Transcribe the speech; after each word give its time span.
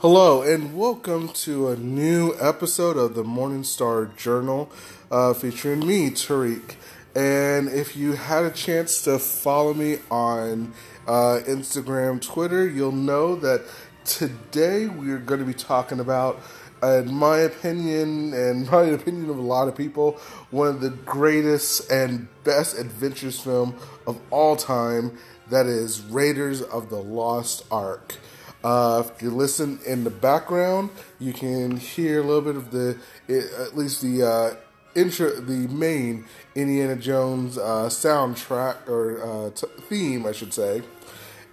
Hello, 0.00 0.40
and 0.40 0.74
welcome 0.74 1.28
to 1.28 1.68
a 1.68 1.76
new 1.76 2.34
episode 2.40 2.96
of 2.96 3.14
the 3.14 3.22
Morning 3.22 3.62
Star 3.62 4.06
Journal 4.06 4.72
uh, 5.10 5.34
featuring 5.34 5.86
me, 5.86 6.08
Tariq. 6.08 6.76
And 7.14 7.68
if 7.68 7.98
you 7.98 8.14
had 8.14 8.44
a 8.44 8.50
chance 8.50 9.02
to 9.02 9.18
follow 9.18 9.74
me 9.74 9.98
on 10.10 10.72
uh, 11.06 11.40
Instagram, 11.46 12.22
Twitter, 12.22 12.66
you'll 12.66 12.92
know 12.92 13.36
that 13.36 13.66
today 14.06 14.86
we're 14.86 15.18
going 15.18 15.40
to 15.40 15.46
be 15.46 15.52
talking 15.52 16.00
about, 16.00 16.40
in 16.82 17.12
my 17.12 17.36
opinion, 17.40 18.32
and 18.32 18.70
my 18.70 18.84
opinion 18.84 19.28
of 19.28 19.36
a 19.36 19.42
lot 19.42 19.68
of 19.68 19.76
people, 19.76 20.12
one 20.50 20.68
of 20.68 20.80
the 20.80 20.88
greatest 20.88 21.90
and 21.92 22.26
best 22.44 22.78
adventures 22.78 23.38
film 23.38 23.76
of 24.06 24.18
all 24.30 24.56
time. 24.56 25.18
That 25.50 25.66
is 25.66 26.00
Raiders 26.00 26.62
of 26.62 26.88
the 26.88 27.02
Lost 27.02 27.66
Ark. 27.70 28.14
Uh, 28.62 29.02
if 29.06 29.22
you 29.22 29.30
listen 29.30 29.78
in 29.86 30.04
the 30.04 30.10
background, 30.10 30.90
you 31.18 31.32
can 31.32 31.76
hear 31.76 32.20
a 32.20 32.22
little 32.22 32.42
bit 32.42 32.56
of 32.56 32.70
the, 32.70 32.98
at 33.28 33.76
least 33.76 34.02
the 34.02 34.22
uh, 34.22 34.54
intro, 34.94 35.30
the 35.40 35.66
main 35.68 36.26
Indiana 36.54 36.96
Jones 36.96 37.56
uh, 37.56 37.86
soundtrack 37.86 38.88
or 38.88 39.22
uh, 39.22 39.50
t- 39.50 39.66
theme, 39.82 40.26
I 40.26 40.32
should 40.32 40.52
say. 40.52 40.82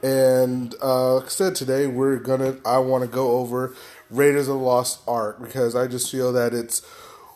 And 0.04 0.76
uh, 0.82 1.16
like 1.16 1.26
I 1.26 1.30
said, 1.30 1.56
today 1.56 1.88
we're 1.88 2.18
gonna. 2.18 2.58
I 2.66 2.78
want 2.78 3.04
to 3.04 3.10
go 3.10 3.38
over 3.38 3.74
Raiders 4.12 4.48
of 4.48 4.56
the 4.56 4.62
Lost 4.62 5.00
Ark 5.08 5.42
because 5.42 5.76
I 5.76 5.88
just 5.88 6.12
feel 6.12 6.32
that 6.34 6.54
it's 6.54 6.86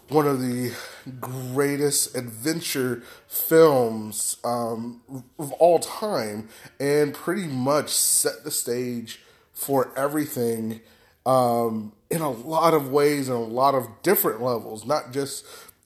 one 0.09 0.27
of 0.27 0.41
the 0.41 0.73
greatest 1.19 2.15
adventure 2.15 3.01
films 3.27 4.37
um, 4.43 5.01
of 5.39 5.51
all 5.53 5.79
time, 5.79 6.49
and 6.79 7.15
pretty 7.15 7.47
much 7.47 7.89
set 7.89 8.43
the 8.43 8.51
stage 8.51 9.21
for 9.53 9.91
everything 9.97 10.81
um, 11.25 11.93
in 12.09 12.21
a 12.21 12.29
lot 12.29 12.73
of 12.73 12.91
ways 12.91 13.29
and 13.29 13.37
a 13.37 13.41
lot 13.41 13.75
of 13.75 13.87
different 14.03 14.41
levels, 14.41 14.85
not 14.85 15.11
just 15.13 15.45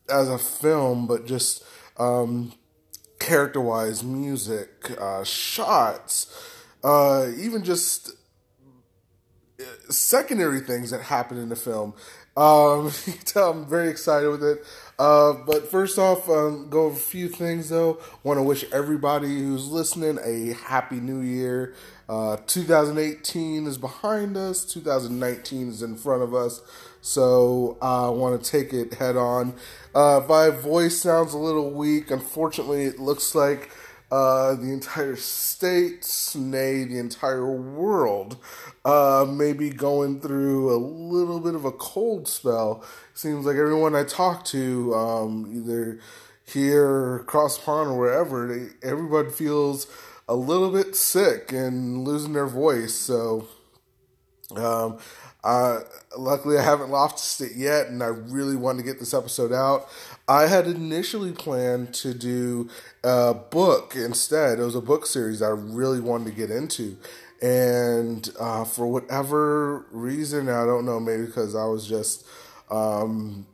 as 0.09 0.29
a 0.29 0.37
film, 0.37 1.07
but 1.07 1.25
just 1.25 1.63
um, 1.97 2.53
character 3.19 3.61
wise, 3.61 4.03
music, 4.03 4.69
uh, 4.99 5.23
shots, 5.23 6.53
uh, 6.83 7.27
even 7.37 7.63
just 7.63 8.11
uh, 9.59 9.63
secondary 9.89 10.59
things 10.59 10.91
that 10.91 11.01
happen 11.01 11.37
in 11.37 11.49
the 11.49 11.55
film. 11.55 11.93
Um, 12.37 12.85
you 13.05 13.13
can 13.13 13.25
tell 13.25 13.51
I'm 13.51 13.65
very 13.65 13.89
excited 13.89 14.29
with 14.29 14.43
it. 14.43 14.65
Uh, 14.97 15.33
but 15.45 15.69
first 15.69 15.97
off, 15.97 16.29
um, 16.29 16.69
go 16.69 16.85
over 16.85 16.95
a 16.95 16.99
few 16.99 17.27
things 17.27 17.69
though. 17.69 17.99
Want 18.23 18.37
to 18.37 18.43
wish 18.43 18.65
everybody 18.71 19.27
who's 19.27 19.67
listening 19.67 20.19
a 20.23 20.53
happy 20.53 20.99
new 20.99 21.21
year. 21.21 21.73
Uh, 22.07 22.37
2018 22.45 23.65
is 23.65 23.77
behind 23.77 24.37
us. 24.37 24.63
2019 24.65 25.69
is 25.69 25.81
in 25.81 25.95
front 25.95 26.21
of 26.21 26.33
us. 26.33 26.61
So 27.01 27.77
I 27.81 28.09
want 28.09 28.41
to 28.41 28.51
take 28.51 28.73
it 28.73 28.95
head 28.95 29.15
on. 29.15 29.55
Uh, 29.93 30.21
my 30.27 30.49
voice 30.49 30.97
sounds 30.97 31.33
a 31.33 31.37
little 31.37 31.71
weak. 31.71 32.11
Unfortunately, 32.11 32.83
it 32.85 32.99
looks 32.99 33.33
like 33.33 33.71
uh, 34.11 34.55
the 34.55 34.71
entire 34.71 35.15
state, 35.15 36.07
nay, 36.35 36.83
the 36.83 36.99
entire 36.99 37.45
world, 37.45 38.37
uh, 38.83 39.25
may 39.27 39.51
be 39.51 39.69
going 39.69 40.19
through 40.19 40.73
a 40.73 40.77
little 40.77 41.39
bit 41.39 41.55
of 41.55 41.65
a 41.65 41.71
cold 41.71 42.27
spell. 42.27 42.83
Seems 43.13 43.45
like 43.45 43.55
everyone 43.55 43.95
I 43.95 44.03
talk 44.03 44.45
to, 44.45 44.93
um, 44.93 45.51
either 45.55 45.99
here 46.45 47.17
across 47.17 47.57
pond 47.57 47.89
or 47.89 47.97
wherever, 47.97 48.47
they, 48.47 48.87
everybody 48.87 49.29
feels 49.29 49.87
a 50.27 50.35
little 50.35 50.71
bit 50.71 50.95
sick 50.95 51.51
and 51.51 52.03
losing 52.03 52.33
their 52.33 52.47
voice. 52.47 52.93
So, 52.93 53.47
um, 54.55 54.97
uh, 55.43 55.81
luckily, 56.17 56.57
I 56.57 56.63
haven't 56.63 56.89
lost 56.89 57.39
it 57.41 57.51
yet, 57.55 57.87
and 57.87 58.01
I 58.01 58.07
really 58.07 58.55
want 58.55 58.79
to 58.79 58.83
get 58.83 58.99
this 58.99 59.13
episode 59.13 59.53
out. 59.53 59.87
I 60.27 60.47
had 60.47 60.65
initially 60.65 61.31
planned 61.31 61.93
to 61.95 62.15
do 62.15 62.69
a 63.03 63.35
book 63.35 63.93
instead. 63.95 64.59
It 64.59 64.63
was 64.63 64.75
a 64.75 64.81
book 64.81 65.05
series 65.05 65.43
I 65.43 65.49
really 65.49 65.99
wanted 65.99 66.25
to 66.25 66.31
get 66.31 66.49
into. 66.49 66.97
And 67.41 68.27
uh, 68.39 68.63
for 68.63 68.87
whatever 68.87 69.85
reason, 69.91 70.49
I 70.49 70.65
don't 70.65 70.85
know, 70.85 70.99
maybe 70.99 71.27
because 71.27 71.53
I 71.55 71.65
was 71.65 71.87
just 71.87 72.25
um, 72.71 73.45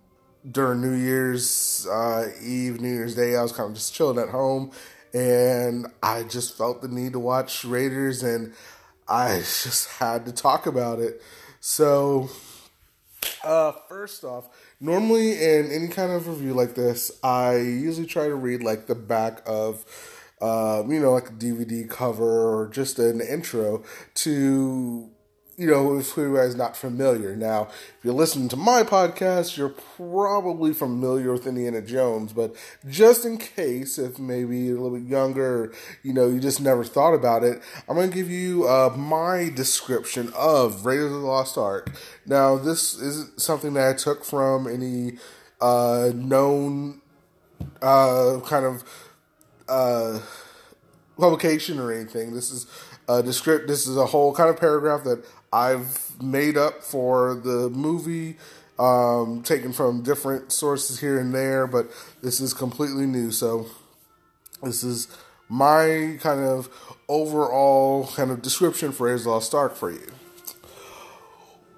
during 0.49 0.81
New 0.81 0.93
Year's 0.93 1.85
uh, 1.87 2.29
Eve, 2.41 2.79
New 2.79 2.93
Year's 2.93 3.15
Day, 3.15 3.35
I 3.35 3.41
was 3.41 3.51
kind 3.51 3.69
of 3.69 3.75
just 3.75 3.93
chilling 3.93 4.17
at 4.17 4.29
home. 4.29 4.71
And 5.13 5.87
I 6.01 6.23
just 6.23 6.57
felt 6.57 6.81
the 6.81 6.87
need 6.87 7.13
to 7.13 7.19
watch 7.19 7.63
Raiders, 7.65 8.23
and 8.23 8.53
I 9.07 9.37
just 9.39 9.89
had 9.91 10.25
to 10.25 10.31
talk 10.31 10.65
about 10.65 10.99
it. 10.99 11.21
So, 11.59 12.29
uh, 13.43 13.73
first 13.87 14.23
off, 14.23 14.49
normally 14.79 15.33
in 15.33 15.71
any 15.71 15.87
kind 15.89 16.11
of 16.11 16.27
review 16.27 16.53
like 16.53 16.73
this, 16.73 17.11
I 17.23 17.57
usually 17.57 18.07
try 18.07 18.27
to 18.27 18.35
read 18.35 18.63
like 18.63 18.87
the 18.87 18.95
back 18.95 19.43
of, 19.45 19.85
uh, 20.41 20.83
you 20.87 20.99
know, 20.99 21.13
like 21.13 21.29
a 21.29 21.33
DVD 21.33 21.87
cover 21.87 22.57
or 22.63 22.67
just 22.67 22.97
an 22.97 23.21
intro 23.21 23.83
to 24.15 25.10
you 25.61 25.67
know, 25.67 25.95
if 25.99 26.09
who 26.09 26.37
is 26.37 26.55
not 26.55 26.75
familiar. 26.75 27.35
Now, 27.35 27.67
if 27.69 27.97
you're 28.01 28.15
listening 28.15 28.49
to 28.49 28.55
my 28.55 28.81
podcast, 28.81 29.57
you're 29.57 29.69
probably 29.69 30.73
familiar 30.73 31.31
with 31.31 31.45
Indiana 31.45 31.83
Jones, 31.83 32.33
but 32.33 32.55
just 32.89 33.25
in 33.25 33.37
case, 33.37 33.99
if 33.99 34.17
maybe 34.17 34.57
you're 34.57 34.77
a 34.79 34.81
little 34.81 34.97
bit 34.97 35.07
younger, 35.07 35.71
you 36.01 36.13
know, 36.13 36.27
you 36.27 36.39
just 36.39 36.61
never 36.61 36.83
thought 36.83 37.13
about 37.13 37.43
it, 37.43 37.61
I'm 37.87 37.95
going 37.95 38.09
to 38.09 38.15
give 38.15 38.27
you 38.27 38.67
uh, 38.67 38.95
my 38.97 39.51
description 39.53 40.33
of 40.35 40.83
Raiders 40.83 41.11
of 41.13 41.21
the 41.21 41.27
Lost 41.27 41.59
Ark. 41.59 41.91
Now, 42.25 42.57
this 42.57 42.95
isn't 42.95 43.39
something 43.39 43.75
that 43.75 43.87
I 43.87 43.93
took 43.93 44.25
from 44.25 44.65
any 44.65 45.19
uh, 45.61 46.09
known 46.15 47.01
uh, 47.83 48.39
kind 48.45 48.65
of 48.65 48.83
uh, 49.69 50.21
publication 51.19 51.77
or 51.77 51.93
anything. 51.93 52.33
This 52.33 52.49
is 52.49 52.65
a 53.07 53.23
descript. 53.23 53.67
This 53.67 53.87
is 53.87 53.97
a 53.97 54.05
whole 54.05 54.33
kind 54.33 54.49
of 54.49 54.59
paragraph 54.59 55.03
that 55.03 55.23
I've 55.51 56.21
made 56.21 56.57
up 56.57 56.83
for 56.83 57.35
the 57.35 57.69
movie, 57.69 58.37
um, 58.79 59.43
taken 59.43 59.73
from 59.73 60.01
different 60.01 60.51
sources 60.51 60.99
here 60.99 61.19
and 61.19 61.33
there, 61.33 61.67
but 61.67 61.91
this 62.21 62.39
is 62.39 62.53
completely 62.53 63.05
new. 63.05 63.31
So 63.31 63.67
this 64.63 64.83
is 64.83 65.07
my 65.49 66.17
kind 66.21 66.41
of 66.41 66.69
overall 67.09 68.07
kind 68.15 68.31
of 68.31 68.41
description 68.41 68.91
for 68.91 69.07
Raiders 69.07 69.45
Stark 69.45 69.75
for 69.75 69.91
you. 69.91 70.07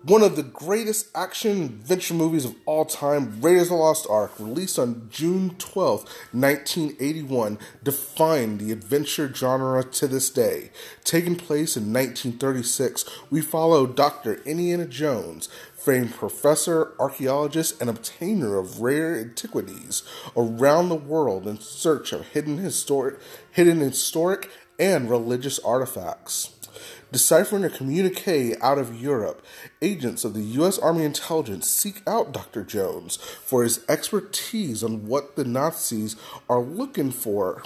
One 0.05 0.21
of 0.21 0.35
the 0.35 0.43
greatest 0.43 1.07
action 1.15 1.63
adventure 1.63 2.13
movies 2.13 2.43
of 2.43 2.55
all 2.65 2.83
time, 2.83 3.39
Raiders 3.39 3.63
of 3.63 3.69
the 3.69 3.75
Lost 3.75 4.05
Ark, 4.09 4.33
released 4.37 4.77
on 4.77 5.07
June 5.09 5.55
12, 5.59 6.01
1981, 6.33 7.57
defined 7.81 8.59
the 8.59 8.73
adventure 8.73 9.33
genre 9.33 9.81
to 9.81 10.07
this 10.09 10.29
day. 10.29 10.71
Taking 11.05 11.37
place 11.37 11.77
in 11.77 11.93
1936, 11.93 13.05
we 13.29 13.39
follow 13.39 13.87
Dr. 13.87 14.41
Indiana 14.43 14.85
Jones, 14.85 15.47
famed 15.73 16.13
professor, 16.13 16.91
archaeologist, 16.99 17.79
and 17.79 17.89
obtainer 17.89 18.59
of 18.59 18.81
rare 18.81 19.17
antiquities 19.17 20.03
around 20.35 20.89
the 20.89 20.95
world 20.95 21.47
in 21.47 21.61
search 21.61 22.11
of 22.11 22.27
hidden 22.27 22.57
historic, 22.57 23.21
hidden 23.51 23.79
historic 23.79 24.49
and 24.77 25.09
religious 25.09 25.59
artifacts. 25.59 26.62
Deciphering 27.13 27.63
a 27.63 27.69
communique 27.69 28.55
out 28.59 28.79
of 28.79 28.99
Europe, 28.99 29.45
agents 29.83 30.25
of 30.25 30.33
the 30.33 30.41
U.S. 30.57 30.79
Army 30.79 31.03
intelligence 31.03 31.69
seek 31.69 32.01
out 32.07 32.31
Dr. 32.31 32.63
Jones 32.63 33.17
for 33.17 33.61
his 33.61 33.85
expertise 33.87 34.83
on 34.83 35.05
what 35.05 35.35
the 35.35 35.45
Nazis 35.45 36.15
are 36.49 36.59
looking 36.59 37.11
for. 37.11 37.61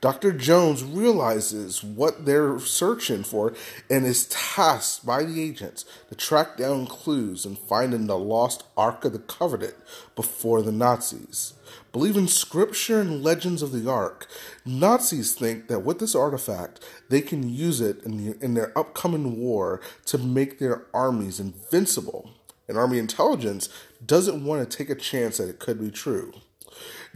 Dr. 0.00 0.30
Jones 0.30 0.84
realizes 0.84 1.82
what 1.82 2.24
they're 2.24 2.60
searching 2.60 3.24
for 3.24 3.52
and 3.90 4.06
is 4.06 4.28
tasked 4.28 5.04
by 5.04 5.24
the 5.24 5.42
agents 5.42 5.84
to 6.08 6.14
track 6.14 6.56
down 6.56 6.86
clues 6.86 7.44
and 7.44 7.58
finding 7.58 8.06
the 8.06 8.16
lost 8.16 8.62
Ark 8.76 9.04
of 9.04 9.12
the 9.12 9.18
Covenant 9.18 9.74
before 10.14 10.62
the 10.62 10.70
Nazis. 10.70 11.54
Believing 11.92 12.26
scripture 12.26 13.00
and 13.00 13.22
legends 13.22 13.62
of 13.62 13.72
the 13.72 13.90
Ark, 13.90 14.26
Nazis 14.66 15.34
think 15.34 15.68
that 15.68 15.80
with 15.80 15.98
this 15.98 16.14
artifact, 16.14 16.84
they 17.08 17.20
can 17.20 17.48
use 17.48 17.80
it 17.80 18.02
in, 18.04 18.16
the, 18.16 18.44
in 18.44 18.54
their 18.54 18.76
upcoming 18.78 19.40
war 19.40 19.80
to 20.06 20.18
make 20.18 20.58
their 20.58 20.84
armies 20.92 21.40
invincible. 21.40 22.30
And 22.68 22.76
Army 22.76 22.98
intelligence 22.98 23.70
doesn't 24.04 24.44
want 24.44 24.68
to 24.68 24.76
take 24.76 24.90
a 24.90 24.94
chance 24.94 25.38
that 25.38 25.48
it 25.48 25.58
could 25.58 25.80
be 25.80 25.90
true. 25.90 26.34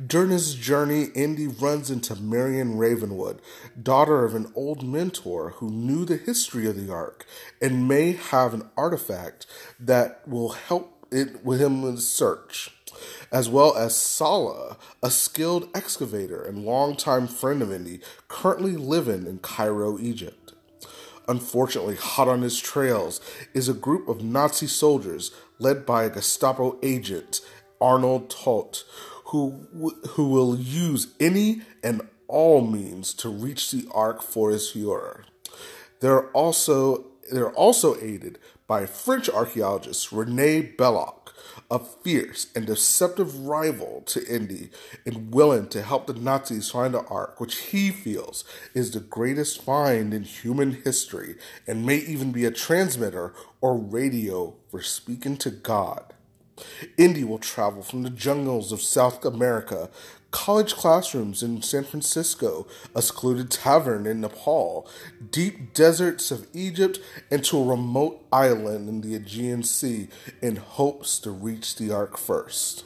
During 0.05 0.31
his 0.31 0.55
journey, 0.55 1.09
Indy 1.15 1.47
runs 1.47 1.91
into 1.91 2.17
Marion 2.17 2.79
Ravenwood, 2.79 3.41
daughter 3.81 4.25
of 4.25 4.35
an 4.35 4.51
old 4.55 4.83
mentor 4.83 5.51
who 5.57 5.71
knew 5.71 6.07
the 6.07 6.17
history 6.17 6.67
of 6.67 6.77
the 6.77 6.93
Ark 6.93 7.27
and 7.61 7.87
may 7.87 8.13
have 8.13 8.55
an 8.55 8.71
artifact 8.77 9.47
that 9.79 10.27
will 10.27 10.51
help 10.51 11.07
it 11.11 11.45
with 11.45 11.61
him 11.61 11.85
in 11.85 11.93
his 11.93 12.11
search, 12.11 12.75
as 13.33 13.49
well 13.49 13.75
as 13.77 13.97
Sallah, 13.97 14.77
a 15.03 15.11
skilled 15.11 15.69
excavator 15.75 16.43
and 16.43 16.65
longtime 16.65 17.27
friend 17.27 17.63
of 17.63 17.73
Indy, 17.73 18.01
currently 18.29 18.77
living 18.77 19.27
in 19.27 19.39
Cairo, 19.39 19.99
Egypt. 19.99 20.53
Unfortunately, 21.27 21.97
hot 21.97 22.29
on 22.29 22.43
his 22.43 22.61
trails 22.61 23.21
is 23.55 23.69
a 23.69 23.75
group 23.75 24.09
of 24.09 24.23
Nazi 24.23 24.67
soldiers 24.67 25.31
led 25.59 25.87
by 25.87 26.05
a 26.05 26.11
Gestapo 26.11 26.79
agent, 26.83 27.41
Arnold 27.81 28.29
Toht, 28.29 28.85
who, 29.27 29.95
who 30.11 30.29
will 30.29 30.57
use 30.57 31.15
any 31.19 31.63
and 31.83 32.03
all 32.29 32.61
means 32.61 33.15
to 33.15 33.29
reach 33.29 33.71
the 33.71 33.89
Ark 33.93 34.23
for 34.23 34.51
his 34.51 34.73
Fuhrer. 34.73 35.23
They're 36.01 36.29
also, 36.33 37.07
they're 37.31 37.53
also 37.53 37.97
aided 38.01 38.39
by 38.67 38.87
French 38.87 39.29
archaeologist 39.29 40.13
Rene 40.13 40.75
Belloq, 40.77 41.32
a 41.73 41.79
fierce 41.79 42.49
and 42.55 42.67
deceptive 42.67 43.47
rival 43.47 44.03
to 44.05 44.23
Indy 44.29 44.69
and 45.07 45.33
willing 45.33 45.69
to 45.71 45.81
help 45.81 46.07
the 46.07 46.13
Nazis 46.13 46.71
find 46.71 46.93
the 46.93 47.01
Ark, 47.07 47.41
which 47.41 47.57
he 47.71 47.89
feels 47.91 48.45
is 48.75 48.91
the 48.91 49.01
greatest 49.01 49.63
find 49.63 50.13
in 50.13 50.25
human 50.25 50.83
history 50.85 51.37
and 51.67 51.87
may 51.87 51.97
even 51.97 52.31
be 52.31 52.45
a 52.45 52.51
transmitter 52.51 53.33
or 53.63 53.75
radio 53.79 54.55
for 54.71 54.83
speaking 54.83 55.39
to 55.39 55.51
God. 55.51 56.13
Indy 56.99 57.25
will 57.25 57.39
travel 57.39 57.83
from 57.83 58.03
the 58.03 58.11
jungles 58.11 58.71
of 58.71 58.83
South 58.83 59.25
America, 59.25 59.89
college 60.33 60.75
classrooms 60.75 61.43
in 61.43 61.63
San 61.63 61.85
Francisco, 61.85 62.67
a 62.97 63.03
secluded 63.03 63.51
tavern 63.51 64.07
in 64.07 64.21
Nepal, 64.21 64.89
deep 65.31 65.73
deserts 65.75 66.33
of 66.33 66.49
Egypt, 66.53 66.99
and 67.31 67.45
to 67.45 67.59
a 67.59 67.65
remote 67.65 68.27
island 68.33 68.89
in 68.89 69.01
the 69.03 69.15
Aegean 69.15 69.63
Sea 69.63 70.09
in 70.41 70.57
hopes 70.57 71.21
to 71.21 71.31
reach 71.31 71.77
the 71.77 71.93
Ark 71.93 72.19
first. 72.19 72.85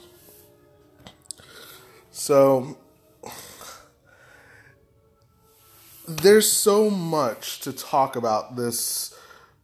So, 2.11 2.77
there's 6.07 6.51
so 6.51 6.89
much 6.89 7.59
to 7.61 7.73
talk 7.73 8.15
about 8.15 8.55
this 8.55 9.13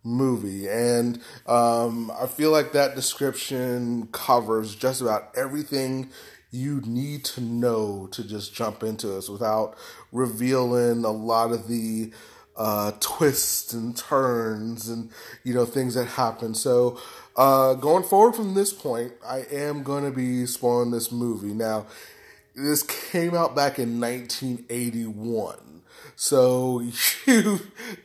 movie. 0.04 0.68
And 0.68 1.22
um, 1.48 2.12
I 2.20 2.28
feel 2.28 2.52
like 2.52 2.74
that 2.74 2.96
description 2.96 4.08
covers 4.12 4.76
just 4.76 5.02
about 5.02 5.32
everything 5.36 6.10
you 6.54 6.82
need 6.86 7.26
to 7.26 7.42
know 7.42 8.08
to 8.12 8.24
just 8.24 8.54
jump 8.54 8.84
into 8.84 9.08
this 9.08 9.28
without 9.28 9.76
revealing 10.12 11.04
a 11.04 11.10
lot 11.10 11.52
of 11.52 11.68
the 11.68 12.12
uh, 12.56 12.92
twists 13.00 13.74
and 13.74 13.98
turns 13.98 14.88
and 14.88 15.10
you 15.44 15.54
know 15.54 15.66
things 15.66 15.96
that 15.96 16.06
happen. 16.06 16.54
So 16.54 17.00
uh, 17.36 17.74
going 17.74 18.04
forward 18.04 18.36
from 18.36 18.54
this 18.54 18.72
point, 18.72 19.14
I 19.26 19.40
am 19.52 19.82
going 19.82 20.04
to 20.04 20.12
be 20.12 20.46
spoiling 20.46 20.92
this 20.92 21.12
movie. 21.12 21.56
Now, 21.56 21.88
this 22.56 22.84
came 22.84 23.34
out 23.34 23.56
back 23.56 23.80
in 23.80 24.00
1981. 24.00 25.73
So 26.16 26.84
you 27.28 27.60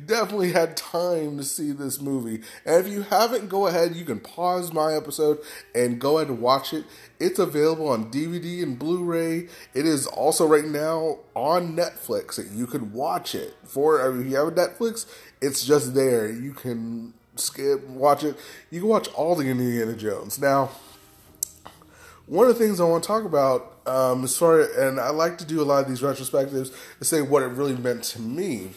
definitely 0.05 0.53
had 0.53 0.77
time 0.77 1.39
to 1.39 1.45
see 1.45 1.73
this 1.73 2.01
movie. 2.01 2.43
And 2.65 2.85
if 2.85 2.93
you 2.93 3.03
haven't, 3.03 3.49
go 3.49 3.67
ahead. 3.67 3.95
You 3.95 4.05
can 4.05 4.21
pause 4.21 4.73
my 4.73 4.95
episode 4.95 5.39
and 5.75 6.01
go 6.01 6.19
ahead 6.19 6.29
and 6.29 6.41
watch 6.41 6.73
it. 6.73 6.85
It's 7.21 7.39
available 7.39 7.89
on 7.89 8.11
DVD 8.11 8.63
and 8.63 8.79
Blu-ray. 8.79 9.49
It 9.75 9.87
is 9.87 10.07
also 10.07 10.47
right 10.47 10.65
now 10.65 11.19
on 11.35 11.77
Netflix. 11.77 12.39
You 12.57 12.67
can 12.67 12.93
watch 12.93 13.35
it 13.35 13.55
for. 13.65 14.01
I 14.01 14.11
mean, 14.11 14.27
if 14.27 14.31
you 14.33 14.37
have 14.37 14.49
a 14.49 14.53
Netflix, 14.53 15.07
it's 15.41 15.65
just 15.65 15.95
there. 15.95 16.31
You 16.31 16.53
can 16.53 17.15
skip, 17.37 17.87
watch 17.89 18.25
it. 18.25 18.37
You 18.71 18.81
can 18.81 18.89
watch 18.89 19.09
all 19.15 19.35
the 19.35 19.47
Indiana 19.47 19.95
Jones 19.95 20.39
now 20.39 20.71
one 22.29 22.47
of 22.47 22.59
the 22.59 22.63
things 22.63 22.79
I 22.79 22.85
want 22.85 23.03
to 23.03 23.07
talk 23.07 23.25
about, 23.25 23.78
um, 23.89 24.25
as 24.25 24.37
far 24.37 24.61
and 24.61 25.01
I 25.01 25.11
like 25.11 25.39
to 25.39 25.45
do 25.45 25.63
a 25.63 25.65
lot 25.65 25.83
of 25.83 25.89
these 25.89 26.01
retrospectives 26.01 26.73
to 26.99 27.05
say 27.05 27.23
what 27.23 27.43
it 27.43 27.47
really 27.47 27.77
meant 27.77 28.05
to 28.05 28.21
me, 28.21 28.71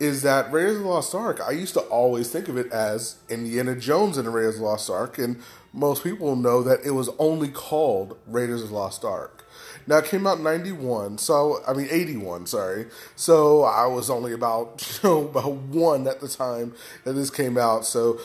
is 0.00 0.22
that 0.22 0.50
Raiders 0.52 0.76
of 0.78 0.82
the 0.82 0.88
Lost 0.88 1.14
Ark. 1.14 1.40
I 1.46 1.52
used 1.52 1.74
to 1.74 1.80
always 1.80 2.30
think 2.30 2.48
of 2.48 2.56
it 2.56 2.72
as 2.72 3.16
Indiana 3.28 3.76
Jones 3.76 4.16
and 4.16 4.26
the 4.26 4.30
Raiders 4.30 4.56
of 4.56 4.62
the 4.62 4.66
Lost 4.66 4.90
Ark, 4.90 5.18
and 5.18 5.40
most 5.72 6.02
people 6.02 6.34
know 6.34 6.62
that 6.62 6.80
it 6.84 6.90
was 6.90 7.08
only 7.18 7.48
called 7.48 8.18
Raiders 8.26 8.62
of 8.62 8.70
the 8.70 8.74
Lost 8.74 9.04
Ark. 9.04 9.44
Now 9.86 9.98
it 9.98 10.06
came 10.06 10.26
out 10.26 10.38
in 10.38 10.44
'91, 10.44 11.18
so 11.18 11.60
I 11.66 11.72
mean 11.74 11.88
'81, 11.90 12.46
sorry. 12.46 12.86
So 13.16 13.62
I 13.62 13.86
was 13.86 14.10
only 14.10 14.32
about 14.32 14.98
you 15.02 15.08
know 15.08 15.28
about 15.28 15.52
one 15.52 16.06
at 16.06 16.20
the 16.20 16.28
time 16.28 16.74
that 17.04 17.12
this 17.12 17.30
came 17.30 17.58
out. 17.58 17.84
So 17.84 18.20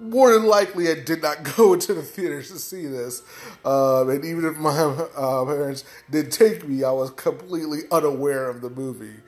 more 0.00 0.32
than 0.32 0.46
likely, 0.46 0.90
I 0.90 0.94
did 0.94 1.22
not 1.22 1.42
go 1.56 1.74
into 1.74 1.94
the 1.94 2.02
theaters 2.02 2.50
to 2.50 2.58
see 2.58 2.86
this. 2.86 3.22
Um, 3.64 4.08
and 4.10 4.24
even 4.24 4.44
if 4.44 4.56
my 4.56 4.70
uh, 4.70 5.44
parents 5.44 5.84
did 6.10 6.32
take 6.32 6.66
me, 6.66 6.82
I 6.82 6.90
was 6.90 7.10
completely 7.10 7.80
unaware 7.92 8.48
of 8.48 8.60
the 8.62 8.70
movie. 8.70 9.20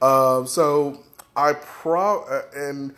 Um, 0.00 0.46
so 0.46 1.02
I 1.34 1.54
pro 1.54 2.22
uh, 2.24 2.42
and 2.54 2.94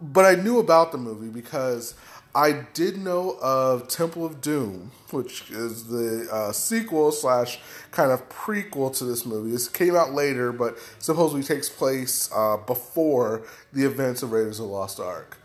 but 0.00 0.24
I 0.24 0.34
knew 0.34 0.58
about 0.58 0.92
the 0.92 0.98
movie 0.98 1.28
because 1.28 1.94
I 2.34 2.64
did 2.74 2.96
know 2.96 3.36
of 3.42 3.88
Temple 3.88 4.24
of 4.24 4.40
Doom, 4.40 4.92
which 5.10 5.50
is 5.50 5.88
the 5.88 6.28
uh, 6.32 6.52
sequel 6.52 7.10
slash 7.12 7.58
kind 7.90 8.12
of 8.12 8.28
prequel 8.28 8.96
to 8.98 9.04
this 9.04 9.26
movie. 9.26 9.50
This 9.50 9.68
came 9.68 9.96
out 9.96 10.12
later, 10.12 10.52
but 10.52 10.78
supposedly 11.00 11.42
takes 11.42 11.68
place 11.68 12.30
uh, 12.32 12.56
before 12.56 13.42
the 13.72 13.84
events 13.84 14.22
of 14.22 14.32
Raiders 14.32 14.60
of 14.60 14.68
the 14.68 14.72
Lost 14.72 15.00
Ark. 15.00 15.39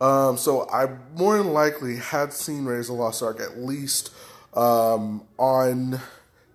Um, 0.00 0.36
so 0.36 0.68
I 0.68 0.88
more 1.16 1.38
than 1.38 1.52
likely 1.52 1.96
had 1.96 2.32
seen 2.32 2.64
Raiders 2.64 2.90
of 2.90 2.96
the 2.96 3.02
Lost 3.02 3.22
Ark 3.22 3.40
at 3.40 3.58
least 3.58 4.12
um, 4.54 5.22
on 5.38 6.00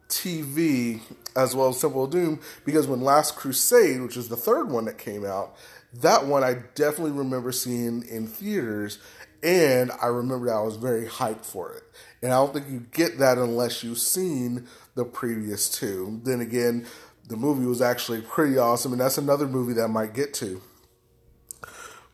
TV 0.10 1.02
as 1.36 1.56
well 1.56 1.70
as 1.70 1.80
Temple 1.80 2.06
of 2.06 2.12
Doom 2.12 2.40
because 2.66 2.88
when 2.88 3.02
Last 3.02 3.36
Crusade, 3.36 4.02
which 4.02 4.18
is 4.18 4.30
the 4.30 4.36
third 4.36 4.70
one 4.70 4.86
that 4.86 4.98
came 4.98 5.26
out, 5.26 5.56
that 5.94 6.26
one 6.26 6.44
I 6.44 6.56
definitely 6.76 7.12
remember 7.12 7.52
seeing 7.52 8.04
in 8.04 8.28
theaters 8.28 9.00
and 9.42 9.92
I 10.02 10.08
remember 10.08 10.48
that 10.48 10.56
I 10.56 10.62
was 10.62 10.76
very 10.76 11.06
hyped 11.06 11.46
for 11.46 11.72
it. 11.72 11.84
And 12.22 12.34
I 12.34 12.36
don't 12.36 12.54
think 12.54 12.70
you 12.70 12.86
get 12.92 13.20
that 13.20 13.38
unless 13.38 13.84
you've 13.84 14.00
seen 14.00 14.68
the 14.96 15.06
previous 15.06 15.70
two. 15.70 16.20
Then 16.24 16.42
again, 16.42 16.86
the 17.28 17.38
movie 17.38 17.66
was 17.66 17.82
actually 17.82 18.22
pretty 18.22 18.58
awesome, 18.58 18.92
and 18.92 19.00
that's 19.00 19.18
another 19.18 19.48
movie 19.48 19.74
that 19.74 19.84
I 19.84 19.88
might 19.88 20.14
get 20.14 20.34
to. 20.36 20.62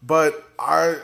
But 0.06 0.50
I 0.60 0.98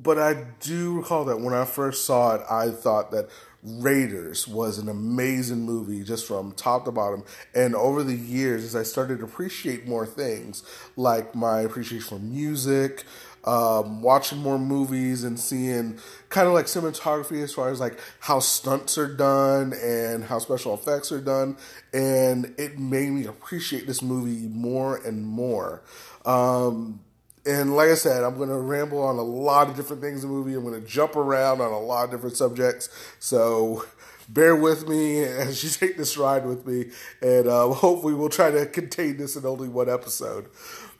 but 0.00 0.18
I 0.18 0.44
do 0.60 0.98
recall 0.98 1.24
that 1.26 1.40
when 1.40 1.54
I 1.54 1.64
first 1.64 2.04
saw 2.04 2.36
it, 2.36 2.42
I 2.48 2.70
thought 2.70 3.10
that 3.10 3.28
Raiders 3.64 4.46
was 4.46 4.78
an 4.78 4.88
amazing 4.88 5.62
movie 5.62 6.04
just 6.04 6.26
from 6.26 6.52
top 6.52 6.84
to 6.84 6.92
bottom. 6.92 7.24
And 7.54 7.74
over 7.74 8.04
the 8.04 8.14
years, 8.14 8.62
as 8.62 8.76
I 8.76 8.84
started 8.84 9.18
to 9.18 9.24
appreciate 9.24 9.88
more 9.88 10.06
things, 10.06 10.62
like 10.96 11.34
my 11.34 11.60
appreciation 11.62 12.06
for 12.06 12.18
music, 12.20 13.04
um, 13.44 14.02
watching 14.02 14.38
more 14.38 14.58
movies 14.58 15.24
and 15.24 15.38
seeing 15.38 15.98
kind 16.28 16.46
of 16.46 16.54
like 16.54 16.66
cinematography 16.66 17.42
as 17.42 17.52
far 17.52 17.70
as 17.70 17.80
like 17.80 17.98
how 18.20 18.38
stunts 18.38 18.96
are 18.98 19.12
done 19.12 19.72
and 19.72 20.24
how 20.24 20.38
special 20.38 20.74
effects 20.74 21.10
are 21.10 21.20
done. 21.20 21.56
And 21.92 22.54
it 22.58 22.78
made 22.78 23.10
me 23.10 23.26
appreciate 23.26 23.86
this 23.86 24.02
movie 24.02 24.46
more 24.48 24.98
and 24.98 25.26
more. 25.26 25.82
Um, 26.24 27.00
and 27.48 27.74
like 27.74 27.88
I 27.88 27.94
said, 27.94 28.24
I'm 28.24 28.36
going 28.36 28.50
to 28.50 28.58
ramble 28.58 29.02
on 29.02 29.16
a 29.16 29.22
lot 29.22 29.70
of 29.70 29.76
different 29.76 30.02
things 30.02 30.22
in 30.22 30.28
the 30.28 30.34
movie. 30.36 30.52
I'm 30.52 30.64
going 30.64 30.78
to 30.78 30.86
jump 30.86 31.16
around 31.16 31.62
on 31.62 31.72
a 31.72 31.80
lot 31.80 32.04
of 32.04 32.10
different 32.10 32.36
subjects. 32.36 32.90
So 33.20 33.86
bear 34.28 34.54
with 34.54 34.86
me 34.86 35.20
as 35.24 35.64
you 35.64 35.70
take 35.70 35.96
this 35.96 36.18
ride 36.18 36.44
with 36.44 36.66
me. 36.66 36.90
And 37.22 37.48
uh, 37.48 37.68
hopefully, 37.72 38.12
we'll 38.12 38.28
try 38.28 38.50
to 38.50 38.66
contain 38.66 39.16
this 39.16 39.34
in 39.34 39.46
only 39.46 39.68
one 39.68 39.88
episode. 39.88 40.50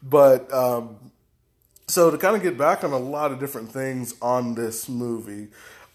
But 0.02 0.50
um, 0.50 0.96
so, 1.86 2.10
to 2.10 2.16
kind 2.16 2.34
of 2.34 2.42
get 2.42 2.56
back 2.56 2.82
on 2.82 2.92
a 2.92 2.98
lot 2.98 3.30
of 3.30 3.40
different 3.40 3.70
things 3.70 4.14
on 4.22 4.54
this 4.54 4.88
movie, 4.88 5.48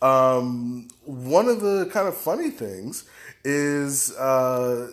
um, 0.03 0.88
one 1.03 1.48
of 1.48 1.62
the 1.62 1.89
kind 1.91 2.07
of 2.07 2.15
funny 2.15 2.51
things 2.51 3.05
is. 3.43 4.15
Uh, 4.17 4.91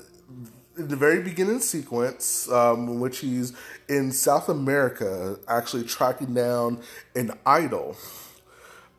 the 0.88 0.96
very 0.96 1.22
beginning 1.22 1.60
sequence, 1.60 2.50
um, 2.50 2.88
in 2.88 3.00
which 3.00 3.18
he's 3.18 3.52
in 3.88 4.12
South 4.12 4.48
America, 4.48 5.38
actually 5.48 5.84
tracking 5.84 6.34
down 6.34 6.82
an 7.14 7.32
idol. 7.46 7.96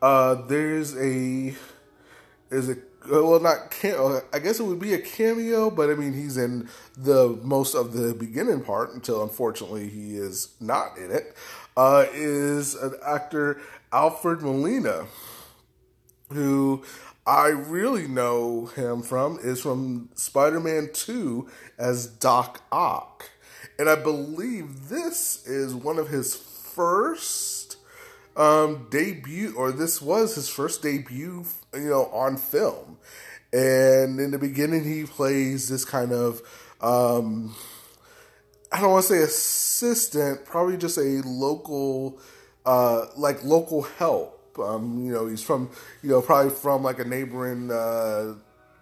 Uh, 0.00 0.34
there's 0.46 0.96
a 0.96 1.54
is 2.50 2.68
a 2.68 2.76
well 3.10 3.40
not 3.40 3.74
I 4.32 4.38
guess 4.38 4.60
it 4.60 4.64
would 4.64 4.78
be 4.78 4.94
a 4.94 5.00
cameo, 5.00 5.70
but 5.70 5.90
I 5.90 5.94
mean 5.94 6.12
he's 6.12 6.36
in 6.36 6.68
the 6.96 7.38
most 7.42 7.74
of 7.74 7.92
the 7.92 8.14
beginning 8.14 8.62
part 8.62 8.94
until 8.94 9.22
unfortunately 9.22 9.88
he 9.88 10.16
is 10.16 10.54
not 10.60 10.98
in 10.98 11.10
it. 11.10 11.36
Uh, 11.76 12.04
is 12.12 12.74
an 12.74 12.94
actor 13.04 13.60
Alfred 13.92 14.42
Molina, 14.42 15.06
who 16.30 16.82
I 17.26 17.48
really 17.48 18.08
know 18.08 18.66
him 18.66 19.02
from 19.02 19.38
is 19.40 19.60
from 19.60 20.08
Spider 20.16 20.58
Man 20.58 20.90
2 20.92 21.48
as 21.78 22.06
Doc 22.06 22.62
Ock. 22.72 23.30
And 23.78 23.88
I 23.88 23.94
believe 23.94 24.88
this 24.88 25.46
is 25.46 25.72
one 25.72 25.98
of 25.98 26.08
his 26.08 26.34
first 26.34 27.76
um, 28.36 28.88
debut, 28.90 29.54
or 29.56 29.70
this 29.70 30.02
was 30.02 30.34
his 30.34 30.48
first 30.48 30.82
debut, 30.82 31.44
you 31.72 31.90
know, 31.90 32.06
on 32.06 32.36
film. 32.36 32.98
And 33.52 34.18
in 34.18 34.32
the 34.32 34.38
beginning, 34.38 34.84
he 34.84 35.04
plays 35.04 35.68
this 35.68 35.84
kind 35.84 36.10
of, 36.10 36.42
um, 36.80 37.54
I 38.72 38.80
don't 38.80 38.90
want 38.90 39.06
to 39.06 39.12
say 39.12 39.22
assistant, 39.22 40.44
probably 40.44 40.76
just 40.76 40.98
a 40.98 41.22
local, 41.24 42.18
uh, 42.66 43.06
like 43.16 43.44
local 43.44 43.82
help. 43.82 44.41
Um, 44.58 45.04
you 45.04 45.12
know, 45.12 45.26
he's 45.26 45.42
from, 45.42 45.70
you 46.02 46.10
know, 46.10 46.22
probably 46.22 46.50
from 46.50 46.82
like 46.82 46.98
a 46.98 47.04
neighboring 47.04 47.70
uh, 47.70 48.34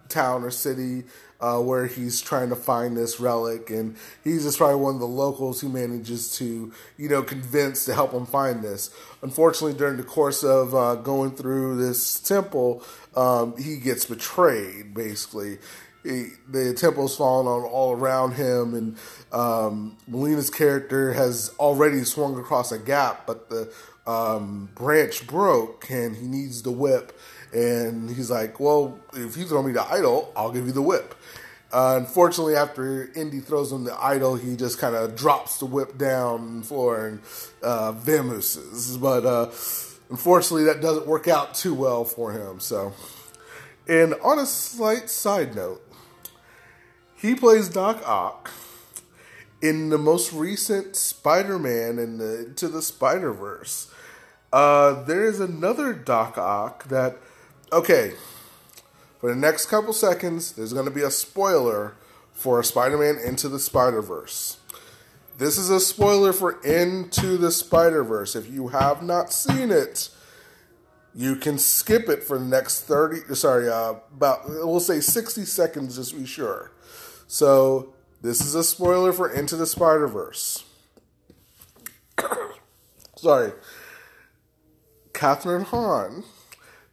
town 0.09 0.43
or 0.43 0.51
city 0.51 1.03
uh, 1.39 1.59
where 1.59 1.87
he's 1.87 2.21
trying 2.21 2.49
to 2.49 2.55
find 2.55 2.95
this 2.95 3.19
relic, 3.19 3.71
and 3.71 3.95
he's 4.23 4.43
just 4.43 4.59
probably 4.59 4.75
one 4.75 4.93
of 4.93 4.99
the 4.99 5.07
locals 5.07 5.59
who 5.59 5.69
manages 5.69 6.37
to, 6.37 6.71
you 6.97 7.09
know, 7.09 7.23
convince 7.23 7.85
to 7.85 7.93
help 7.95 8.11
him 8.11 8.27
find 8.27 8.61
this. 8.61 8.91
Unfortunately, 9.23 9.75
during 9.75 9.97
the 9.97 10.03
course 10.03 10.43
of 10.43 10.75
uh, 10.75 10.95
going 10.95 11.31
through 11.31 11.77
this 11.77 12.19
temple, 12.19 12.83
um, 13.15 13.57
he 13.57 13.77
gets 13.77 14.05
betrayed. 14.05 14.93
Basically, 14.93 15.57
he, 16.03 16.27
the 16.47 16.73
temple's 16.75 17.17
falling 17.17 17.47
on 17.47 17.67
all 17.67 17.93
around 17.93 18.33
him, 18.33 18.75
and 18.75 18.97
um, 19.31 19.97
Molina's 20.07 20.51
character 20.51 21.13
has 21.13 21.51
already 21.59 22.03
swung 22.03 22.39
across 22.39 22.71
a 22.71 22.77
gap, 22.77 23.25
but 23.25 23.49
the 23.49 23.73
um, 24.07 24.69
branch 24.75 25.27
broke, 25.27 25.89
and 25.89 26.15
he 26.15 26.27
needs 26.27 26.61
the 26.61 26.71
whip 26.71 27.17
and 27.53 28.09
he's 28.09 28.31
like, 28.31 28.59
well, 28.59 28.99
if 29.13 29.35
you 29.35 29.45
throw 29.45 29.61
me 29.61 29.73
the 29.73 29.83
idol, 29.83 30.31
I'll 30.35 30.51
give 30.51 30.65
you 30.65 30.71
the 30.71 30.81
whip. 30.81 31.15
Uh, 31.71 31.97
unfortunately, 31.99 32.55
after 32.55 33.11
Indy 33.13 33.39
throws 33.39 33.71
him 33.71 33.83
the 33.83 33.95
idol, 34.01 34.35
he 34.35 34.55
just 34.55 34.77
kind 34.79 34.95
of 34.95 35.15
drops 35.15 35.57
the 35.57 35.65
whip 35.65 35.97
down 35.97 36.63
floor 36.63 37.07
and 37.07 37.19
uh, 37.61 37.93
vamooses. 37.93 38.99
But 38.99 39.25
uh, 39.25 39.45
unfortunately, 40.09 40.65
that 40.65 40.81
doesn't 40.81 41.07
work 41.07 41.27
out 41.27 41.53
too 41.53 41.73
well 41.73 42.03
for 42.03 42.33
him. 42.33 42.59
So, 42.59 42.93
and 43.87 44.13
on 44.15 44.39
a 44.39 44.45
slight 44.45 45.09
side 45.09 45.55
note, 45.55 45.81
he 47.15 47.35
plays 47.35 47.69
Doc 47.69 48.01
Ock 48.05 48.49
in 49.61 49.89
the 49.89 49.97
most 49.97 50.33
recent 50.33 50.95
Spider-Man 50.95 51.99
in 51.99 52.17
the 52.17 52.45
Into 52.45 52.67
the 52.67 52.81
Spider 52.81 53.33
Verse. 53.33 53.91
Uh, 54.51 55.03
there 55.03 55.25
is 55.25 55.39
another 55.39 55.93
Doc 55.93 56.37
Ock 56.37 56.85
that 56.85 57.17
okay, 57.71 58.13
for 59.19 59.29
the 59.29 59.39
next 59.39 59.67
couple 59.67 59.93
seconds, 59.93 60.53
there's 60.53 60.73
going 60.73 60.85
to 60.85 60.91
be 60.91 61.03
a 61.03 61.11
spoiler 61.11 61.95
for 62.33 62.59
a 62.59 62.63
Spider 62.63 62.97
Man 62.97 63.17
Into 63.23 63.47
the 63.47 63.59
Spider 63.59 64.01
Verse. 64.01 64.57
This 65.37 65.57
is 65.57 65.69
a 65.69 65.79
spoiler 65.79 66.33
for 66.33 66.61
Into 66.63 67.37
the 67.37 67.51
Spider 67.51 68.03
Verse. 68.03 68.35
If 68.35 68.49
you 68.49 68.69
have 68.69 69.01
not 69.03 69.31
seen 69.31 69.71
it, 69.71 70.09
you 71.13 71.35
can 71.35 71.57
skip 71.57 72.09
it 72.09 72.23
for 72.23 72.37
the 72.37 72.45
next 72.45 72.81
30, 72.81 73.35
sorry, 73.35 73.69
uh, 73.69 73.95
about, 74.15 74.47
we'll 74.47 74.79
say 74.79 74.99
60 74.99 75.43
seconds 75.45 75.97
just 75.97 76.11
to 76.11 76.19
be 76.19 76.25
sure. 76.25 76.71
So, 77.27 77.93
this 78.21 78.41
is 78.41 78.55
a 78.55 78.63
spoiler 78.63 79.11
for 79.11 79.29
Into 79.29 79.55
the 79.55 79.65
Spider 79.65 80.07
Verse. 80.07 80.63
sorry. 83.15 83.53
Kathryn 85.13 85.63
Hahn 85.63 86.23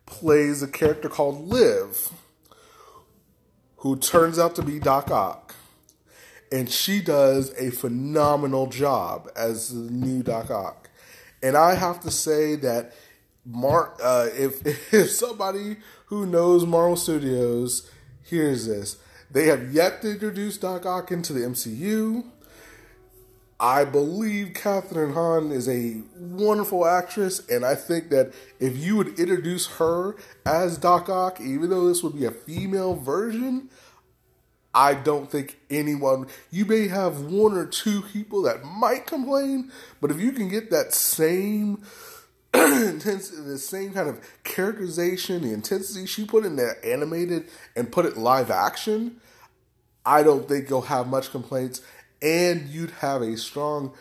plays 0.07 0.63
a 0.63 0.69
character 0.69 1.09
called 1.09 1.49
Liv, 1.49 2.11
who 3.79 3.97
turns 3.97 4.39
out 4.39 4.55
to 4.57 4.63
be 4.63 4.79
Doc 4.79 5.11
Ock. 5.11 5.55
And 6.51 6.71
she 6.71 7.03
does 7.03 7.53
a 7.59 7.71
phenomenal 7.71 8.67
job 8.67 9.31
as 9.37 9.69
the 9.69 9.93
new 9.93 10.23
Doc 10.23 10.51
Ock. 10.51 10.89
And 11.43 11.57
I 11.57 11.75
have 11.75 12.01
to 12.01 12.11
say 12.11 12.57
that 12.57 12.95
Mark, 13.45 13.99
uh, 14.03 14.29
if, 14.33 14.67
if 14.95 15.11
somebody 15.11 15.77
who 16.07 16.27
knows 16.27 16.65
Marvel 16.65 16.97
Studios 16.97 17.91
hears 18.23 18.67
this, 18.67 18.97
they 19.31 19.47
have 19.47 19.73
yet 19.73 20.03
to 20.03 20.13
introduce 20.13 20.57
Doc 20.57 20.87
Ock 20.87 21.11
into 21.11 21.33
the 21.33 21.41
MCU. 21.41 22.25
I 23.61 23.85
believe 23.85 24.53
Kathryn 24.55 25.15
Hahn 25.15 25.51
is 25.51 25.69
a 25.69 26.01
wonderful 26.17 26.87
actress, 26.87 27.47
and 27.49 27.65
I 27.65 27.75
think 27.75 28.11
that 28.11 28.33
if 28.61 28.77
you 28.77 28.97
would 28.97 29.19
introduce 29.19 29.67
her 29.79 30.15
as 30.47 30.79
Doc 30.79 31.09
Ock, 31.09 31.41
even 31.41 31.71
though 31.71 31.89
this 31.89 32.03
would 32.03 32.15
be 32.15 32.25
a 32.25 32.31
female 32.31 32.95
version, 32.95 33.69
I 34.73 34.95
don't 34.95 35.29
think 35.29 35.59
anyone. 35.71 36.29
You 36.53 36.67
may 36.67 36.87
have 36.87 37.23
one 37.23 37.55
or 37.59 37.67
two 37.67 38.03
people 38.03 38.43
that 38.43 38.65
might 38.65 39.07
complain, 39.07 39.73
but 40.01 40.13
if 40.13 40.21
you 40.21 40.31
can 40.31 40.49
get 40.49 40.71
that 40.71 40.95
same 40.95 41.83
the 42.53 43.59
same 43.61 43.93
kind 43.93 44.09
of 44.09 44.21
characterization, 44.45 45.43
the 45.43 45.53
intensity 45.53 46.07
she 46.07 46.25
put 46.25 46.45
in 46.45 46.57
there 46.57 46.79
animated 46.85 47.49
and 47.77 47.93
put 47.93 48.07
it 48.07 48.17
live 48.17 48.51
action, 48.51 49.21
I 50.05 50.23
don't 50.23 50.49
think 50.49 50.71
you'll 50.71 50.83
have 50.83 51.07
much 51.09 51.31
complaints 51.31 51.83
and 52.23 52.69
you'd 52.69 52.91
have 52.93 53.23
a 53.23 53.37
strong 53.37 53.93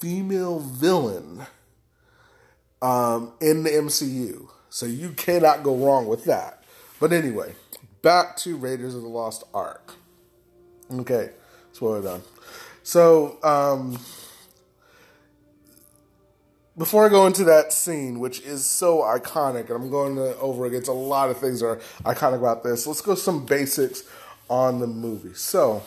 female 0.00 0.60
villain 0.60 1.46
um, 2.82 3.32
in 3.40 3.62
the 3.62 3.70
MCU. 3.70 4.48
So 4.68 4.86
you 4.86 5.10
cannot 5.10 5.62
go 5.62 5.74
wrong 5.76 6.06
with 6.06 6.24
that. 6.24 6.62
But 7.00 7.12
anyway, 7.12 7.54
back 8.02 8.36
to 8.38 8.56
Raiders 8.56 8.94
of 8.94 9.02
the 9.02 9.08
Lost 9.08 9.44
Ark. 9.54 9.94
Okay, 10.92 11.30
spoiler 11.72 12.02
done. 12.02 12.22
So, 12.82 13.38
um, 13.42 13.98
before 16.76 17.06
I 17.06 17.08
go 17.08 17.26
into 17.26 17.44
that 17.44 17.72
scene, 17.72 18.18
which 18.18 18.40
is 18.40 18.66
so 18.66 18.98
iconic, 19.02 19.66
and 19.70 19.82
I'm 19.82 19.90
going 19.90 20.16
to 20.16 20.36
over 20.38 20.66
against 20.66 20.88
a 20.88 20.92
lot 20.92 21.30
of 21.30 21.38
things 21.38 21.60
that 21.60 21.66
are 21.66 21.80
iconic 22.04 22.38
about 22.38 22.64
this, 22.64 22.86
let's 22.86 23.00
go 23.00 23.14
some 23.14 23.46
basics 23.46 24.02
on 24.48 24.80
the 24.80 24.86
movie. 24.86 25.34
So, 25.34 25.82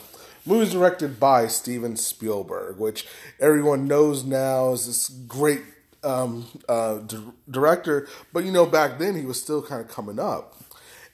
movie 0.46 0.72
directed 0.72 1.20
by 1.20 1.48
Steven 1.48 1.98
Spielberg, 1.98 2.78
which 2.78 3.06
everyone 3.40 3.88
knows 3.88 4.24
now 4.24 4.72
is 4.74 4.88
this 4.88 5.10
great 5.10 5.62
um, 6.04 6.48
uh, 6.70 7.00
di- 7.00 7.34
director. 7.50 8.08
But 8.32 8.46
you 8.46 8.52
know, 8.52 8.66
back 8.66 8.98
then 8.98 9.16
he 9.16 9.26
was 9.26 9.42
still 9.42 9.62
kind 9.62 9.82
of 9.82 9.90
coming 9.90 10.20
up, 10.20 10.56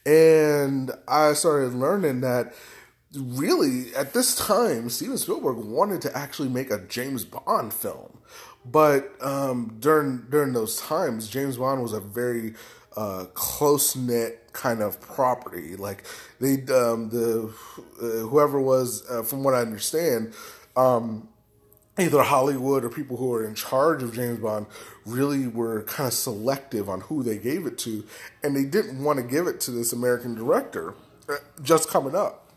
and 0.05 0.91
I 1.07 1.33
started 1.33 1.73
learning 1.73 2.21
that 2.21 2.53
really 3.15 3.93
at 3.95 4.13
this 4.13 4.35
time 4.35 4.89
Steven 4.89 5.17
Spielberg 5.17 5.57
wanted 5.57 6.01
to 6.01 6.17
actually 6.17 6.49
make 6.49 6.71
a 6.71 6.79
James 6.79 7.25
Bond 7.25 7.73
film. 7.73 8.19
But 8.65 9.11
um, 9.21 9.77
during 9.79 10.25
during 10.29 10.53
those 10.53 10.79
times, 10.79 11.27
James 11.27 11.57
Bond 11.57 11.81
was 11.81 11.93
a 11.93 11.99
very 11.99 12.53
uh, 12.95 13.25
close 13.33 13.95
knit 13.95 14.49
kind 14.53 14.81
of 14.81 15.01
property. 15.01 15.75
Like 15.75 16.05
they, 16.39 16.53
um, 16.73 17.09
the 17.09 17.53
uh, 18.01 18.27
whoever 18.27 18.59
was, 18.61 19.03
uh, 19.09 19.23
from 19.23 19.43
what 19.43 19.53
I 19.53 19.61
understand, 19.61 20.33
um, 20.75 21.27
either 21.97 22.23
Hollywood 22.23 22.83
or 22.83 22.89
people 22.89 23.17
who 23.17 23.27
were 23.27 23.45
in 23.45 23.55
charge 23.55 24.01
of 24.01 24.13
James 24.13 24.39
Bond 24.39 24.65
really 25.05 25.47
were 25.47 25.83
kind 25.83 26.07
of 26.07 26.13
selective 26.13 26.89
on 26.89 27.01
who 27.01 27.21
they 27.21 27.37
gave 27.37 27.65
it 27.65 27.77
to, 27.79 28.05
and 28.43 28.55
they 28.55 28.65
didn't 28.65 29.03
want 29.03 29.17
to 29.17 29.23
give 29.23 29.47
it 29.47 29.59
to 29.61 29.71
this 29.71 29.91
American 29.93 30.35
director 30.35 30.93
uh, 31.29 31.35
just 31.61 31.89
coming 31.89 32.15
up. 32.15 32.51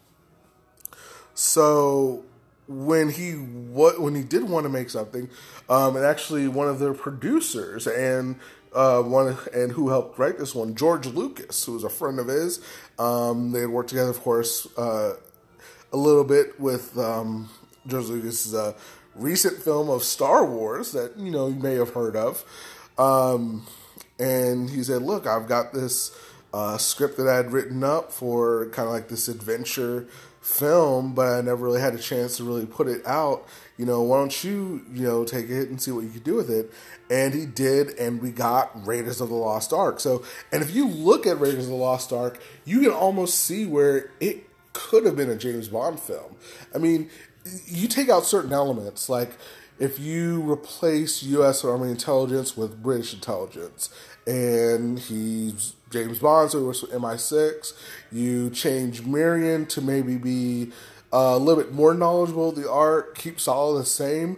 So 1.34 2.24
when 2.68 3.10
he 3.10 3.32
what 3.32 4.00
when 4.00 4.14
he 4.14 4.22
did 4.22 4.44
want 4.44 4.64
to 4.64 4.70
make 4.70 4.90
something, 4.90 5.28
um, 5.68 5.96
and 5.96 6.04
actually 6.04 6.48
one 6.48 6.68
of 6.68 6.78
their 6.78 6.94
producers 6.94 7.86
and 7.86 8.36
uh, 8.74 9.02
one 9.02 9.36
and 9.54 9.72
who 9.72 9.88
helped 9.88 10.18
write 10.18 10.38
this 10.38 10.54
one, 10.54 10.74
George 10.74 11.06
Lucas, 11.06 11.64
who 11.64 11.72
was 11.72 11.84
a 11.84 11.88
friend 11.88 12.18
of 12.18 12.28
his. 12.28 12.60
Um, 12.98 13.52
they 13.52 13.60
had 13.60 13.70
worked 13.70 13.88
together, 13.90 14.10
of 14.10 14.20
course, 14.20 14.66
uh, 14.76 15.14
a 15.92 15.96
little 15.96 16.24
bit 16.24 16.60
with 16.60 16.96
um, 16.98 17.48
George 17.86 18.06
Lucas's 18.06 18.54
uh, 18.54 18.74
recent 19.14 19.62
film 19.62 19.88
of 19.88 20.02
Star 20.02 20.44
Wars 20.44 20.92
that 20.92 21.16
you 21.16 21.30
know 21.30 21.48
you 21.48 21.56
may 21.56 21.74
have 21.74 21.90
heard 21.90 22.16
of. 22.16 22.44
Um, 22.98 23.66
and 24.18 24.68
he 24.70 24.82
said, 24.82 25.02
"Look, 25.02 25.26
I've 25.26 25.46
got 25.46 25.72
this 25.72 26.16
uh, 26.52 26.78
script 26.78 27.16
that 27.18 27.28
I 27.28 27.36
had 27.36 27.52
written 27.52 27.84
up 27.84 28.12
for 28.12 28.66
kind 28.70 28.88
of 28.88 28.92
like 28.92 29.08
this 29.08 29.28
adventure 29.28 30.08
film, 30.46 31.12
but 31.12 31.26
I 31.26 31.40
never 31.40 31.64
really 31.64 31.80
had 31.80 31.94
a 31.94 31.98
chance 31.98 32.36
to 32.36 32.44
really 32.44 32.66
put 32.66 32.86
it 32.86 33.04
out. 33.04 33.46
You 33.76 33.84
know, 33.84 34.00
why 34.02 34.18
don't 34.18 34.44
you, 34.44 34.86
you 34.92 35.02
know, 35.02 35.24
take 35.24 35.50
it 35.50 35.68
and 35.68 35.82
see 35.82 35.90
what 35.90 36.04
you 36.04 36.10
could 36.10 36.24
do 36.24 36.36
with 36.36 36.48
it? 36.48 36.72
And 37.10 37.34
he 37.34 37.46
did, 37.46 37.90
and 37.98 38.22
we 38.22 38.30
got 38.30 38.86
Raiders 38.86 39.20
of 39.20 39.28
the 39.28 39.34
Lost 39.34 39.72
Ark. 39.72 39.98
So, 39.98 40.24
and 40.52 40.62
if 40.62 40.74
you 40.74 40.86
look 40.86 41.26
at 41.26 41.40
Raiders 41.40 41.64
of 41.64 41.70
the 41.70 41.76
Lost 41.76 42.12
Ark, 42.12 42.40
you 42.64 42.80
can 42.80 42.92
almost 42.92 43.38
see 43.38 43.66
where 43.66 44.12
it 44.20 44.48
could 44.72 45.04
have 45.04 45.16
been 45.16 45.30
a 45.30 45.36
James 45.36 45.68
Bond 45.68 45.98
film. 45.98 46.36
I 46.72 46.78
mean, 46.78 47.10
you 47.66 47.88
take 47.88 48.08
out 48.08 48.24
certain 48.24 48.52
elements, 48.52 49.08
like 49.08 49.32
if 49.78 49.98
you 49.98 50.48
replace 50.50 51.22
U.S. 51.24 51.64
Army 51.64 51.90
intelligence 51.90 52.56
with 52.56 52.82
British 52.82 53.12
intelligence, 53.12 53.90
and 54.26 54.98
he's 54.98 55.74
James 55.96 56.18
Bond, 56.18 56.50
so 56.50 56.58
he 56.58 56.64
was 56.64 56.82
MI6. 56.82 57.72
You 58.12 58.50
change 58.50 59.02
Marion 59.02 59.64
to 59.66 59.80
maybe 59.80 60.16
be 60.16 60.72
a 61.10 61.38
little 61.38 61.62
bit 61.62 61.72
more 61.72 61.94
knowledgeable. 61.94 62.52
The 62.52 62.70
art 62.70 63.14
keeps 63.14 63.48
all 63.48 63.74
the 63.74 63.86
same. 63.86 64.36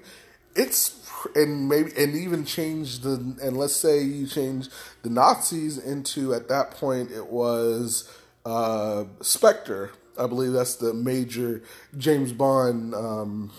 It's 0.55 0.95
and 1.35 1.69
maybe 1.69 1.91
and 1.97 2.15
even 2.15 2.45
change 2.45 3.01
the 3.01 3.15
and 3.43 3.57
let's 3.57 3.75
say 3.75 4.01
you 4.01 4.27
change 4.29 4.69
the 5.03 5.11
Nazis 5.11 5.77
into 5.77 6.33
at 6.33 6.49
that 6.49 6.71
point 6.71 7.11
it 7.11 7.27
was 7.27 8.09
uh, 8.47 9.05
Spectre. 9.21 9.91
I 10.17 10.27
believe 10.29 10.53
that's 10.53 10.77
the 10.77 10.95
major 10.95 11.63
James 11.97 12.33
Bond 12.33 12.95
um, 12.95 13.53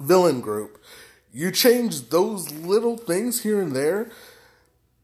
villain 0.00 0.40
group. 0.40 0.82
You 1.32 1.50
change 1.50 2.10
those 2.10 2.52
little 2.52 2.96
things 2.96 3.42
here 3.42 3.60
and 3.60 3.74
there. 3.74 4.10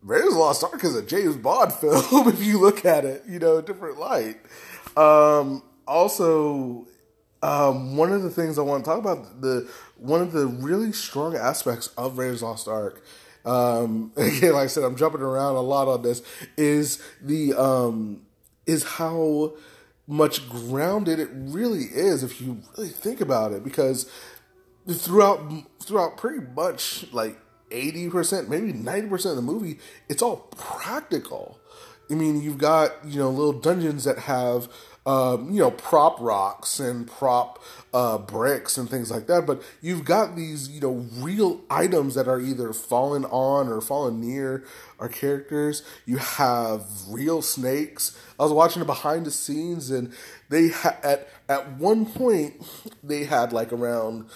Raiders 0.02 0.28
of 0.28 0.34
the 0.34 0.38
Lost 0.38 0.64
Ark 0.64 0.82
is 0.84 0.94
a 0.94 1.02
James 1.02 1.36
Bond 1.36 1.72
film 1.80 2.28
if 2.28 2.42
you 2.42 2.60
look 2.60 2.84
at 2.84 3.04
it, 3.04 3.24
you 3.28 3.38
know, 3.38 3.60
different 3.60 3.98
light. 3.98 4.36
Um, 4.96 5.62
also, 5.86 6.86
um, 7.42 7.96
one 7.96 8.12
of 8.12 8.22
the 8.22 8.30
things 8.30 8.58
I 8.58 8.62
want 8.62 8.84
to 8.84 8.90
talk 8.90 8.98
about 8.98 9.40
the 9.40 9.68
one 9.96 10.20
of 10.20 10.32
the 10.32 10.46
really 10.46 10.92
strong 10.92 11.36
aspects 11.36 11.88
of 11.98 12.18
Raiders 12.18 12.36
of 12.36 12.40
the 12.40 12.46
Lost 12.46 12.68
Ark. 12.68 13.04
Um, 13.44 14.12
again, 14.16 14.52
like 14.52 14.64
I 14.64 14.66
said, 14.66 14.84
I'm 14.84 14.96
jumping 14.96 15.22
around 15.22 15.56
a 15.56 15.60
lot 15.60 15.88
on 15.88 16.02
this. 16.02 16.22
Is 16.56 17.02
the 17.20 17.54
um, 17.54 18.22
is 18.66 18.84
how 18.84 19.54
much 20.06 20.48
grounded 20.48 21.18
it 21.18 21.28
really 21.32 21.84
is 21.84 22.22
if 22.22 22.40
you 22.40 22.62
really 22.76 22.88
think 22.88 23.20
about 23.20 23.52
it 23.52 23.62
because 23.62 24.10
throughout 24.90 25.52
throughout 25.80 26.16
pretty 26.16 26.44
much 26.56 27.04
like 27.12 27.38
80% 27.70 28.48
maybe 28.48 28.72
90% 28.72 29.30
of 29.30 29.36
the 29.36 29.42
movie 29.42 29.78
it's 30.08 30.22
all 30.22 30.48
practical. 30.56 31.58
I 32.10 32.14
mean 32.14 32.40
you've 32.40 32.58
got 32.58 32.92
you 33.04 33.18
know 33.18 33.30
little 33.30 33.52
dungeons 33.60 34.04
that 34.04 34.18
have 34.20 34.68
um, 35.06 35.50
you 35.50 35.60
know 35.60 35.70
prop 35.70 36.20
rocks 36.20 36.80
and 36.80 37.06
prop 37.06 37.62
uh, 37.94 38.18
bricks 38.18 38.76
and 38.76 38.90
things 38.90 39.10
like 39.10 39.26
that 39.26 39.46
but 39.46 39.62
you've 39.80 40.04
got 40.04 40.36
these 40.36 40.68
you 40.68 40.80
know 40.80 41.06
real 41.16 41.62
items 41.70 42.14
that 42.14 42.28
are 42.28 42.40
either 42.40 42.72
fallen 42.72 43.24
on 43.26 43.68
or 43.68 43.80
fallen 43.80 44.20
near 44.20 44.64
our 44.98 45.08
characters. 45.08 45.82
You 46.06 46.18
have 46.18 46.84
real 47.08 47.40
snakes. 47.42 48.18
I 48.38 48.42
was 48.42 48.52
watching 48.52 48.80
the 48.80 48.86
behind 48.86 49.26
the 49.26 49.30
scenes 49.30 49.90
and 49.90 50.12
they 50.48 50.68
ha- 50.68 50.96
at 51.02 51.28
at 51.48 51.78
one 51.78 52.04
point 52.06 52.62
they 53.02 53.24
had 53.24 53.52
like 53.52 53.72
around 53.72 54.26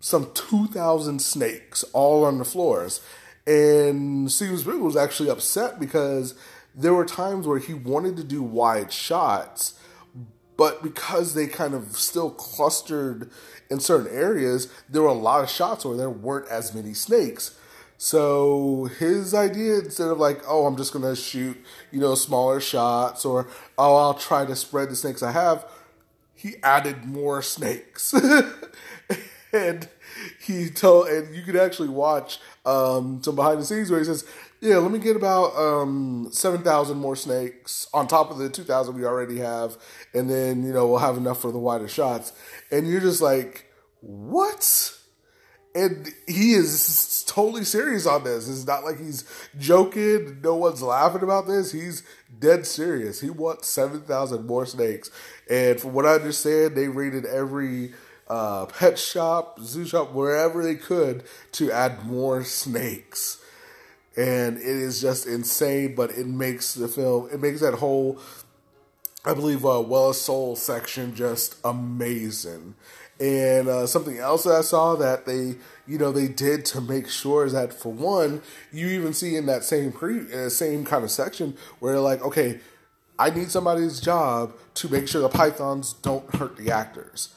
some 0.00 0.30
2,000 0.34 1.20
snakes 1.20 1.84
all 1.92 2.24
on 2.24 2.38
the 2.38 2.44
floors. 2.44 3.00
And 3.46 4.30
Steven 4.30 4.58
Spielberg 4.58 4.82
was 4.82 4.96
actually 4.96 5.30
upset 5.30 5.80
because 5.80 6.34
there 6.74 6.94
were 6.94 7.04
times 7.04 7.46
where 7.46 7.58
he 7.58 7.74
wanted 7.74 8.16
to 8.18 8.24
do 8.24 8.42
wide 8.42 8.92
shots, 8.92 9.80
but 10.56 10.82
because 10.82 11.34
they 11.34 11.46
kind 11.46 11.74
of 11.74 11.96
still 11.96 12.30
clustered 12.30 13.30
in 13.70 13.80
certain 13.80 14.14
areas, 14.14 14.72
there 14.88 15.02
were 15.02 15.08
a 15.08 15.12
lot 15.12 15.42
of 15.42 15.50
shots 15.50 15.84
where 15.84 15.96
there 15.96 16.10
weren't 16.10 16.48
as 16.48 16.74
many 16.74 16.94
snakes. 16.94 17.58
So 17.96 18.84
his 18.98 19.34
idea, 19.34 19.78
instead 19.78 20.08
of 20.08 20.18
like, 20.18 20.42
oh, 20.46 20.66
I'm 20.66 20.76
just 20.76 20.92
gonna 20.92 21.16
shoot, 21.16 21.56
you 21.90 22.00
know, 22.00 22.14
smaller 22.14 22.60
shots, 22.60 23.24
or 23.24 23.48
oh, 23.76 23.96
I'll 23.96 24.14
try 24.14 24.44
to 24.44 24.54
spread 24.54 24.90
the 24.90 24.96
snakes 24.96 25.22
I 25.22 25.32
have, 25.32 25.64
he 26.34 26.56
added 26.62 27.04
more 27.04 27.42
snakes. 27.42 28.14
and 29.52 29.88
he 30.44 30.68
told, 30.68 31.08
and 31.08 31.34
you 31.34 31.42
could 31.42 31.56
actually 31.56 31.88
watch 31.88 32.38
um, 32.64 33.22
some 33.22 33.36
behind 33.36 33.60
the 33.60 33.64
scenes 33.64 33.90
where 33.90 33.98
he 33.98 34.04
says, 34.04 34.24
"Yeah, 34.60 34.78
let 34.78 34.90
me 34.90 34.98
get 34.98 35.16
about 35.16 35.56
um, 35.56 36.28
seven 36.32 36.62
thousand 36.62 36.98
more 36.98 37.16
snakes 37.16 37.88
on 37.92 38.06
top 38.06 38.30
of 38.30 38.38
the 38.38 38.48
two 38.48 38.64
thousand 38.64 38.96
we 38.96 39.04
already 39.04 39.38
have, 39.38 39.76
and 40.14 40.28
then 40.28 40.62
you 40.64 40.72
know 40.72 40.86
we'll 40.86 40.98
have 40.98 41.16
enough 41.16 41.40
for 41.40 41.52
the 41.52 41.58
wider 41.58 41.88
shots." 41.88 42.32
And 42.70 42.88
you're 42.88 43.00
just 43.00 43.22
like, 43.22 43.66
"What?" 44.00 44.94
And 45.74 46.08
he 46.26 46.54
is 46.54 47.24
totally 47.28 47.62
serious 47.62 48.06
on 48.06 48.24
this. 48.24 48.48
It's 48.48 48.66
not 48.66 48.84
like 48.84 48.98
he's 48.98 49.24
joking. 49.58 50.40
No 50.42 50.56
one's 50.56 50.82
laughing 50.82 51.22
about 51.22 51.46
this. 51.46 51.70
He's 51.70 52.02
dead 52.40 52.66
serious. 52.66 53.20
He 53.20 53.30
wants 53.30 53.68
7,000 53.68 54.44
more 54.44 54.66
snakes. 54.66 55.10
And 55.48 55.78
from 55.78 55.92
what 55.92 56.06
I 56.06 56.14
understand, 56.14 56.74
they 56.74 56.88
rated 56.88 57.26
every 57.26 57.92
uh, 58.28 58.66
pet 58.66 58.98
shop, 58.98 59.60
zoo 59.60 59.84
shop, 59.84 60.12
wherever 60.12 60.62
they 60.62 60.74
could 60.74 61.24
to 61.52 61.72
add 61.72 62.04
more 62.04 62.44
snakes. 62.44 63.42
And 64.16 64.58
it 64.58 64.64
is 64.64 65.00
just 65.00 65.26
insane, 65.26 65.94
but 65.94 66.10
it 66.10 66.26
makes 66.26 66.74
the 66.74 66.88
film, 66.88 67.28
it 67.32 67.40
makes 67.40 67.60
that 67.60 67.74
whole, 67.74 68.18
I 69.24 69.32
believe, 69.34 69.64
uh, 69.64 69.80
Well 69.80 70.12
Soul 70.12 70.56
section 70.56 71.14
just 71.14 71.56
amazing. 71.64 72.74
And 73.20 73.68
uh, 73.68 73.86
something 73.86 74.18
else 74.18 74.44
that 74.44 74.54
I 74.54 74.60
saw 74.60 74.94
that 74.96 75.26
they, 75.26 75.56
you 75.86 75.98
know, 75.98 76.12
they 76.12 76.28
did 76.28 76.64
to 76.66 76.80
make 76.80 77.08
sure 77.08 77.44
is 77.44 77.52
that 77.52 77.72
for 77.72 77.92
one, 77.92 78.42
you 78.72 78.88
even 78.88 79.12
see 79.12 79.34
in 79.36 79.46
that 79.46 79.64
same 79.64 79.90
pre, 79.90 80.32
uh, 80.32 80.48
same 80.48 80.84
kind 80.84 81.02
of 81.02 81.10
section 81.10 81.56
where 81.80 81.94
they're 81.94 82.00
like, 82.00 82.22
okay, 82.22 82.60
I 83.18 83.30
need 83.30 83.50
somebody's 83.50 83.98
job 83.98 84.54
to 84.74 84.88
make 84.88 85.08
sure 85.08 85.20
the 85.20 85.28
pythons 85.28 85.94
don't 85.94 86.32
hurt 86.36 86.56
the 86.56 86.70
actors 86.70 87.34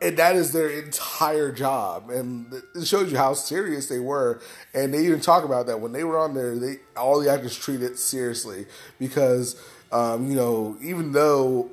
and 0.00 0.16
that 0.16 0.36
is 0.36 0.52
their 0.52 0.68
entire 0.68 1.52
job 1.52 2.10
and 2.10 2.52
it 2.74 2.86
shows 2.86 3.10
you 3.10 3.18
how 3.18 3.34
serious 3.34 3.88
they 3.88 3.98
were 3.98 4.40
and 4.74 4.94
they 4.94 5.04
even 5.04 5.20
talk 5.20 5.44
about 5.44 5.66
that 5.66 5.80
when 5.80 5.92
they 5.92 6.04
were 6.04 6.18
on 6.18 6.34
there 6.34 6.56
they 6.56 6.76
all 6.96 7.20
the 7.20 7.30
actors 7.30 7.56
treated 7.56 7.98
seriously 7.98 8.66
because 8.98 9.60
um, 9.92 10.28
you 10.28 10.34
know 10.34 10.76
even 10.80 11.12
though 11.12 11.70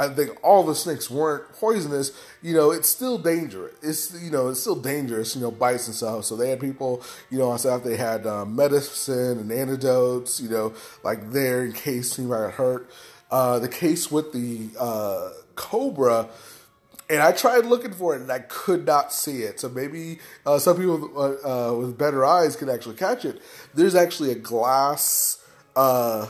I 0.00 0.08
think 0.08 0.38
all 0.42 0.62
the 0.64 0.74
snakes 0.74 1.10
weren't 1.10 1.52
poisonous. 1.52 2.12
You 2.40 2.54
know, 2.54 2.70
it's 2.70 2.88
still 2.88 3.18
dangerous. 3.18 3.74
It's 3.82 4.22
you 4.22 4.30
know, 4.30 4.48
it's 4.48 4.60
still 4.60 4.76
dangerous. 4.76 5.36
You 5.36 5.42
know, 5.42 5.50
bites 5.50 5.88
and 5.88 5.94
stuff. 5.94 6.24
So 6.24 6.36
they 6.36 6.48
had 6.48 6.58
people, 6.58 7.02
you 7.28 7.38
know, 7.38 7.50
on 7.50 7.58
staff. 7.58 7.82
They 7.82 7.96
had 7.96 8.26
um, 8.26 8.56
medicine 8.56 9.38
and 9.38 9.52
antidotes. 9.52 10.40
You 10.40 10.48
know, 10.48 10.72
like 11.04 11.32
there 11.32 11.64
in 11.66 11.72
case 11.72 12.18
anybody 12.18 12.44
got 12.44 12.54
hurt. 12.54 12.90
Uh, 13.30 13.58
the 13.58 13.68
case 13.68 14.10
with 14.10 14.32
the 14.32 14.70
uh, 14.78 15.30
cobra 15.54 16.28
and 17.10 17.20
I 17.20 17.32
tried 17.32 17.66
looking 17.66 17.92
for 17.92 18.14
it 18.14 18.22
and 18.22 18.30
I 18.30 18.38
could 18.38 18.86
not 18.86 19.12
see 19.12 19.42
it. 19.42 19.58
So 19.58 19.68
maybe 19.68 20.20
uh, 20.46 20.60
some 20.60 20.76
people 20.76 21.10
uh, 21.16 21.72
uh, 21.72 21.74
with 21.74 21.98
better 21.98 22.24
eyes 22.24 22.54
can 22.54 22.70
actually 22.70 22.94
catch 22.94 23.24
it. 23.24 23.42
There's 23.74 23.96
actually 23.96 24.30
a 24.30 24.36
glass 24.36 25.44
uh, 25.74 26.28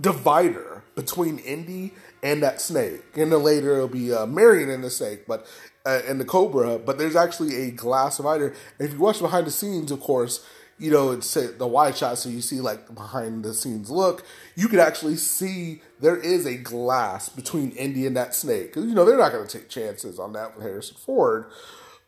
divider 0.00 0.82
between 0.94 1.38
Indy 1.38 1.92
and 2.22 2.42
that 2.42 2.62
snake. 2.62 3.02
And 3.14 3.30
then 3.30 3.42
later 3.42 3.74
it'll 3.74 3.88
be 3.88 4.12
uh, 4.12 4.24
Marion 4.24 4.70
and 4.70 4.82
the 4.82 4.90
snake, 4.90 5.26
but 5.26 5.46
and 5.84 6.18
the 6.20 6.24
cobra. 6.24 6.78
But 6.78 6.96
there's 6.96 7.16
actually 7.16 7.56
a 7.56 7.70
glass 7.70 8.16
divider. 8.16 8.54
And 8.78 8.88
if 8.88 8.94
you 8.94 9.00
watch 9.00 9.20
behind 9.20 9.46
the 9.46 9.50
scenes, 9.50 9.90
of 9.90 10.00
course, 10.00 10.44
you 10.80 10.90
know, 10.90 11.12
it's 11.12 11.34
the 11.34 11.66
wide 11.66 11.94
shot, 11.94 12.16
so 12.16 12.30
you 12.30 12.40
see 12.40 12.60
like 12.60 12.92
behind 12.94 13.44
the 13.44 13.52
scenes 13.52 13.90
look. 13.90 14.24
You 14.56 14.66
could 14.66 14.78
actually 14.80 15.16
see 15.16 15.82
there 16.00 16.16
is 16.16 16.46
a 16.46 16.56
glass 16.56 17.28
between 17.28 17.72
Indy 17.72 18.06
and 18.06 18.16
that 18.16 18.34
snake. 18.34 18.74
You 18.74 18.94
know, 18.94 19.04
they're 19.04 19.18
not 19.18 19.30
going 19.30 19.46
to 19.46 19.58
take 19.58 19.68
chances 19.68 20.18
on 20.18 20.32
that 20.32 20.56
with 20.56 20.64
Harrison 20.64 20.96
Ford. 20.96 21.44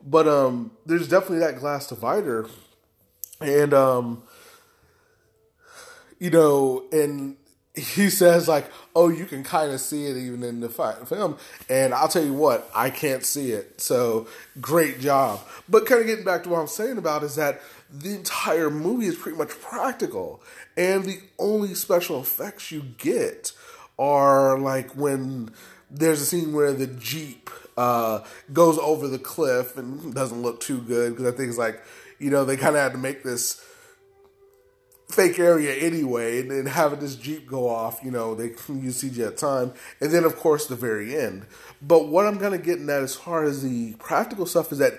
But 0.05 0.27
um, 0.27 0.71
there's 0.87 1.07
definitely 1.07 1.39
that 1.39 1.59
glass 1.59 1.87
divider. 1.87 2.47
And, 3.39 3.73
um, 3.75 4.23
you 6.19 6.31
know, 6.31 6.85
and 6.91 7.37
he 7.75 8.09
says, 8.09 8.47
like, 8.47 8.69
oh, 8.95 9.09
you 9.09 9.25
can 9.25 9.43
kind 9.43 9.71
of 9.71 9.79
see 9.79 10.05
it 10.05 10.17
even 10.17 10.43
in 10.43 10.59
the 10.61 10.69
film. 10.69 11.37
And 11.69 11.93
I'll 11.93 12.07
tell 12.07 12.23
you 12.23 12.33
what, 12.33 12.69
I 12.75 12.89
can't 12.89 13.23
see 13.23 13.51
it. 13.51 13.81
So 13.81 14.27
great 14.59 14.99
job. 14.99 15.41
But 15.69 15.85
kind 15.85 16.01
of 16.01 16.07
getting 16.07 16.25
back 16.25 16.43
to 16.43 16.49
what 16.49 16.59
I'm 16.59 16.67
saying 16.67 16.97
about 16.97 17.23
is 17.23 17.35
that 17.35 17.61
the 17.93 18.15
entire 18.15 18.71
movie 18.71 19.05
is 19.05 19.15
pretty 19.15 19.37
much 19.37 19.49
practical. 19.61 20.41
And 20.75 21.05
the 21.05 21.19
only 21.37 21.75
special 21.75 22.19
effects 22.19 22.71
you 22.71 22.81
get 22.97 23.51
are 23.99 24.57
like 24.57 24.91
when 24.95 25.51
there's 25.91 26.19
a 26.19 26.25
scene 26.25 26.53
where 26.53 26.73
the 26.73 26.87
Jeep 26.87 27.51
uh, 27.77 28.21
goes 28.51 28.79
over 28.79 29.07
the 29.07 29.19
cliff 29.19 29.77
and 29.77 30.13
doesn't 30.13 30.41
look 30.41 30.59
too 30.59 30.81
good 30.81 31.11
because 31.11 31.31
I 31.31 31.37
think 31.37 31.49
it's 31.49 31.57
like, 31.57 31.83
you 32.17 32.31
know, 32.31 32.45
they 32.45 32.57
kind 32.57 32.75
of 32.75 32.81
had 32.81 32.93
to 32.93 32.97
make 32.97 33.23
this 33.23 33.63
fake 35.13 35.37
area 35.37 35.75
anyway, 35.75 36.41
and 36.41 36.49
then 36.49 36.65
having 36.65 36.99
this 36.99 37.15
Jeep 37.15 37.45
go 37.45 37.69
off, 37.69 37.99
you 38.03 38.09
know, 38.09 38.33
they 38.33 38.49
can 38.49 38.83
use 38.83 39.03
CG 39.03 39.25
at 39.25 39.37
time. 39.37 39.73
And 40.01 40.11
then, 40.11 40.23
of 40.23 40.35
course, 40.37 40.65
the 40.65 40.75
very 40.75 41.15
end. 41.15 41.45
But 41.81 42.07
what 42.07 42.25
I'm 42.25 42.39
kind 42.39 42.55
of 42.55 42.63
getting 42.63 42.89
at 42.89 43.03
as 43.03 43.15
far 43.15 43.43
as 43.43 43.61
the 43.61 43.93
practical 43.95 44.47
stuff 44.47 44.71
is 44.71 44.79
that 44.79 44.93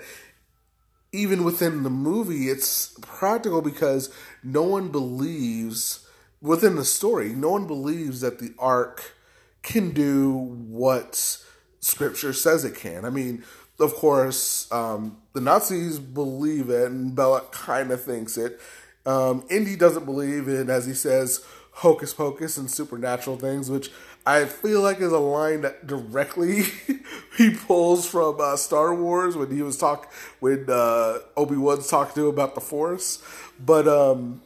even 1.15 1.43
within 1.43 1.83
the 1.83 1.89
movie, 1.89 2.49
it's 2.49 2.95
practical 3.01 3.61
because 3.61 4.13
no 4.43 4.63
one 4.63 4.89
believes 4.89 6.07
within 6.41 6.75
the 6.75 6.85
story, 6.85 7.29
no 7.29 7.49
one 7.49 7.67
believes 7.67 8.21
that 8.21 8.39
the 8.39 8.53
ark 8.59 9.15
can 9.63 9.91
do 9.91 10.31
what 10.33 11.41
scripture 11.79 12.33
says 12.33 12.63
it 12.63 12.75
can. 12.75 13.05
I 13.05 13.09
mean, 13.09 13.43
of 13.79 13.95
course, 13.95 14.71
um, 14.71 15.17
the 15.33 15.41
Nazis 15.41 15.99
believe 15.99 16.69
it, 16.69 16.91
and 16.91 17.17
Belloq 17.17 17.51
kind 17.51 17.91
of 17.91 18.01
thinks 18.03 18.37
it. 18.37 18.59
Um, 19.05 19.45
Indy 19.49 19.75
doesn't 19.75 20.05
believe 20.05 20.47
in, 20.47 20.69
as 20.69 20.85
he 20.85 20.93
says, 20.93 21.45
hocus 21.71 22.13
pocus 22.13 22.57
and 22.57 22.71
supernatural 22.71 23.37
things, 23.37 23.69
which 23.69 23.91
I 24.25 24.45
feel 24.45 24.81
like 24.81 25.01
is 25.01 25.11
a 25.11 25.19
line 25.19 25.61
that 25.61 25.85
directly 25.85 26.63
he 27.37 27.51
pulls 27.51 28.07
from 28.07 28.37
uh, 28.39 28.55
Star 28.57 28.93
Wars 28.95 29.35
when 29.35 29.51
he 29.55 29.61
was 29.61 29.77
talk 29.77 30.11
when 30.39 30.65
uh, 30.69 31.19
Obi 31.37 31.57
Wan's 31.57 31.87
talking 31.87 32.15
to 32.15 32.21
him 32.29 32.33
about 32.33 32.55
the 32.55 32.61
Force. 32.61 33.21
But 33.59 33.87
um, 33.87 34.41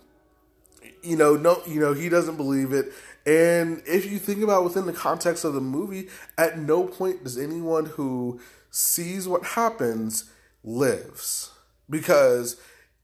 you 1.01 1.15
know, 1.15 1.35
no, 1.35 1.61
you 1.65 1.79
know, 1.79 1.93
he 1.93 2.09
doesn't 2.09 2.35
believe 2.35 2.73
it, 2.73 2.91
And 3.25 3.81
if 3.85 4.11
you 4.11 4.19
think 4.19 4.43
about 4.43 4.63
within 4.63 4.85
the 4.85 4.93
context 4.93 5.45
of 5.45 5.53
the 5.53 5.61
movie, 5.61 6.09
at 6.37 6.57
no 6.57 6.83
point 6.85 7.23
does 7.23 7.37
anyone 7.37 7.85
who 7.85 8.39
sees 8.71 9.27
what 9.27 9.43
happens 9.43 10.31
lives. 10.63 11.51
Because 11.89 12.59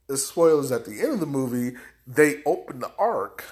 the 0.07 0.17
spoilers 0.17 0.71
at 0.71 0.85
the 0.85 1.01
end 1.01 1.13
of 1.13 1.19
the 1.19 1.25
movie, 1.25 1.77
they 2.05 2.43
open 2.45 2.79
the 2.79 2.91
ark 2.99 3.45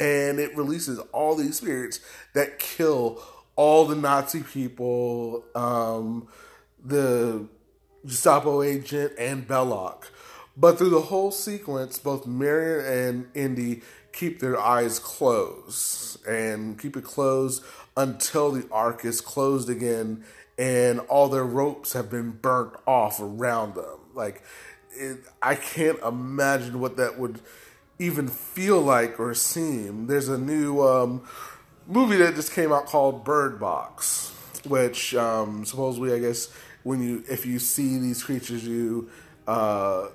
and 0.00 0.38
it 0.38 0.56
releases 0.56 0.98
all 1.12 1.34
these 1.34 1.56
spirits 1.56 2.00
that 2.34 2.58
kill 2.58 3.22
all 3.56 3.86
the 3.86 3.96
Nazi 3.96 4.42
people, 4.42 5.44
um, 5.54 6.28
the 6.84 7.46
Gestapo 8.06 8.62
agent, 8.62 9.12
and 9.18 9.46
Belloq. 9.46 10.04
But 10.56 10.78
through 10.78 10.90
the 10.90 11.00
whole 11.00 11.30
sequence, 11.30 11.98
both 11.98 12.26
Marion 12.26 12.84
and 12.86 13.26
Indy 13.34 13.82
keep 14.12 14.40
their 14.40 14.58
eyes 14.58 14.98
closed 14.98 16.24
and 16.26 16.78
keep 16.78 16.96
it 16.96 17.04
closed 17.04 17.62
until 17.96 18.50
the 18.50 18.66
ark 18.72 19.04
is 19.04 19.20
closed 19.20 19.68
again 19.68 20.24
and 20.58 20.98
all 21.00 21.28
their 21.28 21.44
ropes 21.44 21.92
have 21.92 22.10
been 22.10 22.32
burnt 22.32 22.74
off 22.86 23.20
around 23.20 23.76
them. 23.76 23.98
Like, 24.14 24.42
it, 24.90 25.18
I 25.40 25.54
can't 25.54 25.98
imagine 26.00 26.80
what 26.80 26.96
that 26.96 27.18
would 27.18 27.40
even 27.98 28.28
feel 28.28 28.80
like 28.80 29.18
or 29.18 29.34
seem. 29.34 30.06
There's 30.06 30.28
a 30.28 30.38
new 30.38 30.82
um, 30.82 31.22
movie 31.86 32.16
that 32.16 32.34
just 32.34 32.52
came 32.52 32.72
out 32.72 32.86
called 32.86 33.24
Bird 33.24 33.58
Box, 33.58 34.32
which 34.66 35.14
um, 35.14 35.64
supposedly, 35.64 36.12
I 36.12 36.18
guess, 36.18 36.52
when 36.84 37.02
you 37.02 37.24
if 37.28 37.44
you 37.44 37.58
see 37.58 37.98
these 37.98 38.22
creatures, 38.22 38.64
you 38.64 39.10
uh, 39.46 40.08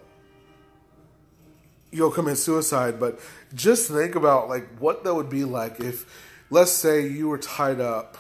you'll 1.92 2.12
commit 2.12 2.38
suicide. 2.38 3.00
But 3.00 3.20
just 3.54 3.90
think 3.90 4.16
about 4.16 4.50
like 4.50 4.68
what 4.80 5.04
that 5.04 5.14
would 5.14 5.30
be 5.30 5.44
like 5.44 5.80
if, 5.80 6.06
let's 6.50 6.72
say, 6.72 7.06
you 7.06 7.28
were 7.28 7.38
tied 7.38 7.82
up 7.82 8.18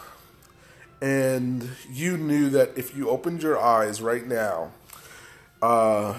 and 1.01 1.69
you 1.89 2.17
knew 2.17 2.49
that 2.49 2.77
if 2.77 2.95
you 2.95 3.09
opened 3.09 3.43
your 3.43 3.59
eyes 3.59 4.01
right 4.01 4.25
now, 4.25 4.71
uh, 5.61 6.15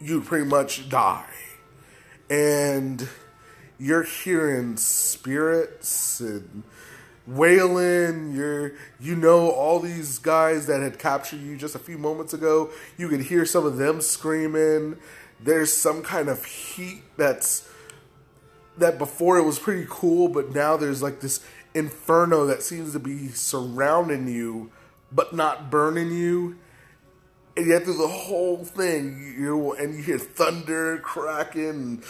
you'd 0.00 0.24
pretty 0.24 0.46
much 0.46 0.88
die 0.88 1.35
and 2.30 3.08
you're 3.78 4.02
hearing 4.02 4.76
spirits 4.76 6.20
and 6.20 6.62
wailing. 7.26 8.32
You're 8.34 8.72
you 9.00 9.16
know 9.16 9.50
all 9.50 9.80
these 9.80 10.18
guys 10.18 10.66
that 10.66 10.80
had 10.80 10.98
captured 10.98 11.40
you 11.40 11.56
just 11.56 11.74
a 11.74 11.78
few 11.78 11.98
moments 11.98 12.32
ago 12.32 12.70
you 12.96 13.08
could 13.08 13.22
hear 13.22 13.44
some 13.44 13.66
of 13.66 13.76
them 13.76 14.00
screaming. 14.00 14.96
There's 15.40 15.72
some 15.72 16.02
kind 16.02 16.28
of 16.28 16.44
heat 16.44 17.02
that's 17.16 17.68
that 18.78 18.98
before 18.98 19.38
it 19.38 19.42
was 19.42 19.58
pretty 19.58 19.86
cool 19.88 20.28
but 20.28 20.54
now 20.54 20.76
there's 20.76 21.02
like 21.02 21.20
this 21.20 21.44
inferno 21.74 22.46
that 22.46 22.62
seems 22.62 22.92
to 22.92 22.98
be 22.98 23.28
surrounding 23.28 24.28
you 24.28 24.70
but 25.12 25.34
not 25.34 25.70
burning 25.70 26.10
you 26.10 26.56
and 27.56 27.66
yet 27.66 27.84
through 27.84 27.96
the 27.96 28.08
whole 28.08 28.64
thing, 28.64 29.34
you 29.38 29.72
and 29.72 29.94
you 29.94 30.02
hear 30.02 30.18
thunder 30.18 30.98
cracking, 30.98 32.02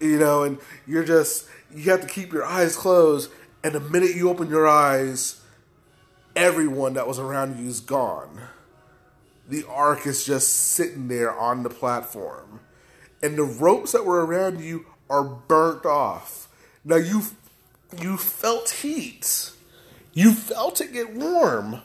you 0.00 0.18
know, 0.18 0.44
and 0.44 0.58
you're 0.86 1.04
just 1.04 1.46
you 1.74 1.90
have 1.90 2.00
to 2.00 2.06
keep 2.06 2.32
your 2.32 2.44
eyes 2.44 2.74
closed. 2.74 3.30
And 3.62 3.74
the 3.74 3.80
minute 3.80 4.14
you 4.14 4.30
open 4.30 4.48
your 4.48 4.66
eyes, 4.66 5.42
everyone 6.34 6.94
that 6.94 7.06
was 7.06 7.18
around 7.18 7.58
you 7.58 7.68
is 7.68 7.80
gone. 7.80 8.40
The 9.48 9.64
ark 9.68 10.06
is 10.06 10.24
just 10.24 10.52
sitting 10.52 11.08
there 11.08 11.36
on 11.36 11.62
the 11.62 11.70
platform, 11.70 12.60
and 13.22 13.36
the 13.36 13.42
ropes 13.42 13.92
that 13.92 14.06
were 14.06 14.24
around 14.24 14.60
you 14.60 14.86
are 15.10 15.24
burnt 15.24 15.84
off. 15.84 16.48
Now 16.84 16.96
you 16.96 17.22
you 18.00 18.16
felt 18.16 18.70
heat, 18.70 19.50
you 20.14 20.32
felt 20.32 20.80
it 20.80 20.92
get 20.92 21.14
warm 21.14 21.82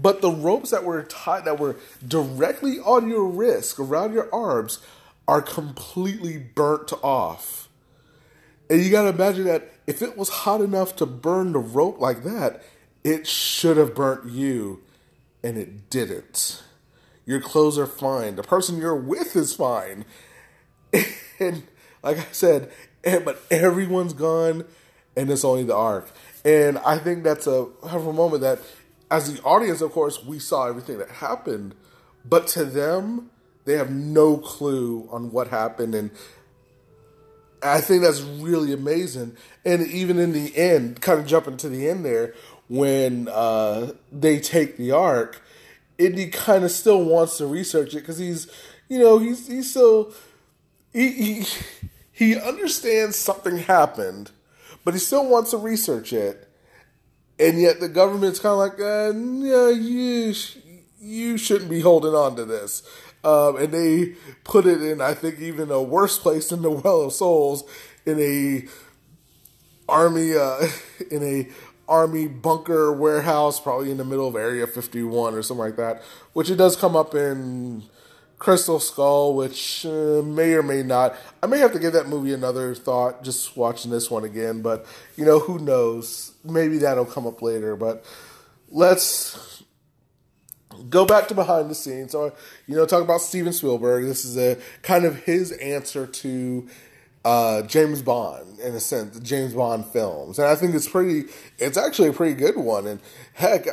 but 0.00 0.20
the 0.20 0.30
ropes 0.30 0.70
that 0.70 0.84
were 0.84 1.02
tied, 1.04 1.44
that 1.44 1.58
were 1.58 1.76
directly 2.06 2.78
on 2.78 3.08
your 3.08 3.26
wrist, 3.26 3.78
around 3.78 4.12
your 4.12 4.32
arms, 4.34 4.78
are 5.26 5.42
completely 5.42 6.38
burnt 6.38 6.92
off. 7.02 7.68
And 8.70 8.82
you 8.82 8.90
gotta 8.90 9.10
imagine 9.10 9.44
that 9.44 9.72
if 9.86 10.02
it 10.02 10.16
was 10.16 10.28
hot 10.28 10.60
enough 10.60 10.96
to 10.96 11.06
burn 11.06 11.52
the 11.52 11.58
rope 11.58 12.00
like 12.00 12.22
that, 12.24 12.62
it 13.04 13.26
should 13.26 13.76
have 13.76 13.94
burnt 13.94 14.30
you, 14.30 14.82
and 15.42 15.56
it 15.56 15.88
didn't. 15.90 16.62
Your 17.24 17.40
clothes 17.40 17.78
are 17.78 17.86
fine. 17.86 18.36
The 18.36 18.42
person 18.42 18.78
you're 18.78 18.96
with 18.96 19.36
is 19.36 19.54
fine. 19.54 20.04
And 21.40 21.62
like 22.02 22.18
I 22.18 22.26
said, 22.32 22.72
and, 23.04 23.24
but 23.24 23.40
everyone's 23.48 24.12
gone, 24.12 24.64
and 25.16 25.30
it's 25.30 25.44
only 25.44 25.62
the 25.62 25.76
ark. 25.76 26.10
And 26.44 26.78
I 26.78 26.98
think 26.98 27.22
that's 27.22 27.46
a 27.46 27.66
powerful 27.82 28.12
moment 28.12 28.42
that 28.42 28.58
as 29.10 29.32
the 29.32 29.42
audience, 29.42 29.80
of 29.80 29.92
course, 29.92 30.24
we 30.24 30.38
saw 30.38 30.66
everything 30.66 30.98
that 30.98 31.10
happened, 31.10 31.74
but 32.24 32.46
to 32.48 32.64
them, 32.64 33.30
they 33.64 33.74
have 33.74 33.90
no 33.90 34.36
clue 34.38 35.08
on 35.10 35.30
what 35.30 35.48
happened. 35.48 35.94
And 35.94 36.10
I 37.62 37.80
think 37.80 38.02
that's 38.02 38.20
really 38.20 38.72
amazing. 38.72 39.36
And 39.64 39.86
even 39.86 40.18
in 40.18 40.32
the 40.32 40.56
end, 40.56 41.00
kind 41.00 41.20
of 41.20 41.26
jumping 41.26 41.56
to 41.58 41.68
the 41.68 41.88
end 41.88 42.04
there, 42.04 42.34
when 42.68 43.28
uh, 43.28 43.92
they 44.12 44.40
take 44.40 44.76
the 44.76 44.92
ark, 44.92 45.42
Indy 45.96 46.28
kind 46.28 46.64
of 46.64 46.70
still 46.70 47.04
wants 47.04 47.38
to 47.38 47.46
research 47.46 47.94
it 47.94 48.00
because 48.00 48.18
he's, 48.18 48.50
you 48.88 48.98
know, 48.98 49.18
he's 49.18 49.48
he's 49.48 49.70
still 49.70 50.12
he, 50.92 51.10
he 51.10 51.46
he 52.12 52.36
understands 52.38 53.16
something 53.16 53.58
happened, 53.58 54.30
but 54.84 54.94
he 54.94 55.00
still 55.00 55.26
wants 55.26 55.50
to 55.50 55.56
research 55.56 56.12
it 56.12 56.47
and 57.38 57.60
yet 57.60 57.80
the 57.80 57.88
government's 57.88 58.40
kind 58.40 58.52
of 58.52 58.58
like, 58.58 58.80
uh, 58.80 59.12
yeah, 59.16 59.70
you 59.70 60.32
sh- 60.32 60.58
you 61.00 61.36
shouldn't 61.36 61.70
be 61.70 61.80
holding 61.80 62.14
on 62.14 62.36
to 62.36 62.44
this. 62.44 62.82
Um, 63.24 63.56
and 63.56 63.72
they 63.72 64.14
put 64.44 64.66
it 64.66 64.82
in, 64.82 65.00
I 65.00 65.14
think, 65.14 65.40
even 65.40 65.70
a 65.70 65.82
worse 65.82 66.18
place 66.18 66.48
than 66.48 66.62
the 66.62 66.70
Well 66.70 67.02
of 67.02 67.12
Souls, 67.12 67.64
in 68.06 68.20
a 68.20 68.66
army, 69.88 70.34
uh, 70.34 70.66
in 71.10 71.22
a 71.22 71.48
army 71.88 72.28
bunker 72.28 72.92
warehouse, 72.92 73.60
probably 73.60 73.90
in 73.90 73.96
the 73.96 74.04
middle 74.04 74.28
of 74.28 74.36
Area 74.36 74.66
51 74.66 75.34
or 75.34 75.42
something 75.42 75.64
like 75.64 75.76
that. 75.76 76.02
Which 76.32 76.50
it 76.50 76.56
does 76.56 76.76
come 76.76 76.96
up 76.96 77.14
in 77.14 77.82
Crystal 78.38 78.78
Skull, 78.78 79.34
which 79.34 79.84
uh, 79.84 80.22
may 80.22 80.52
or 80.52 80.62
may 80.62 80.82
not. 80.82 81.16
I 81.42 81.46
may 81.46 81.58
have 81.58 81.72
to 81.72 81.78
give 81.78 81.92
that 81.94 82.08
movie 82.08 82.32
another 82.32 82.74
thought 82.74 83.24
just 83.24 83.56
watching 83.56 83.90
this 83.90 84.10
one 84.10 84.24
again, 84.24 84.62
but 84.62 84.86
you 85.16 85.24
know, 85.24 85.40
who 85.40 85.58
knows? 85.58 86.32
Maybe 86.48 86.78
that'll 86.78 87.04
come 87.04 87.26
up 87.26 87.42
later, 87.42 87.76
but 87.76 88.04
let's 88.70 89.62
go 90.88 91.04
back 91.04 91.28
to 91.28 91.34
behind 91.34 91.70
the 91.70 91.74
scenes. 91.74 92.12
So, 92.12 92.32
you 92.66 92.76
know, 92.76 92.86
talk 92.86 93.02
about 93.02 93.20
Steven 93.20 93.52
Spielberg. 93.52 94.04
This 94.04 94.24
is 94.24 94.36
a 94.36 94.58
kind 94.82 95.04
of 95.04 95.24
his 95.24 95.52
answer 95.52 96.06
to 96.06 96.68
uh, 97.24 97.62
James 97.62 98.02
Bond, 98.02 98.58
in 98.60 98.74
a 98.74 98.80
sense, 98.80 99.14
the 99.14 99.24
James 99.24 99.54
Bond 99.54 99.84
films. 99.86 100.38
And 100.38 100.48
I 100.48 100.54
think 100.54 100.74
it's 100.74 100.88
pretty, 100.88 101.24
it's 101.58 101.76
actually 101.76 102.08
a 102.08 102.12
pretty 102.12 102.34
good 102.34 102.56
one. 102.56 102.86
And 102.86 103.00
heck, 103.34 103.66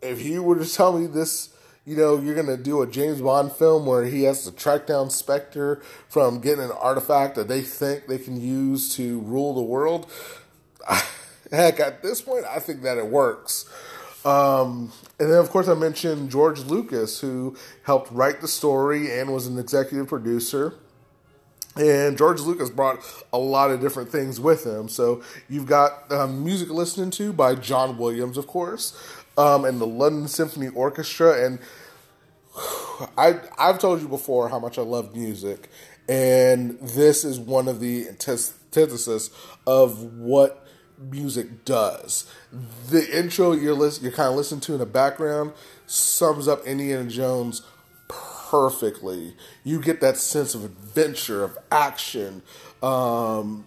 if 0.00 0.22
you 0.24 0.42
were 0.42 0.58
to 0.58 0.70
tell 0.70 0.98
me 0.98 1.06
this 1.06 1.52
you 1.84 1.96
know, 1.96 2.18
you're 2.18 2.34
going 2.34 2.46
to 2.46 2.56
do 2.56 2.82
a 2.82 2.86
James 2.86 3.20
Bond 3.20 3.50
film 3.52 3.86
where 3.86 4.04
he 4.04 4.22
has 4.22 4.44
to 4.44 4.52
track 4.52 4.86
down 4.86 5.10
Spectre 5.10 5.82
from 6.08 6.40
getting 6.40 6.64
an 6.64 6.70
artifact 6.70 7.34
that 7.34 7.48
they 7.48 7.60
think 7.60 8.06
they 8.06 8.18
can 8.18 8.40
use 8.40 8.94
to 8.96 9.20
rule 9.20 9.54
the 9.54 9.62
world. 9.62 10.10
Heck, 11.52 11.78
at 11.78 12.02
this 12.02 12.20
point, 12.20 12.44
I 12.46 12.58
think 12.58 12.82
that 12.82 12.98
it 12.98 13.06
works. 13.06 13.66
Um, 14.24 14.92
and 15.20 15.30
then, 15.30 15.38
of 15.38 15.50
course, 15.50 15.68
I 15.68 15.74
mentioned 15.74 16.30
George 16.30 16.60
Lucas, 16.60 17.20
who 17.20 17.56
helped 17.84 18.10
write 18.10 18.40
the 18.40 18.48
story 18.48 19.16
and 19.16 19.32
was 19.32 19.46
an 19.46 19.58
executive 19.58 20.08
producer. 20.08 20.74
And 21.76 22.18
George 22.18 22.40
Lucas 22.40 22.70
brought 22.70 22.98
a 23.32 23.38
lot 23.38 23.70
of 23.70 23.80
different 23.80 24.10
things 24.10 24.40
with 24.40 24.66
him. 24.66 24.88
So 24.88 25.22
you've 25.48 25.66
got 25.66 26.10
um, 26.12 26.44
music 26.44 26.68
listening 26.68 27.10
to 27.12 27.32
by 27.32 27.54
John 27.54 27.96
Williams, 27.96 28.36
of 28.36 28.46
course 28.46 28.98
um, 29.36 29.64
and 29.64 29.80
the 29.80 29.86
London 29.86 30.28
Symphony 30.28 30.68
Orchestra. 30.68 31.44
And 31.44 31.58
I, 33.16 33.40
I've 33.58 33.78
told 33.78 34.00
you 34.00 34.08
before 34.08 34.48
how 34.48 34.58
much 34.58 34.78
I 34.78 34.82
love 34.82 35.14
music, 35.14 35.68
and 36.08 36.78
this 36.80 37.24
is 37.24 37.38
one 37.38 37.68
of 37.68 37.80
the 37.80 38.08
antithesis 38.08 39.30
of 39.66 40.02
what 40.02 40.61
music 41.10 41.64
does. 41.64 42.30
The 42.88 43.18
intro 43.18 43.52
you're 43.52 43.74
listen, 43.74 44.04
you're 44.04 44.12
kind 44.12 44.30
of 44.30 44.36
listening 44.36 44.60
to 44.62 44.72
in 44.74 44.78
the 44.78 44.86
background 44.86 45.52
sums 45.86 46.48
up 46.48 46.66
Indiana 46.66 47.08
Jones 47.08 47.62
perfectly. 48.08 49.34
You 49.64 49.80
get 49.80 50.00
that 50.00 50.16
sense 50.16 50.54
of 50.54 50.64
adventure, 50.64 51.42
of 51.44 51.58
action. 51.70 52.42
Um, 52.82 53.64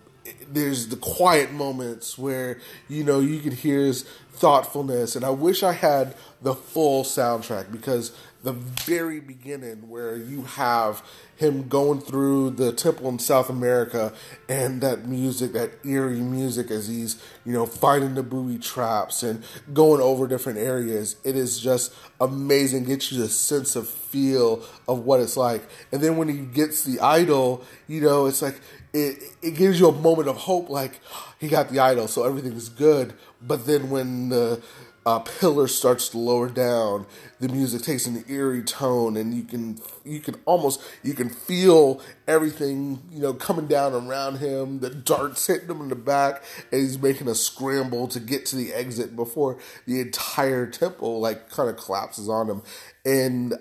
there's 0.52 0.88
the 0.88 0.96
quiet 0.96 1.52
moments 1.52 2.18
where 2.18 2.60
you 2.88 3.04
know 3.04 3.20
you 3.20 3.40
can 3.40 3.52
hear 3.52 3.80
his 3.80 4.04
thoughtfulness. 4.04 5.16
And 5.16 5.26
I 5.26 5.30
wish 5.30 5.64
I 5.64 5.74
had 5.74 6.16
the 6.42 6.54
full 6.54 7.04
soundtrack 7.04 7.72
because 7.72 8.12
the 8.46 8.54
very 8.54 9.20
beginning 9.20 9.90
where 9.90 10.16
you 10.16 10.44
have 10.44 11.04
him 11.36 11.68
going 11.68 12.00
through 12.00 12.52
the 12.52 12.72
temple 12.72 13.10
in 13.10 13.18
South 13.18 13.50
America 13.50 14.14
and 14.48 14.82
that 14.82 15.08
music, 15.08 15.52
that 15.54 15.72
eerie 15.84 16.22
music 16.22 16.70
as 16.70 16.88
he's, 16.88 17.22
you 17.44 17.52
know, 17.52 17.66
finding 17.66 18.14
the 18.14 18.22
booby 18.22 18.60
traps 18.60 19.24
and 19.24 19.44
going 19.74 20.00
over 20.00 20.28
different 20.28 20.60
areas. 20.60 21.16
It 21.24 21.36
is 21.36 21.60
just 21.60 21.92
amazing. 22.22 22.86
Gets 22.86 23.12
you 23.12 23.18
the 23.20 23.30
sense 23.30 23.76
of 23.76 23.90
feel 23.90 24.64
of 24.88 25.00
what 25.00 25.20
it's 25.20 25.36
like. 25.36 25.68
And 25.92 26.00
then 26.02 26.16
when 26.16 26.30
he 26.30 26.38
gets 26.38 26.84
the 26.84 27.00
idol, 27.00 27.66
you 27.88 28.00
know, 28.00 28.28
it's 28.28 28.44
like 28.44 28.62
it, 28.96 29.24
it 29.42 29.52
gives 29.56 29.80
you 29.80 29.90
a 29.90 29.92
moment 29.92 30.30
of 30.30 30.38
hope 30.38 30.70
like 30.70 31.02
he 31.40 31.50
got 31.50 31.70
the 31.70 31.80
idol, 31.80 32.08
so 32.08 32.24
everything's 32.24 32.70
good. 32.70 33.14
But 33.42 33.68
then 33.68 33.90
when 33.90 34.30
the 34.30 34.64
uh, 35.06 35.20
pillar 35.20 35.68
starts 35.68 36.08
to 36.10 36.18
lower 36.18 36.50
down, 36.50 37.06
the 37.42 37.50
music 37.50 37.82
takes 37.82 38.08
an 38.08 38.24
eerie 38.30 38.64
tone, 38.64 39.18
and 39.18 39.34
you 39.34 39.44
can 39.44 39.80
you 40.06 40.22
can 40.22 40.36
almost 40.46 40.82
you 41.04 41.14
can 41.14 41.30
feel 41.30 42.02
everything 42.26 43.02
you 43.12 43.22
know 43.22 43.34
coming 43.34 43.68
down 43.68 43.94
around 43.94 44.38
him. 44.38 44.80
The 44.80 44.90
darts 44.92 45.46
hitting 45.46 45.70
him 45.70 45.82
in 45.82 45.90
the 45.90 45.96
back, 45.96 46.42
and 46.72 46.80
he's 46.80 46.98
making 46.98 47.28
a 47.28 47.36
scramble 47.36 48.08
to 48.08 48.20
get 48.22 48.46
to 48.48 48.56
the 48.56 48.74
exit 48.74 49.14
before 49.14 49.58
the 49.86 50.00
entire 50.00 50.66
temple 50.68 51.20
like 51.20 51.50
kind 51.50 51.70
of 51.70 51.76
collapses 51.76 52.30
on 52.30 52.50
him. 52.50 52.62
And 53.04 53.56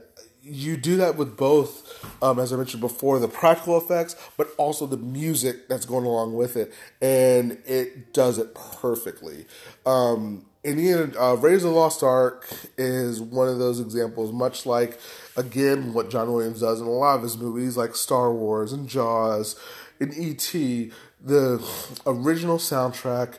you 0.45 0.77
do 0.77 0.97
that 0.99 1.17
with 1.17 1.37
both, 1.37 2.05
um, 2.23 2.39
as 2.39 2.53
I 2.53 2.57
mentioned 2.57 2.83
before, 2.83 3.19
the 3.19 3.29
practical 3.29 3.79
effects, 3.79 4.15
but 4.37 4.49
also 4.59 4.87
the 4.87 4.97
music 4.97 5.69
that's 5.69 5.87
going 5.87 6.05
along 6.05 6.35
with 6.35 6.57
it, 6.57 6.73
and 7.01 7.59
it 7.67 8.13
does 8.13 8.39
it 8.39 8.55
perfectly. 8.55 9.47
Um, 9.87 10.45
Indiana 10.63 11.13
uh, 11.19 11.35
Raiders 11.35 11.65
of 11.65 11.71
the 11.71 11.77
Lost 11.77 12.03
Ark 12.03 12.49
is 12.77 13.21
one 13.21 13.49
of 13.49 13.59
those 13.59 13.81
examples, 13.81 14.33
much 14.33 14.67
like 14.67 14.99
again 15.37 15.93
what 15.93 16.11
John 16.11 16.33
Williams 16.33 16.61
does 16.61 16.81
in 16.81 16.87
a 16.87 16.91
lot 16.91 17.17
of 17.17 17.23
his 17.23 17.37
movies, 17.39 17.77
like 17.77 17.97
Star 17.97 18.33
Wars 18.33 18.73
and 18.73 18.89
Jaws 18.89 19.57
and 20.01 20.13
E.T. 20.15 20.91
The 21.23 21.67
original 22.07 22.59
soundtrack 22.59 23.39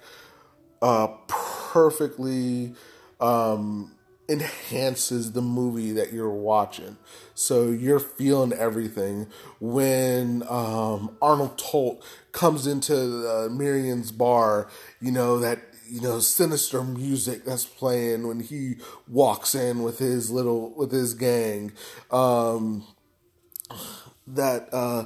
uh, 0.82 1.08
perfectly 1.28 2.74
um, 3.20 3.95
enhances 4.28 5.34
the 5.34 5.42
movie 5.42 5.92
that 5.92 6.12
you're 6.14 6.30
watching. 6.30 6.98
So 7.34 7.70
you're 7.70 8.00
feeling 8.00 8.54
everything. 8.54 9.28
When 9.60 10.44
um, 10.50 11.16
Arnold 11.22 11.58
Toht 11.58 12.02
comes 12.32 12.68
into 12.68 12.96
uh, 12.96 13.50
Miriam's 13.50 14.12
bar, 14.12 14.68
you 15.00 15.12
know, 15.12 15.40
that 15.40 15.60
you 15.88 16.02
know 16.02 16.20
sinister 16.20 16.84
music 16.84 17.46
that's 17.46 17.66
playing 17.66 18.28
when 18.28 18.40
he 18.40 18.76
walks 19.08 19.54
in 19.54 19.84
with 19.84 20.00
his 20.00 20.32
little 20.32 20.74
with 20.76 20.92
his 20.92 21.14
gang 21.14 21.72
um 22.10 22.84
that 24.28 24.68
uh 24.74 25.06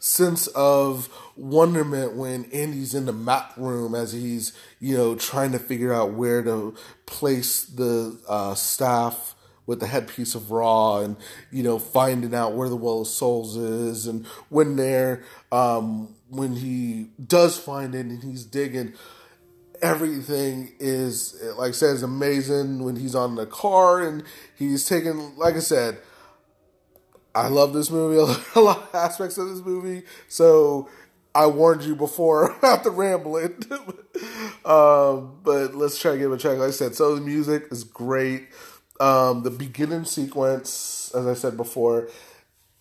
sense 0.00 0.46
of 0.48 1.10
wonderment 1.36 2.14
when 2.16 2.44
Andy's 2.46 2.94
in 2.94 3.04
the 3.04 3.12
map 3.12 3.52
room 3.56 3.94
as 3.94 4.12
he's 4.12 4.52
you 4.80 4.96
know 4.96 5.14
trying 5.14 5.52
to 5.52 5.58
figure 5.58 5.92
out 5.92 6.14
where 6.14 6.42
to 6.42 6.74
place 7.06 7.64
the 7.64 8.18
uh, 8.26 8.54
staff 8.54 9.34
with 9.66 9.78
the 9.78 9.86
headpiece 9.86 10.34
of 10.34 10.50
Ra 10.50 11.00
and 11.00 11.16
you 11.52 11.62
know 11.62 11.78
finding 11.78 12.34
out 12.34 12.54
where 12.54 12.70
the 12.70 12.76
well 12.76 13.02
of 13.02 13.08
souls 13.08 13.56
is 13.56 14.06
and 14.06 14.26
when 14.48 14.76
they're 14.76 15.22
um, 15.52 16.16
when 16.30 16.56
he 16.56 17.10
does 17.24 17.58
find 17.58 17.94
it 17.94 18.06
and 18.06 18.24
he's 18.24 18.44
digging 18.44 18.94
everything 19.82 20.72
is 20.78 21.40
like 21.58 21.68
I 21.68 21.72
said 21.72 21.94
is 21.94 22.02
amazing 22.02 22.82
when 22.82 22.96
he's 22.96 23.14
on 23.14 23.34
the 23.34 23.46
car 23.46 24.00
and 24.00 24.24
he's 24.56 24.86
taking 24.86 25.36
like 25.36 25.56
I 25.56 25.60
said 25.60 25.98
I 27.34 27.48
love 27.48 27.72
this 27.72 27.90
movie 27.90 28.18
a 28.54 28.60
lot 28.60 28.78
of 28.78 28.94
aspects 28.94 29.38
of 29.38 29.48
this 29.48 29.64
movie 29.64 30.02
so 30.28 30.88
I 31.34 31.46
warned 31.46 31.82
you 31.82 31.94
before 31.94 32.50
about 32.58 32.82
the 32.82 32.90
rambling. 32.90 33.62
um, 34.64 35.38
but 35.44 35.74
let's 35.74 36.00
try 36.00 36.12
to 36.12 36.18
give 36.18 36.32
it 36.32 36.34
a 36.34 36.38
check 36.38 36.58
like 36.58 36.68
I 36.68 36.72
said 36.72 36.94
so 36.94 37.14
the 37.14 37.20
music 37.20 37.68
is 37.70 37.84
great 37.84 38.48
um, 39.00 39.42
the 39.42 39.50
beginning 39.50 40.04
sequence 40.04 41.10
as 41.14 41.26
I 41.26 41.34
said 41.34 41.56
before 41.56 42.08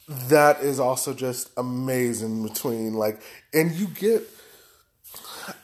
that 0.07 0.61
is 0.61 0.79
also 0.79 1.13
just 1.13 1.51
amazing 1.55 2.43
between 2.43 2.95
like 2.95 3.21
and 3.53 3.71
you 3.71 3.87
get 3.87 4.27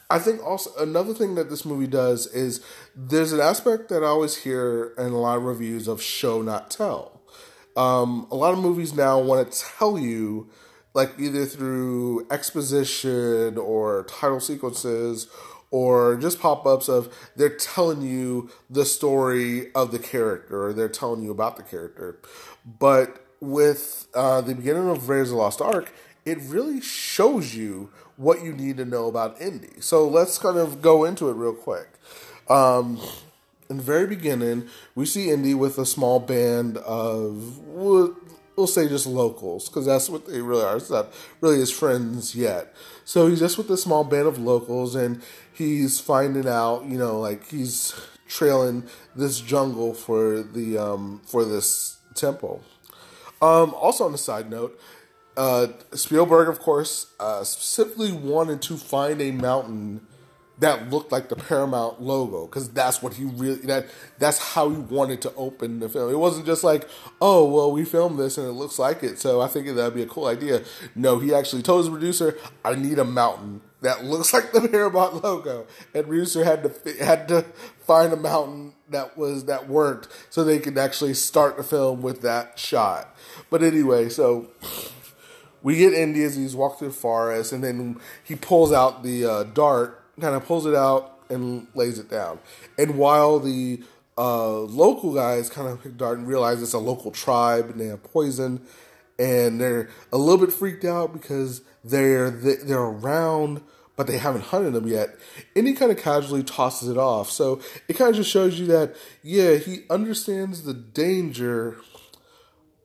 I 0.09 0.19
think 0.19 0.43
also 0.43 0.71
another 0.77 1.13
thing 1.13 1.35
that 1.35 1.49
this 1.49 1.65
movie 1.65 1.87
does 1.87 2.27
is 2.27 2.63
there's 2.95 3.31
an 3.31 3.39
aspect 3.39 3.89
that 3.89 4.03
I 4.03 4.07
always 4.07 4.37
hear 4.37 4.93
in 4.97 5.07
a 5.07 5.19
lot 5.19 5.37
of 5.37 5.43
reviews 5.43 5.87
of 5.87 6.01
show 6.01 6.41
not 6.41 6.69
tell. 6.69 7.14
Um, 7.75 8.27
a 8.31 8.35
lot 8.35 8.53
of 8.53 8.59
movies 8.59 8.93
now 8.93 9.19
want 9.19 9.51
to 9.51 9.63
tell 9.77 9.99
you, 9.99 10.49
like 10.93 11.11
either 11.19 11.45
through 11.45 12.25
exposition 12.31 13.57
or 13.57 14.03
title 14.03 14.39
sequences 14.39 15.27
or 15.71 16.15
just 16.15 16.39
pop 16.39 16.65
ups 16.65 16.87
of 16.87 17.13
they're 17.35 17.49
telling 17.49 18.01
you 18.01 18.49
the 18.69 18.85
story 18.85 19.73
of 19.73 19.91
the 19.91 19.99
character 19.99 20.67
or 20.67 20.73
they're 20.73 20.87
telling 20.87 21.21
you 21.21 21.31
about 21.31 21.57
the 21.57 21.63
character. 21.63 22.19
But 22.65 23.25
with 23.41 24.07
uh, 24.13 24.41
the 24.41 24.55
beginning 24.55 24.89
of 24.89 25.09
Raiders 25.09 25.29
of 25.29 25.35
the 25.35 25.41
Lost 25.41 25.61
Ark, 25.61 25.93
it 26.25 26.37
really 26.41 26.79
shows 26.81 27.55
you 27.55 27.91
what 28.15 28.43
you 28.43 28.53
need 28.53 28.77
to 28.77 28.85
know 28.85 29.07
about 29.07 29.39
Indy. 29.41 29.81
So 29.81 30.07
let's 30.07 30.37
kind 30.37 30.57
of 30.57 30.81
go 30.81 31.03
into 31.03 31.29
it 31.29 31.33
real 31.33 31.53
quick. 31.53 31.89
Um, 32.49 32.99
in 33.69 33.77
the 33.77 33.83
very 33.83 34.07
beginning, 34.07 34.67
we 34.93 35.05
see 35.05 35.29
Indy 35.29 35.53
with 35.53 35.77
a 35.77 35.85
small 35.85 36.19
band 36.19 36.77
of, 36.77 37.59
we'll, 37.59 38.15
we'll 38.55 38.67
say 38.67 38.87
just 38.87 39.07
locals, 39.07 39.67
because 39.67 39.85
that's 39.85 40.09
what 40.09 40.27
they 40.27 40.41
really 40.41 40.63
are. 40.63 40.77
It's 40.77 40.89
not 40.89 41.11
really 41.41 41.57
his 41.57 41.71
friends 41.71 42.35
yet. 42.35 42.73
So 43.05 43.27
he's 43.27 43.39
just 43.39 43.57
with 43.57 43.69
a 43.71 43.77
small 43.77 44.03
band 44.03 44.27
of 44.27 44.37
locals, 44.37 44.95
and 44.95 45.21
he's 45.51 45.99
finding 45.99 46.47
out, 46.47 46.85
you 46.85 46.97
know, 46.97 47.19
like 47.19 47.49
he's 47.49 47.93
trailing 48.27 48.83
this 49.15 49.39
jungle 49.39 49.93
for 49.93 50.41
the 50.41 50.77
um, 50.77 51.21
for 51.25 51.45
this 51.45 51.97
temple. 52.15 52.63
Um, 53.41 53.73
also, 53.75 54.05
on 54.05 54.13
a 54.13 54.17
side 54.17 54.49
note, 54.49 54.79
uh, 55.37 55.67
Spielberg, 55.93 56.47
of 56.47 56.59
course, 56.59 57.07
uh, 57.19 57.43
specifically 57.43 58.11
wanted 58.11 58.61
to 58.63 58.77
find 58.77 59.21
a 59.21 59.31
mountain 59.31 60.07
that 60.59 60.89
looked 60.89 61.11
like 61.11 61.29
the 61.29 61.35
Paramount 61.35 62.01
logo 62.01 62.45
because 62.45 62.69
that's 62.69 63.01
what 63.01 63.13
he 63.13 63.25
really 63.25 63.59
that 63.61 63.87
that's 64.19 64.39
how 64.39 64.69
he 64.69 64.77
wanted 64.77 65.21
to 65.23 65.33
open 65.35 65.79
the 65.79 65.89
film. 65.89 66.11
It 66.11 66.17
wasn't 66.17 66.45
just 66.45 66.63
like, 66.63 66.87
oh 67.21 67.45
well, 67.45 67.71
we 67.71 67.83
filmed 67.83 68.17
this 68.19 68.37
and 68.37 68.47
it 68.47 68.53
looks 68.53 68.79
like 68.79 69.03
it, 69.03 69.19
so 69.19 69.41
I 69.41 69.47
think 69.47 69.67
that'd 69.67 69.93
be 69.93 70.03
a 70.03 70.07
cool 70.07 70.27
idea. 70.27 70.63
No, 70.95 71.19
he 71.19 71.33
actually 71.33 71.61
told 71.61 71.85
his 71.85 71.89
producer, 71.89 72.37
"I 72.63 72.75
need 72.75 72.99
a 72.99 73.05
mountain 73.05 73.61
that 73.81 74.05
looks 74.05 74.33
like 74.33 74.51
the 74.51 74.67
Paramount 74.67 75.23
logo," 75.23 75.67
and 75.93 76.05
producer 76.05 76.43
had 76.43 76.63
to 76.63 77.03
had 77.03 77.27
to 77.27 77.43
find 77.79 78.13
a 78.13 78.17
mountain 78.17 78.73
that 78.89 79.17
was 79.17 79.45
that 79.45 79.67
worked 79.67 80.07
so 80.29 80.43
they 80.43 80.59
could 80.59 80.77
actually 80.77 81.13
start 81.13 81.57
the 81.57 81.63
film 81.63 82.01
with 82.01 82.21
that 82.21 82.57
shot. 82.57 83.15
But 83.49 83.61
anyway, 83.61 84.09
so 84.09 84.47
we 85.65 85.77
get 85.77 85.93
Indy 85.93 86.23
as 86.23 86.35
he's 86.35 86.55
walking 86.55 86.77
through 86.77 86.87
the 86.89 86.93
forest, 86.93 87.51
and 87.51 87.63
then 87.63 87.99
he 88.23 88.35
pulls 88.35 88.71
out 88.71 89.01
the 89.01 89.25
uh, 89.25 89.43
dart, 89.45 90.04
kind 90.19 90.35
of 90.35 90.45
pulls 90.45 90.65
it 90.65 90.75
out 90.75 91.19
and 91.29 91.67
lays 91.73 91.99
it 91.99 92.09
down. 92.09 92.39
And 92.77 92.97
while 92.97 93.39
the 93.39 93.83
uh, 94.17 94.59
local 94.59 95.13
guys 95.13 95.49
kind 95.49 95.67
of 95.67 95.81
pick 95.81 95.97
dart 95.97 96.17
and 96.17 96.27
realize 96.27 96.61
it's 96.61 96.73
a 96.73 96.79
local 96.79 97.11
tribe 97.11 97.69
and 97.69 97.79
they 97.79 97.87
have 97.87 98.03
poison, 98.03 98.61
and 99.17 99.61
they're 99.61 99.89
a 100.11 100.17
little 100.17 100.45
bit 100.45 100.53
freaked 100.53 100.85
out 100.85 101.13
because 101.13 101.61
they're 101.83 102.29
they're 102.29 102.79
around 102.79 103.61
but 103.95 104.07
they 104.07 104.17
haven't 104.17 104.41
hunted 104.45 104.73
them 104.73 104.87
yet. 104.87 105.15
And 105.55 105.67
he 105.67 105.73
kind 105.73 105.91
of 105.91 105.97
casually 105.97 106.43
tosses 106.43 106.89
it 106.89 106.97
off. 106.97 107.29
So 107.29 107.61
it 107.87 107.93
kind 107.93 108.09
of 108.09 108.15
just 108.15 108.29
shows 108.29 108.59
you 108.59 108.67
that, 108.67 108.95
yeah, 109.23 109.55
he 109.55 109.83
understands 109.89 110.63
the 110.63 110.73
danger, 110.73 111.77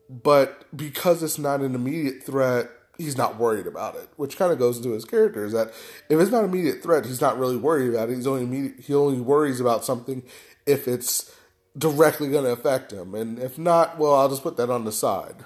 but 0.08 0.64
because 0.76 1.22
it's 1.22 1.38
not 1.38 1.60
an 1.60 1.74
immediate 1.74 2.22
threat, 2.22 2.70
he's 3.00 3.16
not 3.16 3.38
worried 3.38 3.66
about 3.66 3.96
it. 3.96 4.08
Which 4.16 4.36
kind 4.36 4.52
of 4.52 4.58
goes 4.58 4.76
into 4.76 4.92
his 4.92 5.04
character 5.04 5.44
is 5.44 5.52
that 5.52 5.68
if 6.08 6.20
it's 6.20 6.30
not 6.30 6.44
an 6.44 6.50
immediate 6.50 6.82
threat, 6.82 7.06
he's 7.06 7.20
not 7.20 7.38
really 7.38 7.56
worried 7.56 7.90
about 7.90 8.10
it. 8.10 8.16
He's 8.16 8.26
only 8.26 8.44
immediate, 8.44 8.80
he 8.80 8.94
only 8.94 9.20
worries 9.20 9.60
about 9.60 9.84
something 9.84 10.22
if 10.66 10.86
it's 10.86 11.34
directly 11.76 12.28
going 12.28 12.44
to 12.44 12.50
affect 12.50 12.92
him, 12.92 13.14
and 13.14 13.38
if 13.38 13.58
not, 13.58 13.98
well, 13.98 14.14
I'll 14.14 14.28
just 14.28 14.42
put 14.42 14.56
that 14.56 14.70
on 14.70 14.84
the 14.84 14.92
side. 14.92 15.36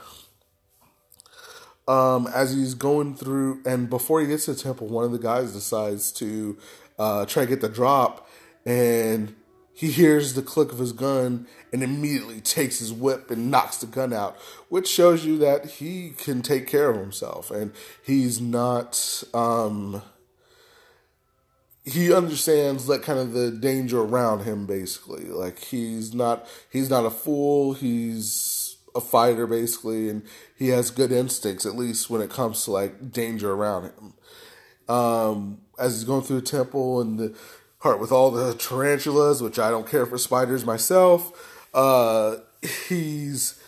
Um, 1.86 2.26
as 2.34 2.54
he's 2.54 2.74
going 2.74 3.14
through, 3.14 3.62
and 3.66 3.90
before 3.90 4.20
he 4.20 4.26
gets 4.26 4.46
to 4.46 4.54
the 4.54 4.60
temple, 4.60 4.88
one 4.88 5.04
of 5.04 5.12
the 5.12 5.18
guys 5.18 5.52
decides 5.52 6.10
to 6.12 6.56
uh, 6.98 7.26
try 7.26 7.44
to 7.44 7.48
get 7.48 7.60
the 7.60 7.68
drop, 7.68 8.26
and 8.64 9.34
he 9.74 9.90
hears 9.90 10.32
the 10.34 10.42
click 10.42 10.72
of 10.72 10.78
his 10.78 10.92
gun 10.92 11.46
and 11.74 11.82
immediately 11.82 12.40
takes 12.40 12.78
his 12.78 12.92
whip 12.92 13.32
and 13.32 13.50
knocks 13.50 13.78
the 13.78 13.86
gun 13.86 14.12
out, 14.12 14.36
which 14.68 14.86
shows 14.86 15.26
you 15.26 15.36
that 15.38 15.66
he 15.66 16.10
can 16.10 16.40
take 16.40 16.68
care 16.68 16.88
of 16.88 16.96
himself. 16.96 17.50
And 17.50 17.72
he's 18.00 18.40
not 18.40 19.24
um, 19.34 20.00
he 21.84 22.14
understands 22.14 22.88
like 22.88 23.02
kind 23.02 23.18
of 23.18 23.32
the 23.32 23.50
danger 23.50 24.00
around 24.00 24.44
him 24.44 24.66
basically. 24.66 25.24
Like 25.24 25.58
he's 25.58 26.14
not 26.14 26.46
he's 26.70 26.88
not 26.88 27.06
a 27.06 27.10
fool. 27.10 27.74
He's 27.74 28.76
a 28.94 29.00
fighter 29.00 29.48
basically. 29.48 30.08
And 30.08 30.22
he 30.56 30.68
has 30.68 30.92
good 30.92 31.10
instincts 31.10 31.66
at 31.66 31.74
least 31.74 32.08
when 32.08 32.20
it 32.20 32.30
comes 32.30 32.64
to 32.64 32.70
like 32.70 33.10
danger 33.10 33.50
around 33.50 33.90
him. 33.90 34.14
Um 34.88 35.58
as 35.76 35.94
he's 35.94 36.04
going 36.04 36.22
through 36.22 36.40
the 36.40 36.46
temple 36.46 37.00
and 37.00 37.18
the 37.18 37.36
part 37.80 37.98
with 37.98 38.12
all 38.12 38.30
the 38.30 38.54
tarantulas 38.54 39.42
which 39.42 39.58
i 39.58 39.68
don't 39.68 39.86
care 39.86 40.06
for 40.06 40.16
spiders 40.16 40.64
myself 40.64 41.53
uh 41.74 42.36
he's 42.88 43.60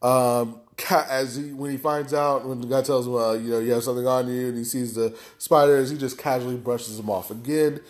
um 0.00 0.60
as 0.90 1.36
he 1.36 1.52
when 1.52 1.70
he 1.70 1.76
finds 1.76 2.14
out 2.14 2.46
when 2.46 2.60
the 2.60 2.66
guy 2.66 2.82
tells 2.82 3.06
him, 3.06 3.12
well, 3.12 3.36
you 3.36 3.50
know, 3.50 3.58
you 3.58 3.72
have 3.72 3.82
something 3.82 4.06
on 4.06 4.28
you, 4.28 4.48
and 4.48 4.58
he 4.58 4.64
sees 4.64 4.94
the 4.94 5.16
spiders, 5.38 5.90
he 5.90 5.98
just 5.98 6.18
casually 6.18 6.56
brushes 6.56 6.96
them 6.96 7.10
off 7.10 7.30
again. 7.30 7.80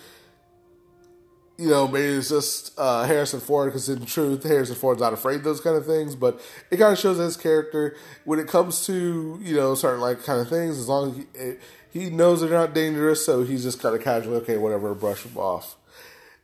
You 1.59 1.68
know, 1.68 1.88
maybe 1.88 2.07
it's 2.07 2.28
just 2.28 2.72
uh, 2.78 3.02
Harrison 3.04 3.40
Ford 3.40 3.68
because 3.68 3.88
in 3.88 4.07
truth, 4.07 4.44
Harrison 4.44 4.76
Ford's 4.76 5.00
not 5.00 5.12
afraid 5.12 5.37
of 5.37 5.44
those 5.44 5.61
kind 5.61 5.76
of 5.76 5.85
things, 5.85 6.14
but 6.14 6.40
it 6.70 6.76
kind 6.76 6.92
of 6.92 6.98
shows 6.98 7.18
his 7.18 7.37
character 7.37 7.96
when 8.24 8.38
it 8.38 8.46
comes 8.46 8.87
to 8.87 9.38
you 9.42 9.57
know 9.57 9.74
certain 9.74 10.00
like 10.00 10.24
kind 10.24 10.40
of 10.40 10.48
things. 10.48 10.78
As 10.78 10.88
long 10.88 11.26
as 11.35 11.57
he, 11.92 12.00
he 12.04 12.11
knows 12.11 12.40
they're 12.40 12.50
not 12.50 12.74
dangerous, 12.74 13.26
so 13.26 13.42
he's 13.42 13.64
just 13.64 13.83
kind 13.83 13.94
of 13.94 14.02
casually 14.02 14.37
okay, 14.38 14.57
whatever, 14.57 14.94
brush 14.94 15.24
them 15.24 15.37
off, 15.37 15.76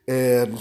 and 0.08 0.58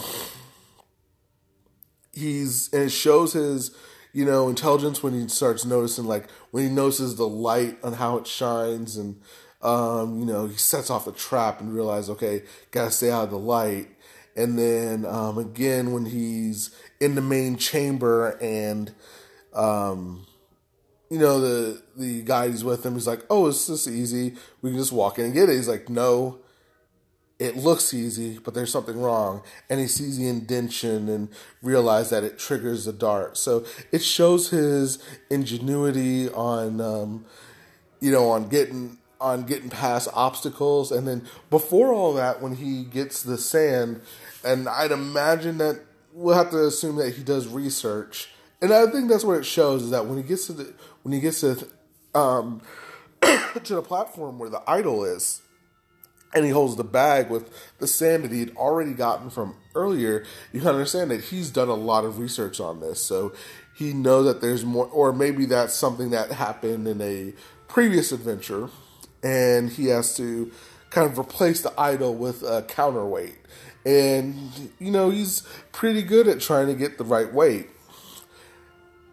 he's 2.13 2.71
and 2.71 2.83
it 2.83 2.91
shows 2.91 3.33
his 3.33 3.75
you 4.13 4.25
know, 4.25 4.47
intelligence 4.47 5.01
when 5.01 5.13
he 5.19 5.27
starts 5.27 5.65
noticing, 5.65 6.05
like, 6.05 6.29
when 6.51 6.63
he 6.63 6.69
notices 6.69 7.15
the 7.15 7.27
light 7.27 7.77
on 7.83 7.93
how 7.93 8.17
it 8.17 8.27
shines 8.27 8.95
and, 8.95 9.19
um, 9.63 10.19
you 10.19 10.25
know, 10.25 10.45
he 10.45 10.55
sets 10.55 10.91
off 10.91 11.05
the 11.05 11.11
trap 11.11 11.59
and 11.59 11.73
realizes, 11.73 12.11
okay, 12.11 12.43
gotta 12.69 12.91
stay 12.91 13.09
out 13.09 13.23
of 13.25 13.31
the 13.31 13.39
light. 13.39 13.87
And 14.35 14.57
then, 14.57 15.05
um, 15.05 15.39
again, 15.39 15.93
when 15.93 16.05
he's 16.05 16.75
in 16.99 17.15
the 17.15 17.21
main 17.21 17.57
chamber 17.57 18.37
and, 18.39 18.93
um, 19.53 20.27
you 21.09 21.17
know, 21.17 21.39
the, 21.39 21.81
the 21.95 22.21
guy 22.21 22.49
he's 22.49 22.63
with 22.63 22.85
him, 22.85 22.93
he's 22.93 23.07
like, 23.07 23.25
oh, 23.31 23.47
it's 23.47 23.67
just 23.67 23.87
easy. 23.87 24.35
We 24.61 24.69
can 24.69 24.79
just 24.79 24.91
walk 24.91 25.17
in 25.17 25.25
and 25.25 25.33
get 25.33 25.49
it. 25.49 25.55
He's 25.55 25.67
like, 25.67 25.89
no, 25.89 26.39
it 27.39 27.57
looks 27.57 27.93
easy, 27.93 28.39
but 28.39 28.53
there's 28.53 28.71
something 28.71 28.99
wrong. 28.99 29.41
And 29.69 29.79
he 29.79 29.87
sees 29.87 30.17
the 30.17 30.27
indention 30.27 31.09
and 31.09 31.29
realizes 31.61 32.11
that 32.11 32.23
it 32.23 32.37
triggers 32.37 32.85
the 32.85 32.93
dart. 32.93 33.37
So 33.37 33.65
it 33.91 34.03
shows 34.03 34.49
his 34.49 35.03
ingenuity 35.29 36.29
on, 36.29 36.79
um, 36.79 37.25
you 37.99 38.11
know, 38.11 38.29
on 38.29 38.49
getting 38.49 38.97
on 39.19 39.43
getting 39.43 39.69
past 39.69 40.09
obstacles. 40.13 40.91
And 40.91 41.07
then 41.07 41.25
before 41.49 41.93
all 41.93 42.13
that, 42.13 42.41
when 42.41 42.55
he 42.55 42.83
gets 42.83 43.23
the 43.23 43.37
sand, 43.37 44.01
and 44.43 44.67
I'd 44.67 44.91
imagine 44.91 45.57
that 45.59 45.79
we'll 46.13 46.35
have 46.35 46.51
to 46.51 46.65
assume 46.65 46.97
that 46.97 47.15
he 47.15 47.23
does 47.23 47.47
research. 47.47 48.29
And 48.61 48.73
I 48.73 48.85
think 48.87 49.09
that's 49.09 49.23
what 49.23 49.37
it 49.37 49.45
shows 49.45 49.83
is 49.83 49.89
that 49.91 50.05
when 50.05 50.17
he 50.17 50.23
gets 50.23 50.47
to 50.47 50.53
the 50.53 50.73
when 51.03 51.13
he 51.13 51.19
gets 51.19 51.41
to 51.41 51.67
um, 52.13 52.61
to 53.21 53.75
the 53.75 53.81
platform 53.81 54.39
where 54.39 54.49
the 54.49 54.61
idol 54.67 55.03
is 55.03 55.42
and 56.33 56.45
he 56.45 56.51
holds 56.51 56.75
the 56.75 56.83
bag 56.83 57.29
with 57.29 57.49
the 57.77 57.87
sand 57.87 58.23
that 58.23 58.31
he'd 58.31 58.55
already 58.55 58.93
gotten 58.93 59.29
from 59.29 59.55
earlier, 59.75 60.25
you 60.51 60.59
can 60.59 60.69
understand 60.69 61.11
that 61.11 61.21
he's 61.21 61.49
done 61.49 61.69
a 61.69 61.75
lot 61.75 62.05
of 62.05 62.19
research 62.19 62.59
on 62.59 62.79
this. 62.79 63.01
So 63.01 63.33
he 63.75 63.93
knows 63.93 64.25
that 64.25 64.41
there's 64.41 64.65
more, 64.65 64.87
or 64.87 65.13
maybe 65.13 65.45
that's 65.45 65.73
something 65.73 66.11
that 66.11 66.31
happened 66.31 66.87
in 66.87 67.01
a 67.01 67.33
previous 67.67 68.11
adventure, 68.11 68.69
and 69.23 69.69
he 69.69 69.87
has 69.87 70.15
to 70.17 70.51
kind 70.89 71.09
of 71.09 71.17
replace 71.17 71.61
the 71.61 71.73
idol 71.79 72.13
with 72.13 72.43
a 72.43 72.63
counterweight. 72.63 73.37
And, 73.85 74.71
you 74.79 74.91
know, 74.91 75.09
he's 75.09 75.43
pretty 75.71 76.03
good 76.03 76.27
at 76.27 76.39
trying 76.39 76.67
to 76.67 76.75
get 76.75 76.97
the 76.97 77.03
right 77.03 77.33
weight. 77.33 77.69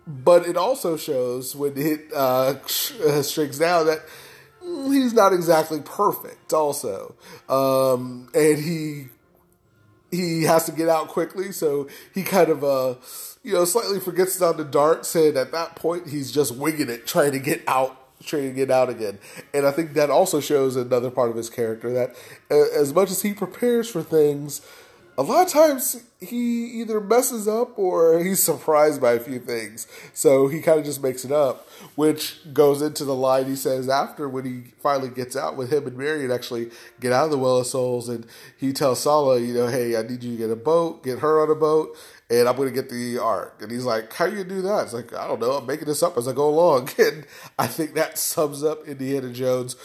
But 0.07 0.47
it 0.47 0.57
also 0.57 0.97
shows 0.97 1.55
when 1.55 1.77
it 1.77 2.13
uh, 2.15 2.55
shrinks 2.67 3.59
down 3.59 3.87
that 3.87 4.01
he's 4.62 5.12
not 5.12 5.33
exactly 5.33 5.81
perfect 5.81 6.53
also. 6.53 7.14
Um, 7.49 8.29
and 8.35 8.59
he 8.59 9.07
he 10.11 10.42
has 10.44 10.64
to 10.66 10.73
get 10.73 10.88
out 10.88 11.09
quickly. 11.09 11.53
So 11.53 11.88
he 12.14 12.23
kind 12.23 12.49
of 12.49 12.64
uh 12.64 12.94
you 13.42 13.55
know 13.55 13.64
slightly 13.64 14.01
forgets 14.01 14.38
down 14.38 14.57
the 14.57 14.64
darts 14.64 15.14
and 15.14 15.37
at 15.37 15.53
that 15.53 15.77
point 15.77 16.09
he's 16.09 16.31
just 16.31 16.55
winging 16.55 16.90
it 16.90 17.07
trying 17.07 17.33
to 17.33 17.38
get 17.38 17.62
out 17.66 17.96
trying 18.23 18.49
to 18.49 18.53
get 18.53 18.70
out 18.70 18.90
again. 18.90 19.18
And 19.55 19.66
i 19.66 19.70
think 19.70 19.94
that 19.94 20.11
also 20.11 20.40
shows 20.40 20.77
another 20.77 21.11
part 21.11 21.31
of 21.31 21.37
his 21.37 21.49
character 21.49 21.92
that 21.92 22.11
uh, 22.51 22.79
as 22.79 22.92
much 22.92 23.11
as 23.11 23.23
he 23.23 23.33
prepares 23.33 23.88
for 23.88 24.03
things 24.03 24.61
a 25.21 25.23
lot 25.23 25.47
of 25.47 25.53
times 25.53 26.03
he 26.19 26.81
either 26.81 26.99
messes 26.99 27.47
up 27.47 27.79
or 27.79 28.19
he's 28.25 28.43
surprised 28.43 29.03
by 29.03 29.13
a 29.13 29.21
few 29.21 29.39
things. 29.39 29.87
So 30.15 30.49
he 30.49 30.63
kind 30.63 30.79
of 30.79 30.87
just 30.87 31.03
makes 31.03 31.27
it 31.27 31.33
up, 31.33 31.69
which 31.95 32.39
goes 32.55 32.81
into 32.81 33.05
the 33.05 33.15
line 33.15 33.45
he 33.45 33.55
says 33.55 33.87
after 33.87 34.31
when 34.31 34.47
he 34.47 34.73
finally 34.81 35.11
gets 35.11 35.37
out 35.37 35.57
with 35.57 35.71
him 35.71 35.87
and 35.87 35.97
Marion 35.99 36.31
actually 36.31 36.71
get 37.01 37.13
out 37.13 37.27
of 37.27 37.31
the 37.31 37.39
Well 37.39 37.59
of 37.59 37.67
Souls. 37.67 38.09
And 38.09 38.27
he 38.57 38.73
tells 38.73 39.01
Sallah, 39.01 39.41
you 39.41 39.53
know, 39.53 39.67
hey, 39.67 39.95
I 39.95 40.03
need 40.03 40.23
you 40.23 40.33
to 40.33 40.39
get 40.39 40.51
a 40.51 40.57
boat, 40.57 41.05
get 41.05 41.19
her 41.19 41.43
on 41.43 41.51
a 41.51 41.55
boat, 41.55 41.95
and 42.31 42.49
I'm 42.49 42.57
going 42.57 42.69
to 42.69 42.75
get 42.75 42.89
the 42.89 43.19
ark. 43.19 43.59
And 43.61 43.71
he's 43.71 43.85
like, 43.85 44.11
how 44.15 44.25
you 44.25 44.43
do 44.43 44.63
that? 44.63 44.85
It's 44.85 44.95
like, 44.95 45.13
I 45.13 45.27
don't 45.27 45.41
know. 45.41 45.53
I'm 45.53 45.67
making 45.67 45.87
this 45.87 46.03
up 46.03 46.17
as 46.17 46.29
I 46.29 46.33
go 46.33 46.49
along. 46.49 46.89
And 46.99 47.27
I 47.59 47.67
think 47.67 47.95
that 47.95 48.17
sums 48.19 48.63
up 48.63 48.87
Indiana 48.87 49.31
Jones 49.31 49.77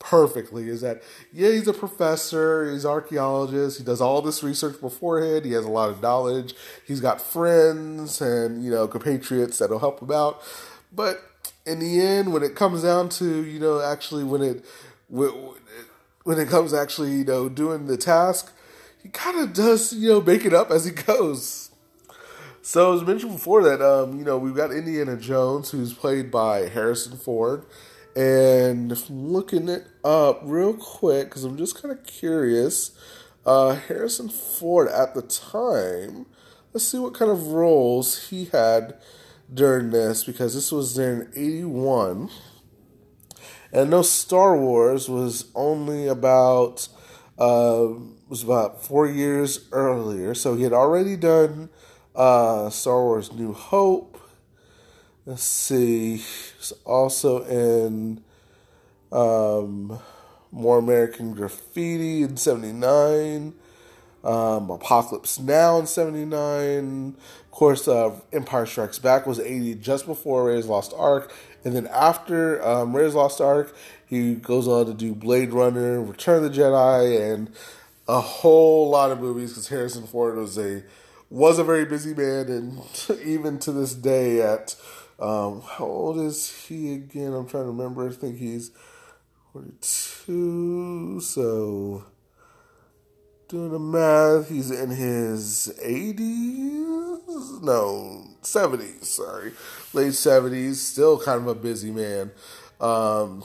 perfectly 0.00 0.68
is 0.68 0.80
that 0.80 1.02
yeah 1.30 1.50
he's 1.50 1.68
a 1.68 1.74
professor 1.74 2.72
he's 2.72 2.86
archaeologist 2.86 3.76
he 3.76 3.84
does 3.84 4.00
all 4.00 4.22
this 4.22 4.42
research 4.42 4.80
beforehand 4.80 5.44
he 5.44 5.52
has 5.52 5.64
a 5.66 5.70
lot 5.70 5.90
of 5.90 6.00
knowledge 6.00 6.54
he's 6.86 7.00
got 7.00 7.20
friends 7.20 8.20
and 8.20 8.64
you 8.64 8.70
know 8.70 8.88
compatriots 8.88 9.58
that'll 9.58 9.78
help 9.78 10.00
him 10.00 10.10
out. 10.10 10.42
But 10.92 11.22
in 11.66 11.78
the 11.78 12.00
end 12.00 12.32
when 12.32 12.42
it 12.42 12.54
comes 12.54 12.82
down 12.82 13.08
to 13.10 13.44
you 13.44 13.60
know 13.60 13.80
actually 13.80 14.24
when 14.24 14.42
it 14.42 14.64
when 15.08 16.38
it 16.38 16.48
comes 16.48 16.74
actually 16.74 17.12
you 17.12 17.24
know 17.24 17.48
doing 17.48 17.86
the 17.86 17.96
task 17.96 18.52
he 19.02 19.08
kind 19.08 19.38
of 19.38 19.52
does 19.52 19.92
you 19.92 20.08
know 20.08 20.20
make 20.20 20.44
it 20.44 20.54
up 20.54 20.70
as 20.70 20.84
he 20.84 20.90
goes. 21.06 21.70
So 22.62 22.94
as 22.94 23.06
mentioned 23.06 23.32
before 23.32 23.62
that 23.64 23.80
um 23.80 24.18
you 24.18 24.24
know 24.24 24.38
we've 24.38 24.56
got 24.56 24.70
indiana 24.70 25.16
jones 25.16 25.70
who's 25.70 25.92
played 25.92 26.30
by 26.30 26.68
harrison 26.68 27.16
ford 27.16 27.64
and 28.16 29.08
looking 29.08 29.68
it 29.68 29.86
up 30.04 30.40
real 30.44 30.74
quick, 30.74 31.28
because 31.28 31.44
I'm 31.44 31.56
just 31.56 31.80
kind 31.80 31.92
of 31.92 32.04
curious, 32.04 32.92
uh, 33.44 33.74
Harrison 33.74 34.28
Ford 34.28 34.88
at 34.88 35.14
the 35.14 35.22
time, 35.22 36.26
let's 36.72 36.86
see 36.86 36.98
what 36.98 37.14
kind 37.14 37.30
of 37.30 37.48
roles 37.48 38.28
he 38.28 38.46
had 38.46 38.96
during 39.52 39.90
this, 39.90 40.24
because 40.24 40.54
this 40.54 40.72
was 40.72 40.98
in 40.98 41.30
81. 41.34 42.30
And 43.72 43.90
no 43.90 44.02
Star 44.02 44.56
Wars 44.56 45.08
was 45.08 45.50
only 45.54 46.08
about 46.08 46.88
uh, 47.38 47.88
was 48.28 48.42
about 48.42 48.84
four 48.84 49.06
years 49.06 49.68
earlier, 49.72 50.34
so 50.34 50.54
he 50.56 50.64
had 50.64 50.72
already 50.72 51.16
done 51.16 51.70
uh, 52.14 52.68
Star 52.68 53.02
Wars: 53.02 53.32
New 53.32 53.52
Hope, 53.52 54.20
Let's 55.26 55.42
see. 55.42 56.16
He's 56.16 56.72
also 56.84 57.44
in 57.44 58.24
um, 59.12 59.98
More 60.52 60.78
American 60.78 61.32
Graffiti 61.32 62.22
in 62.22 62.36
79. 62.36 63.54
Um, 64.22 64.70
Apocalypse 64.70 65.38
Now 65.38 65.78
in 65.78 65.86
79. 65.86 67.16
Of 67.44 67.50
course, 67.50 67.88
uh, 67.88 68.20
Empire 68.32 68.66
Strikes 68.66 68.98
Back 68.98 69.26
was 69.26 69.40
80, 69.40 69.76
just 69.76 70.06
before 70.06 70.46
Raiders 70.46 70.66
Lost 70.66 70.92
Ark. 70.96 71.32
And 71.64 71.74
then 71.74 71.86
after 71.88 72.64
um, 72.66 72.92
Lost 72.92 73.40
Ark, 73.40 73.74
he 74.06 74.34
goes 74.34 74.66
on 74.66 74.86
to 74.86 74.94
do 74.94 75.14
Blade 75.14 75.52
Runner, 75.52 76.00
Return 76.00 76.44
of 76.44 76.52
the 76.52 76.58
Jedi, 76.58 77.32
and 77.32 77.50
a 78.08 78.20
whole 78.20 78.90
lot 78.90 79.12
of 79.12 79.20
movies 79.20 79.50
because 79.50 79.68
Harrison 79.68 80.06
Ford 80.06 80.36
was 80.36 80.58
a 80.58 80.82
was 81.30 81.60
a 81.60 81.64
very 81.64 81.84
busy 81.84 82.12
man, 82.12 82.48
and 82.48 82.82
even 83.24 83.60
to 83.60 83.70
this 83.70 83.94
day, 83.94 84.42
at 84.42 84.74
um, 85.20 85.62
how 85.62 85.84
old 85.84 86.18
is 86.18 86.66
he 86.66 86.92
again? 86.92 87.32
I'm 87.32 87.46
trying 87.46 87.64
to 87.64 87.70
remember. 87.70 88.08
I 88.08 88.12
think 88.12 88.38
he's 88.38 88.72
42. 89.52 91.20
So, 91.20 92.04
doing 93.48 93.72
the 93.72 93.78
math, 93.78 94.48
he's 94.48 94.70
in 94.70 94.90
his 94.90 95.72
80s? 95.84 97.62
No, 97.62 98.26
70s, 98.42 99.04
sorry. 99.04 99.52
Late 99.92 100.12
70s. 100.12 100.76
Still 100.76 101.18
kind 101.18 101.40
of 101.40 101.48
a 101.48 101.54
busy 101.54 101.90
man. 101.90 102.30
Um, 102.80 103.42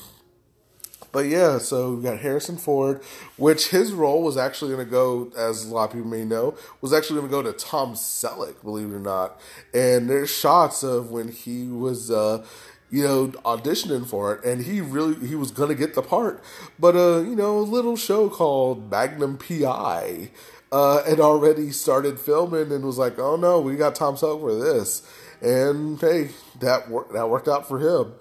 but 1.11 1.25
yeah, 1.27 1.57
so 1.57 1.93
we 1.93 2.03
got 2.03 2.19
Harrison 2.19 2.57
Ford, 2.57 3.01
which 3.37 3.69
his 3.69 3.93
role 3.93 4.21
was 4.21 4.37
actually 4.37 4.73
going 4.73 4.85
to 4.85 4.91
go, 4.91 5.31
as 5.35 5.65
a 5.65 5.73
lot 5.73 5.85
of 5.85 5.91
people 5.93 6.09
may 6.09 6.25
know, 6.25 6.55
was 6.81 6.93
actually 6.93 7.21
going 7.21 7.31
to 7.31 7.31
go 7.31 7.41
to 7.41 7.53
Tom 7.53 7.93
Selleck, 7.93 8.61
believe 8.61 8.91
it 8.91 8.95
or 8.95 8.99
not. 8.99 9.39
And 9.73 10.09
there's 10.09 10.29
shots 10.29 10.83
of 10.83 11.11
when 11.11 11.29
he 11.29 11.67
was, 11.67 12.11
uh, 12.11 12.45
you 12.89 13.03
know, 13.03 13.27
auditioning 13.43 14.07
for 14.07 14.35
it, 14.35 14.43
and 14.45 14.63
he 14.63 14.81
really 14.81 15.27
he 15.27 15.35
was 15.35 15.51
gonna 15.51 15.75
get 15.75 15.95
the 15.95 16.01
part, 16.01 16.41
but 16.79 16.95
uh, 16.95 17.19
you 17.19 17.35
know, 17.35 17.57
a 17.57 17.59
little 17.59 17.95
show 17.95 18.29
called 18.29 18.89
Magnum 18.89 19.37
PI 19.37 20.29
uh, 20.71 21.03
had 21.03 21.19
already 21.19 21.71
started 21.71 22.19
filming 22.19 22.71
and 22.71 22.83
was 22.83 22.97
like, 22.97 23.17
oh 23.19 23.35
no, 23.35 23.59
we 23.61 23.75
got 23.75 23.95
Tom 23.95 24.15
Selleck 24.15 24.39
for 24.39 24.55
this, 24.55 25.01
and 25.41 25.99
hey, 25.99 26.29
that 26.59 26.89
worked 26.89 27.13
that 27.13 27.29
worked 27.29 27.47
out 27.47 27.67
for 27.67 27.79
him. 27.79 28.13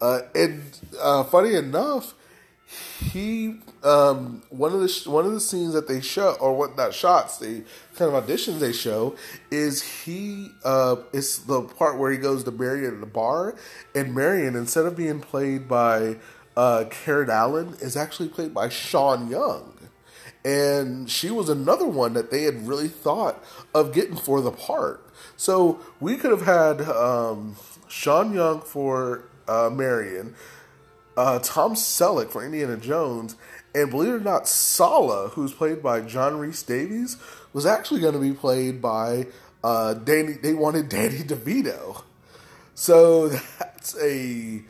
Uh, 0.00 0.22
and 0.34 0.62
uh, 1.00 1.22
funny 1.24 1.54
enough, 1.54 2.14
he 3.12 3.60
um, 3.84 4.42
one 4.50 4.72
of 4.72 4.80
the 4.80 5.10
one 5.10 5.26
of 5.26 5.32
the 5.32 5.40
scenes 5.40 5.72
that 5.74 5.88
they 5.88 6.00
show 6.00 6.36
or 6.40 6.54
what 6.56 6.76
not 6.76 6.94
shots 6.94 7.38
they 7.38 7.62
kind 7.96 8.14
of 8.14 8.24
auditions 8.24 8.60
they 8.60 8.72
show 8.72 9.16
is 9.50 9.82
he 10.04 10.50
uh, 10.64 10.96
it's 11.12 11.38
the 11.38 11.62
part 11.62 11.98
where 11.98 12.12
he 12.12 12.18
goes 12.18 12.44
to 12.44 12.52
Marion 12.52 12.94
in 12.94 13.00
the 13.00 13.06
bar 13.06 13.56
and 13.94 14.14
Marion 14.14 14.54
instead 14.54 14.86
of 14.86 14.96
being 14.96 15.20
played 15.20 15.68
by 15.68 16.16
uh, 16.56 16.84
Karen 16.90 17.30
Allen 17.30 17.74
is 17.80 17.96
actually 17.96 18.28
played 18.28 18.54
by 18.54 18.68
Sean 18.68 19.28
Young. 19.28 19.72
And 20.44 21.08
she 21.08 21.30
was 21.30 21.48
another 21.48 21.86
one 21.86 22.14
that 22.14 22.30
they 22.30 22.42
had 22.42 22.66
really 22.66 22.88
thought 22.88 23.42
of 23.74 23.92
getting 23.92 24.16
for 24.16 24.40
the 24.40 24.50
part. 24.50 25.08
So 25.36 25.80
we 26.00 26.16
could 26.16 26.32
have 26.32 26.42
had 26.42 26.82
um, 26.82 27.56
Sean 27.88 28.34
Young 28.34 28.60
for 28.60 29.24
uh, 29.46 29.70
Marion 29.72 30.34
uh, 31.16 31.38
Tom 31.40 31.74
Selleck 31.74 32.30
for 32.30 32.44
Indiana 32.44 32.76
Jones, 32.76 33.36
and 33.74 33.90
believe 33.90 34.10
it 34.10 34.16
or 34.16 34.20
not, 34.20 34.48
Sallah, 34.48 35.30
who's 35.30 35.52
played 35.52 35.82
by 35.82 36.00
John 36.02 36.38
Rhys-Davies, 36.38 37.16
was 37.52 37.66
actually 37.66 38.00
going 38.00 38.14
to 38.14 38.20
be 38.20 38.32
played 38.32 38.82
by 38.82 39.26
uh, 39.64 39.94
Danny. 39.94 40.34
They 40.34 40.54
wanted 40.54 40.88
Danny 40.88 41.18
DeVito, 41.18 42.02
so 42.74 43.28
that's 43.58 43.96
a 44.00 44.62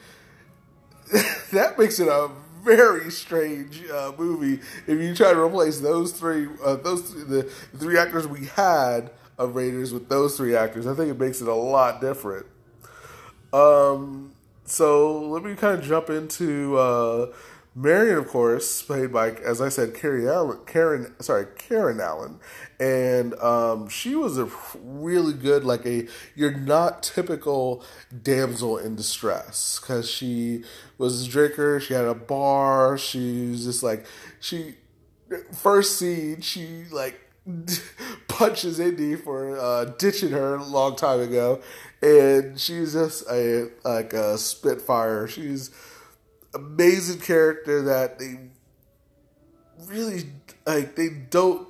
that 1.52 1.78
makes 1.78 1.98
it 1.98 2.08
a 2.08 2.30
very 2.62 3.10
strange 3.10 3.84
uh, 3.90 4.12
movie 4.16 4.62
if 4.86 5.00
you 5.00 5.14
try 5.14 5.32
to 5.32 5.40
replace 5.40 5.80
those 5.80 6.12
three 6.12 6.46
uh, 6.64 6.76
those 6.76 7.12
th- 7.12 7.26
the 7.26 7.42
three 7.76 7.98
actors 7.98 8.26
we 8.26 8.46
had 8.46 9.10
of 9.38 9.56
Raiders 9.56 9.92
with 9.92 10.08
those 10.08 10.36
three 10.36 10.54
actors. 10.54 10.86
I 10.86 10.94
think 10.94 11.10
it 11.10 11.18
makes 11.18 11.40
it 11.40 11.48
a 11.48 11.54
lot 11.54 12.00
different. 12.00 12.46
Um, 13.52 14.32
so 14.64 15.20
let 15.28 15.42
me 15.42 15.54
kind 15.54 15.78
of 15.78 15.84
jump 15.84 16.08
into 16.08 16.78
uh, 16.78 17.26
Marion, 17.74 18.18
of 18.18 18.28
course, 18.28 18.82
played 18.82 19.12
by, 19.12 19.30
as 19.30 19.62
I 19.62 19.70
said, 19.70 19.94
Carrie 19.94 20.28
Allen, 20.28 20.58
Karen, 20.66 21.14
sorry, 21.20 21.46
Karen 21.56 22.00
Allen, 22.00 22.38
and 22.78 23.34
um, 23.36 23.88
she 23.88 24.14
was 24.14 24.36
a 24.36 24.50
really 24.74 25.32
good, 25.32 25.64
like 25.64 25.86
a 25.86 26.06
you're 26.34 26.56
not 26.56 27.02
typical 27.02 27.82
damsel 28.22 28.76
in 28.76 28.94
distress 28.94 29.80
because 29.80 30.10
she 30.10 30.64
was 30.98 31.26
a 31.26 31.30
drinker, 31.30 31.80
she 31.80 31.94
had 31.94 32.04
a 32.04 32.14
bar, 32.14 32.98
she 32.98 33.48
was 33.48 33.64
just 33.64 33.82
like 33.82 34.04
she 34.38 34.74
first 35.52 35.98
scene 35.98 36.42
she 36.42 36.84
like 36.90 37.18
punches 38.28 38.78
Indy 38.78 39.16
for 39.16 39.58
uh, 39.58 39.86
ditching 39.86 40.30
her 40.30 40.56
a 40.56 40.64
long 40.64 40.94
time 40.94 41.20
ago, 41.20 41.60
and 42.00 42.58
she's 42.58 42.92
just 42.92 43.28
a 43.30 43.70
like 43.84 44.12
a 44.12 44.38
spitfire. 44.38 45.26
She's 45.26 45.70
amazing 46.54 47.20
character 47.20 47.82
that 47.82 48.18
they 48.18 48.38
really 49.86 50.24
like. 50.66 50.96
They 50.96 51.08
don't 51.08 51.68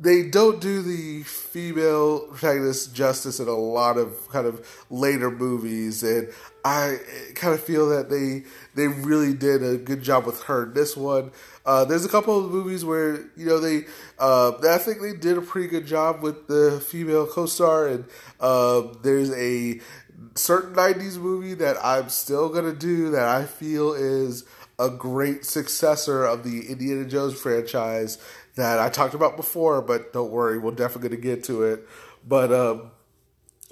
they 0.00 0.22
don't 0.22 0.60
do 0.60 0.80
the 0.80 1.24
female 1.24 2.20
protagonist 2.28 2.94
justice 2.94 3.40
in 3.40 3.48
a 3.48 3.52
lot 3.52 3.96
of 3.96 4.28
kind 4.28 4.46
of 4.46 4.64
later 4.90 5.28
movies, 5.28 6.04
and 6.04 6.28
I 6.64 6.98
kind 7.34 7.52
of 7.52 7.60
feel 7.60 7.88
that 7.88 8.08
they 8.08 8.44
they 8.76 8.86
really 8.86 9.34
did 9.34 9.62
a 9.64 9.76
good 9.76 10.02
job 10.02 10.24
with 10.24 10.44
her. 10.44 10.64
in 10.64 10.72
This 10.72 10.96
one, 10.96 11.32
uh, 11.66 11.84
there's 11.84 12.04
a 12.04 12.08
couple 12.08 12.38
of 12.38 12.50
movies 12.52 12.84
where 12.84 13.16
you 13.36 13.46
know 13.46 13.58
they, 13.58 13.86
uh, 14.20 14.52
I 14.68 14.78
think 14.78 15.00
they 15.00 15.14
did 15.14 15.36
a 15.36 15.42
pretty 15.42 15.66
good 15.66 15.86
job 15.86 16.22
with 16.22 16.46
the 16.46 16.80
female 16.80 17.26
co-star, 17.26 17.88
and 17.88 18.04
uh, 18.38 18.82
there's 19.02 19.32
a 19.32 19.80
certain 20.38 20.74
'90s 20.74 21.18
movie 21.18 21.54
that 21.54 21.76
I'm 21.84 22.08
still 22.08 22.48
gonna 22.48 22.74
do 22.74 23.10
that 23.10 23.28
I 23.28 23.44
feel 23.44 23.92
is 23.92 24.44
a 24.78 24.88
great 24.88 25.44
successor 25.44 26.24
of 26.24 26.44
the 26.44 26.68
Indiana 26.68 27.04
Jones 27.04 27.38
franchise 27.38 28.18
that 28.54 28.78
I 28.78 28.88
talked 28.88 29.14
about 29.14 29.36
before, 29.36 29.82
but 29.82 30.12
don't 30.12 30.30
worry, 30.30 30.58
we're 30.58 30.72
definitely 30.72 31.10
going 31.10 31.22
to 31.22 31.28
get 31.28 31.44
to 31.44 31.62
it. 31.62 31.88
But 32.26 32.52
um, 32.52 32.90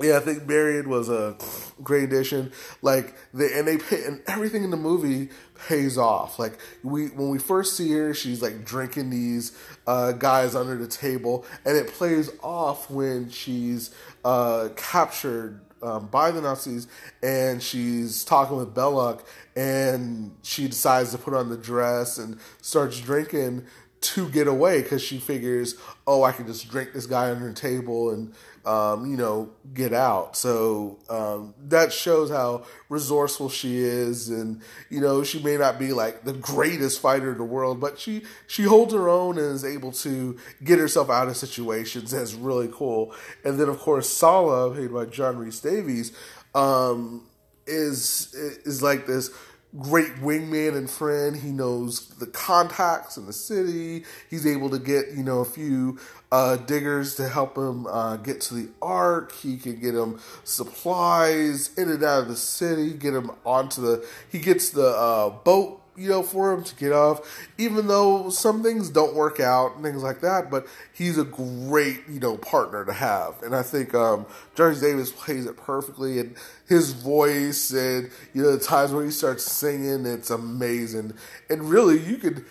yeah, 0.01 0.17
I 0.17 0.21
think 0.21 0.47
Marion 0.47 0.89
was 0.89 1.09
a 1.09 1.37
great 1.83 2.05
addition. 2.05 2.53
Like 2.83 3.14
the 3.33 3.51
and 3.57 3.67
they 3.67 3.79
pay, 3.79 4.05
and 4.05 4.23
everything 4.27 4.64
in 4.64 4.71
the 4.71 4.77
movie 4.77 5.31
pays 5.69 5.97
off. 5.99 6.39
Like 6.39 6.59
we 6.83 7.07
when 7.09 7.31
we 7.31 7.39
first 7.39 7.77
see 7.77 7.91
her, 7.93 8.14
she's 8.14 8.43
like 8.43 8.64
drinking 8.64 9.11
these 9.11 9.57
uh, 9.87 10.12
guys 10.12 10.55
under 10.55 10.77
the 10.77 10.89
table, 10.89 11.45
and 11.64 11.77
it 11.77 11.89
plays 11.89 12.31
off 12.43 12.91
when 12.91 13.29
she's 13.31 13.95
uh, 14.25 14.69
captured 14.77 15.61
um, 15.87 16.07
by 16.09 16.30
the 16.30 16.41
Nazis, 16.41 16.89
and 17.22 17.62
she's 17.62 18.24
talking 18.24 18.57
with 18.57 18.74
Belloq, 18.74 19.22
and 19.55 20.34
she 20.43 20.66
decides 20.66 21.12
to 21.12 21.18
put 21.18 21.32
on 21.32 21.49
the 21.49 21.57
dress 21.57 22.18
and 22.18 22.39
starts 22.61 23.01
drinking 23.01 23.64
to 24.01 24.28
get 24.28 24.47
away 24.47 24.82
because 24.82 25.03
she 25.03 25.18
figures, 25.18 25.76
oh, 26.07 26.22
I 26.22 26.32
can 26.32 26.47
just 26.47 26.68
drink 26.70 26.93
this 26.93 27.07
guy 27.07 27.30
under 27.30 27.49
the 27.49 27.55
table 27.55 28.11
and, 28.11 28.34
um, 28.67 29.09
you 29.09 29.17
know, 29.17 29.51
get 29.73 29.93
out. 29.93 30.37
So 30.37 30.99
um, 31.09 31.55
that 31.69 31.93
shows 31.93 32.31
how 32.31 32.64
resourceful 32.89 33.49
she 33.49 33.79
is, 33.79 34.29
and 34.29 34.61
you 34.91 35.01
know, 35.01 35.23
she 35.23 35.41
may 35.41 35.57
not 35.57 35.79
be 35.79 35.93
like 35.93 36.25
the 36.25 36.33
greatest 36.33 37.01
fighter 37.01 37.31
in 37.33 37.39
the 37.39 37.45
world, 37.45 37.81
but 37.81 37.99
she 37.99 38.23
she 38.49 38.64
holds 38.64 38.93
her 38.93 39.09
own 39.09 39.39
and 39.39 39.55
is 39.55 39.64
able 39.64 39.93
to 39.93 40.37
get 40.64 40.81
herself 40.81 41.09
out 41.09 41.29
of 41.29 41.37
situations. 41.37 42.11
That's 42.11 42.35
really 42.35 42.69
cool. 42.73 43.14
And 43.45 43.59
then, 43.59 43.69
of 43.69 43.79
course, 43.79 44.09
Sallah, 44.09 44.75
played 44.75 44.93
by 44.93 45.07
John 45.07 45.39
Rhys-Davies, 45.39 46.12
um, 46.55 47.29
is 47.67 48.35
is 48.35 48.83
like 48.83 49.07
this 49.07 49.31
great 49.79 50.14
wingman 50.17 50.77
and 50.77 50.89
friend. 50.89 51.37
He 51.37 51.51
knows 51.51 52.09
the 52.19 52.27
contacts 52.27 53.17
in 53.17 53.27
the 53.27 53.33
city. 53.33 54.05
He's 54.31 54.47
able 54.47 54.71
to 54.71 54.79
get, 54.79 55.11
you 55.14 55.23
know, 55.23 55.41
a 55.41 55.45
few 55.45 55.99
uh, 56.33 56.57
diggers 56.57 57.14
to 57.16 57.29
help 57.29 57.57
him 57.57 57.87
uh, 57.87 58.16
get 58.16 58.41
to 58.43 58.55
the 58.55 58.68
ark. 58.83 59.33
He 59.33 59.57
can 59.57 59.81
get 59.81 59.95
him 59.95 60.18
supplies 60.45 61.77
in 61.77 61.91
and 61.91 62.03
out 62.03 62.22
of 62.22 62.29
the 62.29 62.37
city, 62.37 62.93
get 62.93 63.14
him 63.14 63.31
onto 63.45 63.81
the, 63.81 64.07
he 64.31 64.39
gets 64.39 64.70
the 64.70 64.89
uh, 64.89 65.31
boat 65.31 65.83
you 65.97 66.09
know, 66.09 66.22
for 66.22 66.53
him 66.53 66.62
to 66.62 66.74
get 66.77 66.93
off, 66.93 67.49
even 67.59 67.87
though 67.87 68.29
some 68.29 68.62
things 68.62 68.91
don't 68.91 69.14
work 69.14 69.41
out 69.41 69.74
and 69.74 69.85
things 69.85 70.03
like 70.03 70.20
that. 70.20 70.51
But 70.51 70.66
he's 70.93 71.18
a 71.18 71.24
great, 71.24 72.03
you 72.09 72.20
know, 72.20 72.37
partner 72.37 72.85
to 72.85 72.93
have, 72.93 73.43
and 73.43 73.55
I 73.55 73.62
think 73.62 73.95
um, 73.95 74.27
Davis 74.55 75.12
plays 75.12 75.47
it 75.47 75.57
perfectly, 75.57 76.18
and 76.18 76.37
his 76.68 76.93
voice 76.93 77.70
and 77.70 78.11
you 78.35 78.43
know 78.43 78.57
the 78.57 78.62
times 78.62 78.93
when 78.93 79.05
he 79.05 79.11
starts 79.11 79.45
singing, 79.45 80.07
it's 80.07 80.31
amazing. 80.31 81.14
And 81.49 81.70
really, 81.70 81.99
you 81.99 82.18
could 82.18 82.45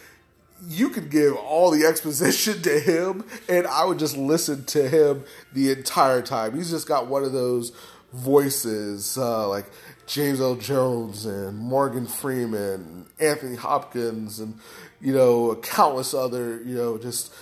you 0.68 0.90
could 0.90 1.10
give 1.10 1.36
all 1.36 1.72
the 1.72 1.86
exposition 1.86 2.62
to 2.64 2.80
him, 2.80 3.26
and 3.48 3.68
I 3.68 3.86
would 3.86 4.00
just 4.00 4.18
listen 4.18 4.66
to 4.66 4.90
him 4.90 5.24
the 5.54 5.72
entire 5.72 6.22
time. 6.22 6.56
He's 6.56 6.70
just 6.70 6.88
got 6.88 7.08
one 7.08 7.24
of 7.24 7.32
those 7.32 7.72
voices, 8.14 9.18
uh, 9.18 9.48
like 9.50 9.66
James 10.08 10.40
Earl 10.40 10.56
Jones 10.56 11.26
and 11.26 11.58
Morgan 11.58 12.06
Freeman, 12.06 13.08
Anthony 13.20 13.56
Hopkins, 13.56 14.40
and 14.40 14.60
you 15.02 15.14
know 15.14 15.56
countless 15.56 16.14
other 16.14 16.62
you 16.64 16.76
know 16.76 16.98
just 16.98 17.34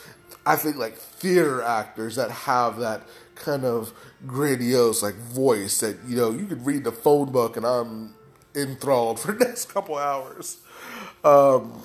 I 0.45 0.55
think 0.55 0.77
like 0.77 0.95
theater 0.95 1.61
actors 1.61 2.15
that 2.15 2.31
have 2.31 2.79
that 2.79 3.03
kind 3.35 3.65
of 3.65 3.93
grandiose 4.25 5.03
like 5.03 5.15
voice 5.15 5.79
that 5.79 5.97
you 6.07 6.15
know 6.15 6.31
you 6.31 6.45
could 6.45 6.65
read 6.65 6.83
the 6.83 6.91
phone 6.91 7.31
book 7.31 7.57
and 7.57 7.65
I'm 7.65 8.13
enthralled 8.55 9.19
for 9.19 9.33
the 9.33 9.45
next 9.45 9.65
couple 9.65 9.97
hours. 9.97 10.57
Um, 11.23 11.81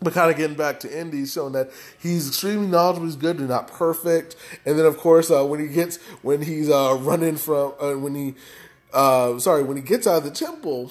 but 0.02 0.12
kind 0.14 0.30
of 0.30 0.36
getting 0.36 0.56
back 0.56 0.80
to 0.80 0.98
Indy, 0.98 1.26
showing 1.26 1.52
that 1.52 1.70
he's 1.98 2.28
extremely 2.28 2.66
knowledgeable, 2.66 3.06
he's 3.06 3.16
good, 3.16 3.38
and 3.38 3.48
not 3.48 3.68
perfect. 3.68 4.36
And 4.64 4.78
then, 4.78 4.86
of 4.86 4.96
course, 4.96 5.30
uh, 5.30 5.44
when 5.44 5.60
he 5.60 5.68
gets 5.68 5.98
when 6.22 6.42
he's 6.42 6.70
uh, 6.70 6.96
running 7.00 7.36
from 7.36 7.74
uh, 7.80 7.92
when 7.92 8.14
he 8.14 8.34
uh, 8.92 9.38
sorry, 9.38 9.62
when 9.62 9.76
he 9.76 9.82
gets 9.82 10.06
out 10.06 10.18
of 10.18 10.24
the 10.24 10.30
temple, 10.30 10.90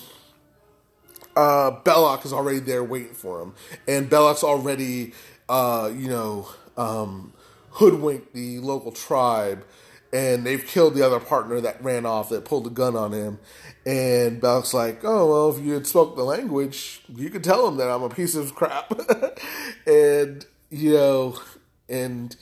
uh, 1.35 1.71
Belloq 1.83 2.25
is 2.25 2.33
already 2.33 2.59
there 2.59 2.83
waiting 2.83 3.13
for 3.13 3.41
him, 3.41 3.53
and 3.87 4.09
Belloq's 4.09 4.43
already, 4.43 5.13
uh, 5.47 5.91
you 5.93 6.07
know, 6.07 6.49
um, 6.77 7.33
hoodwinked 7.71 8.33
the 8.33 8.59
local 8.59 8.91
tribe, 8.91 9.65
and 10.11 10.45
they've 10.45 10.65
killed 10.65 10.95
the 10.95 11.05
other 11.05 11.19
partner 11.19 11.61
that 11.61 11.83
ran 11.83 12.05
off 12.05 12.29
that 12.29 12.45
pulled 12.45 12.65
the 12.65 12.69
gun 12.69 12.95
on 12.95 13.11
him. 13.11 13.39
And 13.85 14.41
Belloq's 14.41 14.73
like, 14.73 15.01
"Oh 15.03 15.29
well, 15.29 15.49
if 15.55 15.63
you 15.63 15.73
had 15.73 15.87
spoke 15.87 16.15
the 16.15 16.23
language, 16.23 17.01
you 17.07 17.29
could 17.29 17.43
tell 17.43 17.67
him 17.67 17.77
that 17.77 17.89
I'm 17.89 18.03
a 18.03 18.09
piece 18.09 18.35
of 18.35 18.55
crap," 18.55 18.91
and 19.85 20.45
you 20.69 20.93
know, 20.93 21.39
and 21.87 22.35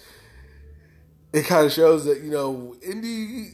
it 1.33 1.45
kind 1.45 1.65
of 1.65 1.71
shows 1.71 2.05
that 2.05 2.21
you 2.21 2.31
know, 2.31 2.75
Indy 2.81 3.53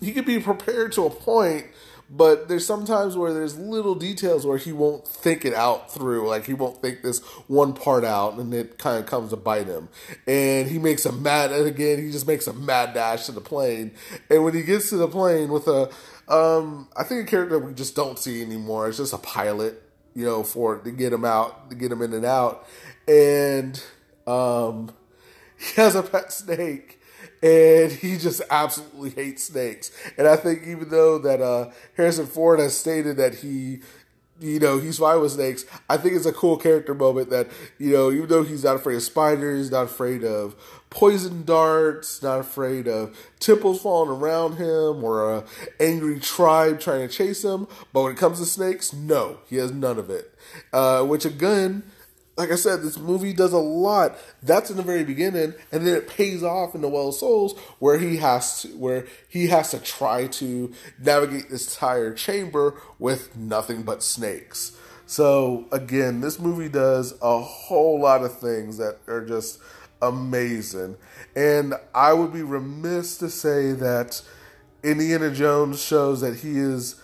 he 0.00 0.12
could 0.12 0.26
be 0.26 0.38
prepared 0.38 0.92
to 0.92 1.06
a 1.06 1.10
point, 1.10 1.66
but 2.10 2.48
there's 2.48 2.66
sometimes 2.66 3.16
where 3.16 3.32
there's 3.32 3.58
little 3.58 3.94
details 3.94 4.46
where 4.46 4.58
he 4.58 4.72
won't 4.72 5.06
think 5.06 5.44
it 5.44 5.54
out 5.54 5.92
through. 5.92 6.28
Like 6.28 6.44
he 6.44 6.52
won't 6.54 6.80
think 6.80 7.02
this 7.02 7.20
one 7.46 7.72
part 7.72 8.04
out, 8.04 8.34
and 8.34 8.52
it 8.52 8.78
kind 8.78 8.98
of 8.98 9.06
comes 9.06 9.30
to 9.30 9.36
bite 9.36 9.66
him. 9.66 9.88
And 10.26 10.68
he 10.68 10.78
makes 10.78 11.06
a 11.06 11.12
mad, 11.12 11.52
and 11.52 11.66
again 11.66 11.98
he 11.98 12.10
just 12.10 12.26
makes 12.26 12.46
a 12.46 12.52
mad 12.52 12.94
dash 12.94 13.26
to 13.26 13.32
the 13.32 13.40
plane. 13.40 13.92
And 14.28 14.44
when 14.44 14.54
he 14.54 14.62
gets 14.62 14.90
to 14.90 14.96
the 14.96 15.08
plane 15.08 15.48
with 15.48 15.66
a, 15.66 15.90
um, 16.28 16.88
I 16.96 17.04
think 17.04 17.26
a 17.26 17.30
character 17.30 17.58
we 17.58 17.72
just 17.72 17.96
don't 17.96 18.18
see 18.18 18.42
anymore. 18.42 18.88
It's 18.88 18.98
just 18.98 19.14
a 19.14 19.18
pilot, 19.18 19.82
you 20.14 20.24
know, 20.24 20.42
for 20.42 20.76
to 20.78 20.90
get 20.90 21.12
him 21.12 21.24
out, 21.24 21.70
to 21.70 21.76
get 21.76 21.90
him 21.90 22.02
in 22.02 22.12
and 22.12 22.24
out, 22.24 22.68
and 23.08 23.82
um, 24.26 24.90
he 25.58 25.80
has 25.80 25.94
a 25.94 26.02
pet 26.02 26.32
snake 26.32 27.00
and 27.42 27.92
he 27.92 28.16
just 28.16 28.42
absolutely 28.50 29.10
hates 29.10 29.44
snakes. 29.44 29.90
And 30.16 30.26
I 30.26 30.36
think 30.36 30.66
even 30.66 30.88
though 30.88 31.18
that 31.18 31.40
uh, 31.40 31.70
Harrison 31.96 32.26
Ford 32.26 32.60
has 32.60 32.76
stated 32.76 33.16
that 33.18 33.36
he, 33.36 33.80
you 34.40 34.58
know, 34.58 34.78
he's 34.78 34.98
fine 34.98 35.20
with 35.20 35.32
snakes, 35.32 35.64
I 35.88 35.96
think 35.96 36.14
it's 36.14 36.26
a 36.26 36.32
cool 36.32 36.56
character 36.56 36.94
moment 36.94 37.30
that 37.30 37.48
you 37.78 37.92
know, 37.92 38.10
even 38.10 38.28
though 38.28 38.42
he's 38.42 38.64
not 38.64 38.76
afraid 38.76 38.96
of 38.96 39.02
spiders, 39.02 39.70
not 39.70 39.84
afraid 39.84 40.24
of 40.24 40.56
poison 40.90 41.44
darts, 41.44 42.22
not 42.22 42.40
afraid 42.40 42.86
of 42.86 43.16
temples 43.40 43.82
falling 43.82 44.10
around 44.10 44.56
him 44.56 45.02
or 45.02 45.34
a 45.34 45.44
angry 45.80 46.20
tribe 46.20 46.80
trying 46.80 47.06
to 47.06 47.12
chase 47.12 47.44
him, 47.44 47.66
but 47.92 48.02
when 48.02 48.12
it 48.12 48.18
comes 48.18 48.38
to 48.38 48.46
snakes, 48.46 48.92
no, 48.92 49.38
he 49.48 49.56
has 49.56 49.72
none 49.72 49.98
of 49.98 50.08
it. 50.08 50.32
Uh, 50.72 51.02
which 51.02 51.24
again 51.24 51.82
like 52.36 52.50
I 52.50 52.56
said, 52.56 52.82
this 52.82 52.98
movie 52.98 53.32
does 53.32 53.52
a 53.52 53.58
lot. 53.58 54.16
That's 54.42 54.70
in 54.70 54.76
the 54.76 54.82
very 54.82 55.04
beginning, 55.04 55.54
and 55.70 55.86
then 55.86 55.94
it 55.94 56.08
pays 56.08 56.42
off 56.42 56.74
in 56.74 56.80
the 56.80 56.88
Well 56.88 57.08
of 57.08 57.14
Souls, 57.14 57.58
where 57.78 57.98
he 57.98 58.16
has 58.16 58.62
to, 58.62 58.68
where 58.76 59.06
he 59.28 59.48
has 59.48 59.70
to 59.70 59.78
try 59.78 60.26
to 60.26 60.72
navigate 60.98 61.50
this 61.50 61.74
entire 61.74 62.12
chamber 62.12 62.80
with 62.98 63.36
nothing 63.36 63.82
but 63.82 64.02
snakes. 64.02 64.76
So 65.06 65.66
again, 65.70 66.20
this 66.20 66.38
movie 66.38 66.68
does 66.68 67.14
a 67.22 67.38
whole 67.38 68.00
lot 68.00 68.24
of 68.24 68.38
things 68.38 68.78
that 68.78 68.98
are 69.06 69.24
just 69.24 69.60
amazing, 70.02 70.96
and 71.36 71.74
I 71.94 72.14
would 72.14 72.32
be 72.32 72.42
remiss 72.42 73.18
to 73.18 73.30
say 73.30 73.72
that 73.72 74.22
Indiana 74.82 75.30
Jones 75.30 75.80
shows 75.82 76.20
that 76.20 76.36
he 76.36 76.58
is 76.58 77.00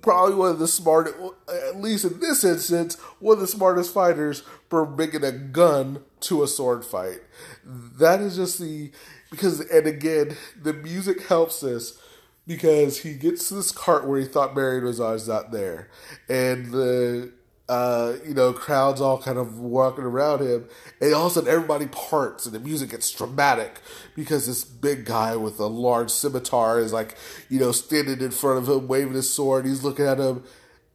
probably 0.00 0.34
one 0.34 0.50
of 0.50 0.58
the 0.58 0.68
smartest, 0.68 1.16
at 1.48 1.76
least 1.76 2.04
in 2.04 2.20
this 2.20 2.44
instance, 2.44 2.98
one 3.18 3.34
of 3.34 3.40
the 3.40 3.46
smartest 3.46 3.92
fighters 3.92 4.42
for 4.68 4.86
bringing 4.86 5.24
a 5.24 5.32
gun 5.32 6.02
to 6.20 6.42
a 6.42 6.48
sword 6.48 6.84
fight. 6.84 7.20
That 7.64 8.20
is 8.20 8.36
just 8.36 8.58
the 8.58 8.90
because, 9.30 9.60
and 9.60 9.86
again, 9.86 10.36
the 10.60 10.72
music 10.72 11.26
helps 11.26 11.60
this 11.60 11.98
because 12.46 13.02
he 13.02 13.14
gets 13.14 13.48
to 13.48 13.54
this 13.54 13.72
cart 13.72 14.06
where 14.06 14.20
he 14.20 14.26
thought 14.26 14.54
Marion 14.54 14.84
was 14.84 15.00
always 15.00 15.28
not 15.28 15.52
there, 15.52 15.88
and 16.28 16.72
the 16.72 17.32
uh, 17.72 18.18
you 18.28 18.34
know, 18.34 18.52
crowds 18.52 19.00
all 19.00 19.16
kind 19.16 19.38
of 19.38 19.58
walking 19.58 20.04
around 20.04 20.42
him, 20.42 20.68
and 21.00 21.14
all 21.14 21.24
of 21.24 21.32
a 21.32 21.34
sudden 21.36 21.48
everybody 21.48 21.86
parts 21.86 22.44
and 22.44 22.54
the 22.54 22.60
music 22.60 22.90
gets 22.90 23.10
dramatic 23.10 23.80
because 24.14 24.46
this 24.46 24.62
big 24.62 25.06
guy 25.06 25.34
with 25.36 25.58
a 25.58 25.66
large 25.66 26.10
scimitar 26.10 26.78
is 26.80 26.92
like, 26.92 27.16
you 27.48 27.58
know, 27.58 27.72
standing 27.72 28.20
in 28.20 28.30
front 28.30 28.58
of 28.58 28.68
him 28.68 28.88
waving 28.88 29.14
his 29.14 29.32
sword. 29.32 29.64
He's 29.64 29.82
looking 29.82 30.04
at 30.04 30.18
him, 30.18 30.42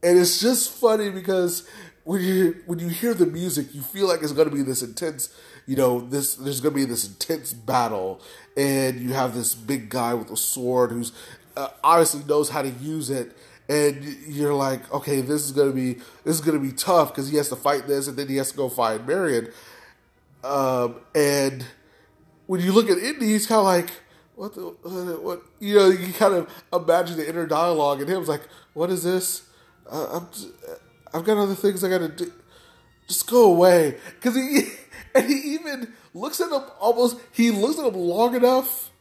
and 0.03 0.19
it's 0.19 0.39
just 0.39 0.71
funny 0.71 1.09
because 1.09 1.67
when 2.03 2.21
you 2.21 2.57
when 2.67 2.78
you 2.78 2.89
hear 2.89 3.15
the 3.15 3.25
music, 3.25 3.73
you 3.73 3.82
feel 3.82 4.07
like 4.07 4.21
it's 4.21 4.32
going 4.32 4.47
to 4.47 4.55
be 4.55 4.61
this 4.61 4.84
intense, 4.84 5.34
you 5.65 5.75
know, 5.75 6.01
this 6.01 6.36
there's 6.36 6.61
going 6.61 6.75
to 6.75 6.80
be 6.80 6.86
this 6.86 7.07
intense 7.07 7.53
battle, 7.53 8.21
and 8.55 8.99
you 8.99 9.13
have 9.13 9.34
this 9.34 9.55
big 9.55 9.89
guy 9.89 10.13
with 10.13 10.30
a 10.30 10.38
sword 10.38 10.91
who's 10.91 11.11
uh, 11.55 11.69
obviously 11.84 12.23
knows 12.25 12.49
how 12.49 12.61
to 12.61 12.69
use 12.69 13.09
it 13.09 13.36
and 13.70 14.03
you're 14.28 14.53
like, 14.53 14.91
okay, 14.93 15.22
this 15.22 15.43
is 15.43 15.51
gonna 15.51 15.72
be 15.72 15.95
this 16.24 16.36
is 16.36 16.41
gonna 16.41 16.59
be 16.59 16.72
tough 16.72 17.09
because 17.09 17.30
he 17.30 17.38
has 17.38 17.49
to 17.49 17.55
fight 17.55 17.88
this, 17.88 18.07
and 18.07 18.18
then 18.18 18.28
he 18.28 18.38
has 18.38 18.51
to 18.51 18.57
go 18.57 18.70
find 18.70 19.05
Marion. 19.05 19.49
Um, 20.43 21.01
and 21.13 21.65
when 22.45 22.61
you 22.61 22.72
look 22.72 22.89
at 22.89 22.97
Indy, 22.97 23.28
he's 23.28 23.45
kind 23.45 23.59
of 23.59 23.65
like, 23.65 23.89
what 24.36 24.55
the 24.55 24.61
what? 25.22 25.41
You 25.59 25.76
know, 25.76 25.89
you 25.89 26.13
kind 26.13 26.34
of 26.34 26.63
imagine 26.72 27.18
the 27.18 27.28
inner 27.28 27.45
dialogue, 27.45 27.99
and 27.99 28.09
him's 28.09 28.30
like, 28.30 28.43
what 28.74 28.89
is 28.89 29.03
this? 29.03 29.43
Uh, 29.89 30.18
I'm 30.18 30.28
just, 30.32 30.49
I've 31.13 31.26
got 31.26 31.38
other 31.38 31.55
things 31.55 31.84
I 31.84 31.89
gotta 31.89 32.09
do. 32.09 32.32
Just 33.07 33.28
go 33.30 33.51
away, 33.51 33.97
because 34.15 34.36
he 34.36 34.61
and 35.15 35.28
he 35.28 35.53
even 35.53 35.93
looks 36.13 36.39
at 36.39 36.51
him 36.51 36.61
almost. 36.80 37.18
He 37.34 37.51
looks 37.51 37.80
at 37.80 37.86
him 37.86 37.95
long 37.95 38.36
enough 38.36 38.91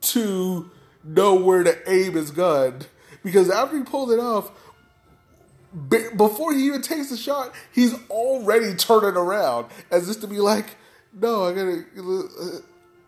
to 0.00 0.70
know 1.04 1.34
where 1.34 1.62
to 1.62 1.90
aim 1.90 2.14
his 2.14 2.30
gun 2.30 2.82
because 3.26 3.50
after 3.50 3.76
he 3.76 3.82
pulled 3.82 4.12
it 4.12 4.20
off, 4.20 4.52
before 6.16 6.54
he 6.54 6.64
even 6.68 6.80
takes 6.80 7.10
the 7.10 7.16
shot, 7.16 7.52
he's 7.72 7.92
already 8.08 8.72
turning 8.76 9.16
around 9.16 9.66
as 9.90 10.08
if 10.08 10.20
to 10.20 10.28
be 10.28 10.38
like, 10.38 10.76
"No, 11.12 11.44
I 11.44 11.52
gotta, 11.52 11.84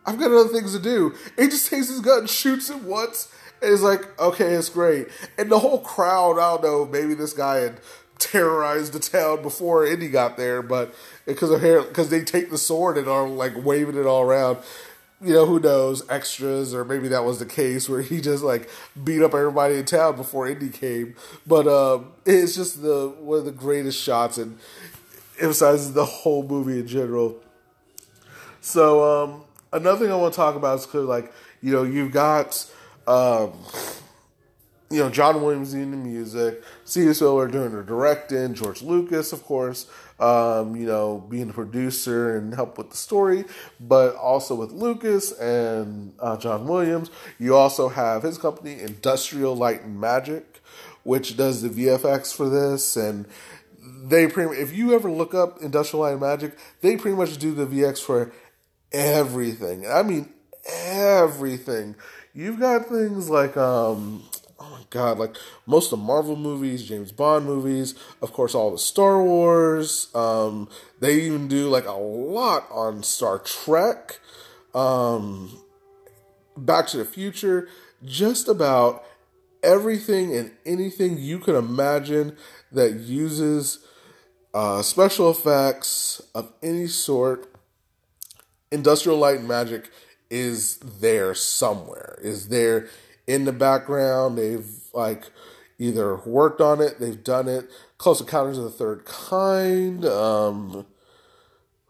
I've 0.04 0.18
got 0.18 0.32
other 0.32 0.48
things 0.48 0.72
to 0.72 0.80
do." 0.80 1.14
And 1.36 1.44
he 1.44 1.48
just 1.48 1.70
takes 1.70 1.88
his 1.88 2.00
gun, 2.00 2.26
shoots 2.26 2.68
him 2.68 2.84
once, 2.84 3.32
and 3.62 3.70
he's 3.70 3.82
like, 3.82 4.18
"Okay, 4.18 4.54
it's 4.54 4.68
great." 4.68 5.06
And 5.38 5.52
the 5.52 5.60
whole 5.60 5.78
crowd, 5.78 6.32
I 6.32 6.56
don't 6.56 6.64
know, 6.64 6.84
maybe 6.84 7.14
this 7.14 7.32
guy 7.32 7.58
had 7.58 7.80
terrorized 8.18 8.94
the 8.94 8.98
town 8.98 9.40
before 9.40 9.86
Indy 9.86 10.08
got 10.08 10.36
there, 10.36 10.62
but 10.62 10.92
because 11.26 11.52
of 11.52 11.60
because 11.60 12.10
they 12.10 12.24
take 12.24 12.50
the 12.50 12.58
sword 12.58 12.98
and 12.98 13.06
are 13.06 13.28
like 13.28 13.52
waving 13.56 13.96
it 13.96 14.04
all 14.04 14.22
around 14.22 14.58
you 15.20 15.34
know, 15.34 15.46
who 15.46 15.58
knows, 15.58 16.08
extras, 16.08 16.72
or 16.72 16.84
maybe 16.84 17.08
that 17.08 17.24
was 17.24 17.40
the 17.40 17.46
case 17.46 17.88
where 17.88 18.02
he 18.02 18.20
just 18.20 18.44
like 18.44 18.70
beat 19.02 19.22
up 19.22 19.34
everybody 19.34 19.76
in 19.76 19.84
town 19.84 20.16
before 20.16 20.46
Indy 20.46 20.68
came. 20.68 21.16
But 21.46 21.66
um, 21.66 22.12
it's 22.24 22.54
just 22.54 22.82
the 22.82 23.08
one 23.20 23.40
of 23.40 23.44
the 23.44 23.52
greatest 23.52 24.00
shots 24.00 24.38
and 24.38 24.58
emphasizes 25.40 25.92
the 25.92 26.04
whole 26.04 26.44
movie 26.44 26.78
in 26.78 26.86
general. 26.86 27.36
So 28.60 29.24
um, 29.24 29.44
another 29.72 30.04
thing 30.04 30.12
I 30.12 30.16
want 30.16 30.34
to 30.34 30.36
talk 30.36 30.54
about 30.54 30.78
is 30.78 30.86
clear, 30.86 31.02
like 31.02 31.32
you 31.62 31.72
know, 31.72 31.82
you've 31.82 32.12
got 32.12 32.70
um, 33.08 33.54
you 34.88 35.00
know 35.00 35.10
John 35.10 35.42
Williams 35.42 35.72
doing 35.72 35.90
the 35.90 35.96
music, 35.96 36.62
Steven 36.84 37.12
Spielberg 37.12 37.50
doing 37.50 37.72
the 37.72 37.82
directing, 37.82 38.54
George 38.54 38.82
Lucas, 38.82 39.32
of 39.32 39.42
course 39.42 39.90
um, 40.18 40.74
you 40.74 40.86
know, 40.86 41.24
being 41.28 41.50
a 41.50 41.52
producer 41.52 42.36
and 42.36 42.54
help 42.54 42.78
with 42.78 42.90
the 42.90 42.96
story, 42.96 43.44
but 43.80 44.16
also 44.16 44.54
with 44.54 44.72
Lucas 44.72 45.32
and 45.32 46.12
uh, 46.18 46.36
John 46.36 46.66
Williams. 46.66 47.10
You 47.38 47.54
also 47.56 47.88
have 47.88 48.22
his 48.22 48.38
company, 48.38 48.80
Industrial 48.80 49.54
Light 49.54 49.82
and 49.82 50.00
Magic, 50.00 50.60
which 51.04 51.36
does 51.36 51.62
the 51.62 51.68
VFX 51.68 52.34
for 52.34 52.48
this. 52.48 52.96
And 52.96 53.26
they 53.80 54.26
pretty 54.26 54.60
if 54.60 54.74
you 54.74 54.94
ever 54.94 55.10
look 55.10 55.34
up 55.34 55.62
Industrial 55.62 56.02
Light 56.02 56.12
and 56.12 56.20
Magic, 56.20 56.58
they 56.80 56.96
pretty 56.96 57.16
much 57.16 57.38
do 57.38 57.54
the 57.54 57.66
VX 57.66 58.02
for 58.02 58.32
everything. 58.92 59.86
I 59.86 60.02
mean, 60.02 60.32
everything. 60.68 61.94
You've 62.34 62.60
got 62.60 62.86
things 62.86 63.30
like 63.30 63.56
um, 63.56 64.22
god, 64.90 65.18
like 65.18 65.36
most 65.66 65.92
of 65.92 65.98
the 65.98 66.04
Marvel 66.04 66.36
movies, 66.36 66.86
James 66.86 67.12
Bond 67.12 67.46
movies, 67.46 67.94
of 68.22 68.32
course, 68.32 68.54
all 68.54 68.70
the 68.70 68.78
Star 68.78 69.22
Wars. 69.22 70.14
Um, 70.14 70.68
they 71.00 71.20
even 71.22 71.48
do 71.48 71.68
like 71.68 71.86
a 71.86 71.92
lot 71.92 72.66
on 72.70 73.02
Star 73.02 73.38
Trek, 73.38 74.20
um, 74.74 75.58
Back 76.56 76.86
to 76.88 76.98
the 76.98 77.04
Future, 77.04 77.68
just 78.04 78.48
about 78.48 79.04
everything 79.62 80.34
and 80.36 80.52
anything 80.64 81.18
you 81.18 81.38
can 81.38 81.54
imagine 81.54 82.36
that 82.72 82.94
uses 82.94 83.80
uh, 84.54 84.82
special 84.82 85.30
effects 85.30 86.22
of 86.34 86.52
any 86.62 86.86
sort. 86.86 87.52
Industrial 88.70 89.18
Light 89.18 89.38
and 89.38 89.48
Magic 89.48 89.90
is 90.30 90.76
there 90.78 91.34
somewhere, 91.34 92.18
is 92.22 92.48
there 92.48 92.88
in 93.28 93.44
the 93.44 93.52
background. 93.52 94.36
They've 94.36 94.66
like 94.92 95.30
either 95.78 96.16
worked 96.16 96.60
on 96.60 96.80
it, 96.80 96.98
they've 96.98 97.22
done 97.22 97.46
it. 97.46 97.70
Close 97.98 98.20
Encounters 98.20 98.58
of 98.58 98.64
the 98.64 98.70
Third 98.70 99.04
Kind. 99.04 100.04
Um, 100.04 100.86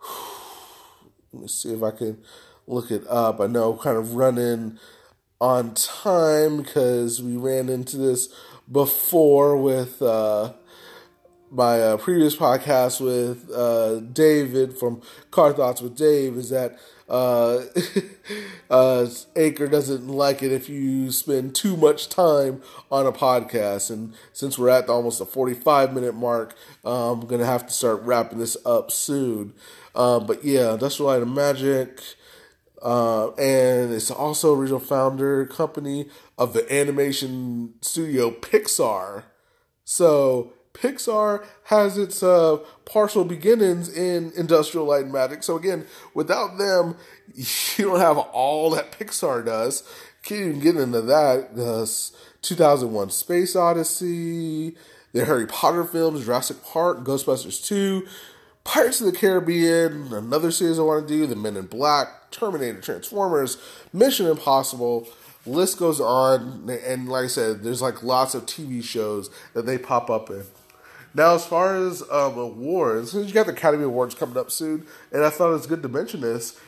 let 1.33 1.43
me 1.43 1.49
see 1.49 1.73
if 1.73 1.83
I 1.83 1.93
can 1.93 2.23
look 2.67 2.91
it 2.91 3.07
up. 3.09 3.41
I 3.41 3.47
know 3.47 3.75
kind 3.75 3.97
of 3.97 4.15
running 4.15 4.79
on 5.41 5.73
time 5.75 6.59
because 6.59 7.23
we 7.23 7.37
ran 7.37 7.69
into 7.69 7.97
this 7.97 8.29
before 8.71 9.57
with 9.57 10.03
uh, 10.03 10.53
my 11.51 11.81
uh, 11.81 11.97
previous 11.97 12.37
podcast 12.37 13.01
with 13.01 13.51
uh, 13.53 14.01
David 14.01 14.77
from 14.77 15.01
Car 15.31 15.53
Thoughts 15.53 15.81
with 15.81 15.97
Dave. 15.97 16.37
Is 16.37 16.51
that 16.51 16.79
uh, 17.09 17.65
uh, 18.71 19.07
Anchor 19.37 19.67
doesn't 19.69 20.09
like 20.09 20.43
it 20.43 20.53
if 20.53 20.69
you 20.69 21.11
spend 21.11 21.55
too 21.55 21.77
much 21.77 22.09
time 22.09 22.63
on 22.91 23.07
a 23.07 23.13
podcast. 23.13 23.91
And 23.91 24.15
since 24.33 24.59
we're 24.59 24.69
at 24.69 24.87
the, 24.87 24.93
almost 24.93 25.21
a 25.21 25.25
45 25.25 25.93
minute 25.95 26.15
mark, 26.15 26.55
uh, 26.85 27.13
I'm 27.13 27.21
going 27.27 27.41
to 27.41 27.47
have 27.47 27.67
to 27.67 27.73
start 27.73 28.03
wrapping 28.03 28.39
this 28.39 28.57
up 28.67 28.91
soon. 28.91 29.55
Uh, 29.95 30.21
but 30.21 30.45
yeah, 30.45 30.75
Industrial 30.75 31.11
Light 31.11 31.23
and 31.23 31.35
Magic, 31.35 32.01
Uh, 32.81 33.33
and 33.33 33.93
it's 33.93 34.11
also 34.11 34.55
original 34.55 34.79
founder 34.79 35.45
company 35.47 36.07
of 36.37 36.53
the 36.53 36.73
animation 36.73 37.75
studio 37.81 38.31
Pixar. 38.31 39.25
So 39.85 40.53
Pixar 40.81 41.45
has 41.65 41.99
its 41.99 42.23
uh, 42.23 42.59
partial 42.85 43.25
beginnings 43.25 43.89
in 43.89 44.33
Industrial 44.37 44.87
Light 44.87 45.05
and 45.05 45.13
Magic. 45.13 45.43
So 45.43 45.57
again, 45.57 45.87
without 46.15 46.59
them, 46.59 46.97
you 47.35 47.87
don't 47.87 48.01
have 48.01 48.19
all 48.19 48.71
that 48.71 48.93
Pixar 48.93 49.45
does. 49.45 49.83
Can't 50.23 50.41
even 50.41 50.61
get 50.61 50.77
into 50.77 51.01
that. 51.03 51.57
The 51.57 51.91
2001 52.43 53.11
Space 53.11 53.57
Odyssey, 53.57 54.77
the 55.13 55.25
Harry 55.25 55.47
Potter 55.47 55.85
films, 55.85 56.25
Jurassic 56.25 56.63
Park, 56.63 57.05
Ghostbusters 57.05 57.65
2, 57.67 58.07
Pirates 58.65 59.01
of 59.01 59.07
the 59.07 59.19
Caribbean, 59.19 60.13
another 60.13 60.51
series 60.51 60.79
I 60.79 60.83
want 60.83 61.09
to 61.09 61.15
do, 61.15 61.27
The 61.27 61.35
Men 61.35 61.57
in 61.57 61.67
Black, 61.67 62.31
Terminator, 62.31 62.81
Transformers, 62.81 63.57
Mission 63.93 64.27
Impossible. 64.27 65.09
List 65.47 65.79
goes 65.79 66.01
on, 66.01 66.69
and 66.85 67.09
like 67.09 67.25
I 67.25 67.29
said, 67.29 67.63
there's 67.63 67.81
like 67.81 68.03
lots 68.03 68.35
of 68.35 68.45
TV 68.45 68.85
shows 68.85 69.31
that 69.55 69.65
they 69.65 69.79
pop 69.79 70.11
up 70.11 70.29
in. 70.29 70.45
Now, 71.19 71.35
as 71.35 71.45
far 71.45 71.75
as 71.75 72.03
um, 72.13 72.39
awards, 72.39 73.11
since 73.11 73.27
you 73.27 73.35
got 73.35 73.47
the 73.47 73.53
Academy 73.53 73.83
Awards 73.83 74.15
coming 74.15 74.37
up 74.37 74.53
soon, 74.53 74.87
and 75.11 75.25
I 75.25 75.31
thought 75.31 75.49
it 75.49 75.55
was 75.55 75.67
good 75.67 75.83
to 75.83 75.89
mention 75.89 76.21
this, 76.21 76.61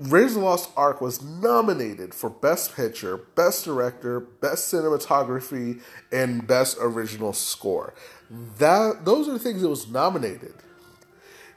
Raiders 0.00 0.34
of 0.34 0.40
the 0.40 0.46
Lost 0.46 0.70
Ark 0.78 1.02
was 1.02 1.22
nominated 1.22 2.14
for 2.14 2.30
Best 2.30 2.74
Picture, 2.74 3.18
Best 3.18 3.66
Director, 3.66 4.18
Best 4.18 4.72
Cinematography, 4.72 5.82
and 6.10 6.46
Best 6.46 6.78
Original 6.80 7.34
Score. 7.34 7.92
That 8.30 9.04
those 9.04 9.28
are 9.28 9.32
the 9.32 9.38
things 9.38 9.62
it 9.62 9.68
was 9.68 9.90
nominated. 9.90 10.54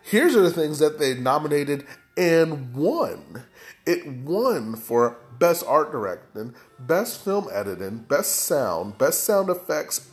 Here's 0.04 0.36
are 0.36 0.42
the 0.42 0.52
things 0.52 0.80
that 0.80 1.00
they 1.00 1.14
nominated 1.14 1.86
and 2.18 2.76
won. 2.76 3.44
It 3.86 4.06
won 4.06 4.76
for 4.76 5.16
Best 5.40 5.64
Art 5.66 5.94
Directing, 5.94 6.54
Best 6.78 7.24
Film 7.24 7.48
Editing, 7.50 8.00
Best 8.10 8.36
Sound, 8.36 8.98
Best 8.98 9.24
Sound 9.24 9.50
Effects 9.50 10.11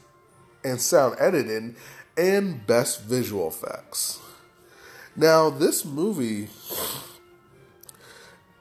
and 0.69 0.81
Sound 0.81 1.17
Editing, 1.19 1.77
and 2.17 2.67
Best 2.67 3.03
Visual 3.03 3.49
Effects. 3.49 4.21
Now, 5.17 5.51
this 5.51 5.85
movie, 5.85 6.49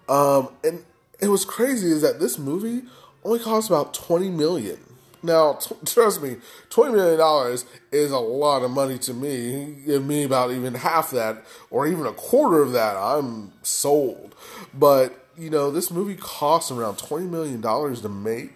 um, 0.10 0.50
and 0.64 0.84
it 1.20 1.28
was 1.28 1.46
crazy 1.46 1.92
is 1.92 2.02
that 2.02 2.20
this 2.20 2.38
movie 2.38 2.84
only 3.24 3.40
cost 3.40 3.70
about 3.70 3.94
20 3.94 4.30
million. 4.30 4.80
Now, 5.24 5.54
t- 5.54 5.76
trust 5.86 6.22
me, 6.22 6.38
twenty 6.70 6.94
million 6.94 7.18
dollars 7.18 7.66
is 7.92 8.12
a 8.12 8.20
lot 8.20 8.64
of 8.64 8.72
money 8.72 8.98
to 9.00 9.14
me. 9.14 9.78
Give 9.86 10.04
me 10.06 10.24
about 10.24 10.52
even 10.52 10.74
half 10.74 11.12
that, 11.12 11.44
or 11.70 11.88
even 11.88 12.06
a 12.06 12.14
quarter 12.14 12.62
of 12.62 12.72
that, 12.74 12.96
I'm 12.96 13.52
sold. 13.64 14.36
But 14.74 15.28
you 15.38 15.50
know, 15.50 15.72
this 15.72 15.92
movie 15.92 16.16
costs 16.16 16.72
around 16.72 16.98
twenty 16.98 17.26
million 17.28 17.62
dollars 17.62 18.02
to 18.02 18.10
make, 18.10 18.54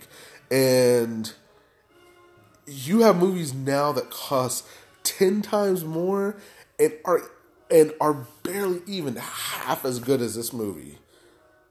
and 0.49 1.31
you 2.71 3.01
have 3.01 3.17
movies 3.17 3.53
now 3.53 3.91
that 3.91 4.09
cost 4.09 4.65
ten 5.03 5.41
times 5.41 5.83
more 5.83 6.37
and 6.79 6.93
are 7.05 7.21
and 7.69 7.93
are 8.01 8.27
barely 8.43 8.81
even 8.85 9.15
half 9.15 9.85
as 9.85 9.99
good 9.99 10.21
as 10.21 10.35
this 10.35 10.51
movie. 10.51 10.97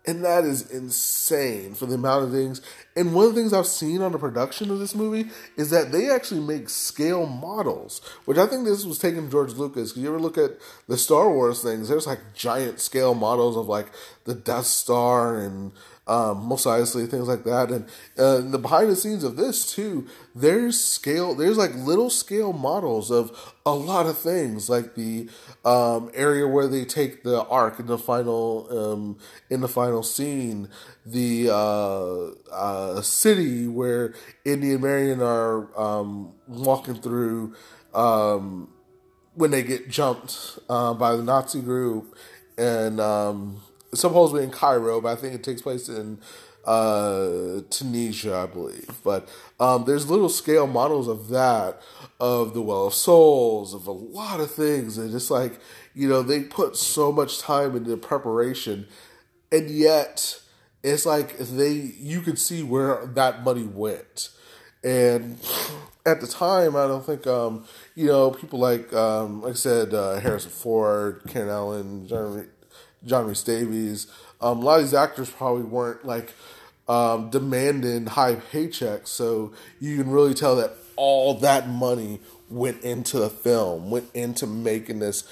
And 0.07 0.25
that 0.25 0.45
is 0.45 0.71
insane 0.71 1.75
for 1.75 1.85
the 1.85 1.95
amount 1.95 2.25
of 2.25 2.33
things. 2.33 2.63
And 2.97 3.13
one 3.13 3.27
of 3.27 3.35
the 3.35 3.41
things 3.41 3.53
I've 3.53 3.67
seen 3.67 4.01
on 4.01 4.13
the 4.13 4.19
production 4.19 4.71
of 4.71 4.79
this 4.79 4.95
movie 4.95 5.29
is 5.59 5.69
that 5.71 5.93
they 5.93 6.09
actually 6.09 6.41
make 6.41 6.71
scale 6.71 7.27
models, 7.27 8.01
which 8.25 8.39
I 8.39 8.47
think 8.47 8.65
this 8.65 8.87
was 8.87 8.99
taken 8.99 9.21
from 9.21 9.31
George 9.31 9.53
Lucas. 9.53 9.91
Because 9.91 10.03
you 10.03 10.09
ever 10.09 10.19
look 10.19 10.39
at 10.39 10.53
the 10.89 10.97
Star 10.97 11.31
Wars 11.31 11.63
things, 11.63 11.91
there's 11.91 12.07
like 12.07 12.21
giant 12.35 12.81
scale 12.81 13.15
models 13.15 13.59
of 13.59 13.69
like 13.69 13.89
the 14.25 14.35
Death 14.35 14.67
Star 14.67 15.37
and 15.37 15.73
um, 16.11 16.45
most 16.47 16.67
obviously 16.67 17.07
things 17.07 17.29
like 17.29 17.45
that. 17.45 17.71
And 17.71 17.85
uh, 18.19 18.41
the 18.41 18.59
behind 18.59 18.91
the 18.91 18.97
scenes 18.97 19.23
of 19.23 19.37
this 19.37 19.73
too, 19.73 20.09
there's 20.35 20.83
scale, 20.83 21.37
there's 21.37 21.57
like 21.57 21.73
little 21.77 22.11
scale 22.11 22.53
models 22.53 23.13
of 23.13 23.55
a 23.65 23.73
lot 23.73 24.07
of 24.07 24.19
things, 24.19 24.69
like 24.69 24.97
the 24.97 25.31
um, 25.65 26.11
area 26.13 26.49
where 26.49 26.67
they 26.67 26.85
take 26.85 27.23
the 27.23 27.45
ark 27.45 27.79
in 27.79 27.87
the 27.87 27.97
final 27.97 28.67
um, 28.93 29.19
in 29.51 29.61
the 29.61 29.69
final 29.69 30.03
scene, 30.03 30.69
the 31.07 31.49
uh, 31.49 32.31
uh, 32.53 33.01
city 33.03 33.69
where 33.69 34.13
Indy 34.45 34.73
and 34.73 34.83
Marion 34.83 35.23
are 35.23 35.79
um, 35.81 36.33
walking 36.49 36.97
through 36.97 37.55
um, 37.95 38.69
when 39.35 39.53
they 39.53 39.63
get 39.63 39.89
jumped 39.89 40.59
uh, 40.69 40.93
by 40.93 41.15
the 41.15 41.23
Nazi 41.23 41.61
group 41.61 42.17
and 42.59 43.01
um, 43.01 43.63
supposedly 43.95 44.45
in 44.45 44.51
Cairo, 44.51 45.01
but 45.01 45.11
I 45.11 45.21
think 45.21 45.35
it 45.35 45.43
takes 45.43 45.63
place 45.63 45.89
in 45.89 46.21
uh, 46.65 47.63
Tunisia, 47.71 48.37
I 48.37 48.47
believe. 48.47 49.01
But 49.03 49.29
um, 49.59 49.85
there's 49.85 50.11
little 50.11 50.29
scale 50.29 50.67
models 50.67 51.09
of 51.09 51.29
that, 51.29 51.81
of 52.19 52.55
the 52.55 52.63
Well 52.63 52.87
of 52.87 52.95
Souls, 52.95 53.75
of 53.75 53.87
a 53.87 53.93
lot 53.93 54.41
of 54.41 54.51
things, 54.51 54.99
and 54.99 55.15
it's 55.15 55.31
like 55.31 55.59
you 55.95 56.09
know 56.09 56.23
they 56.23 56.43
put 56.43 56.77
so 56.77 57.11
much 57.11 57.41
time 57.41 57.77
into 57.77 57.97
preparation, 57.97 58.87
and 59.51 59.71
yet 59.71 60.41
it's 60.83 61.07
like 61.07 61.39
they 61.39 61.73
you 61.73 62.21
could 62.21 62.39
see 62.39 62.63
where 62.63 63.07
that 63.07 63.43
money 63.43 63.65
went. 63.65 64.31
And 64.83 65.39
at 66.07 66.23
the 66.23 66.27
time, 66.27 66.75
I 66.75 66.87
don't 66.87 67.05
think 67.05 67.27
um, 67.27 67.65
you 67.95 68.07
know 68.07 68.31
people 68.31 68.59
like 68.59 68.93
um, 68.93 69.43
like 69.43 69.53
I 69.53 69.57
said 69.57 69.95
uh, 69.95 70.21
Harrison 70.21 70.51
Ford, 70.51 71.23
Ken 71.29 71.49
Allen, 71.49 72.07
Jeremy 72.07 72.47
John 73.05 73.27
Rhys 73.27 73.43
Davies. 73.43 74.07
Um, 74.41 74.59
a 74.59 74.61
lot 74.63 74.79
of 74.81 74.87
these 74.87 74.95
actors 74.95 75.31
probably 75.31 75.63
weren't 75.63 76.05
like 76.05 76.33
um, 76.89 77.31
demanding 77.31 78.07
high 78.07 78.37
paychecks, 78.37 79.09
so 79.09 79.53
you 79.79 79.97
can 79.97 80.11
really 80.11 80.35
tell 80.35 80.57
that 80.57 80.75
all 80.97 81.35
that 81.35 81.69
money 81.69 82.21
went 82.49 82.83
into 82.83 83.19
the 83.19 83.31
film, 83.31 83.91
went 83.91 84.11
into 84.13 84.47
making 84.47 84.99
this 84.99 85.25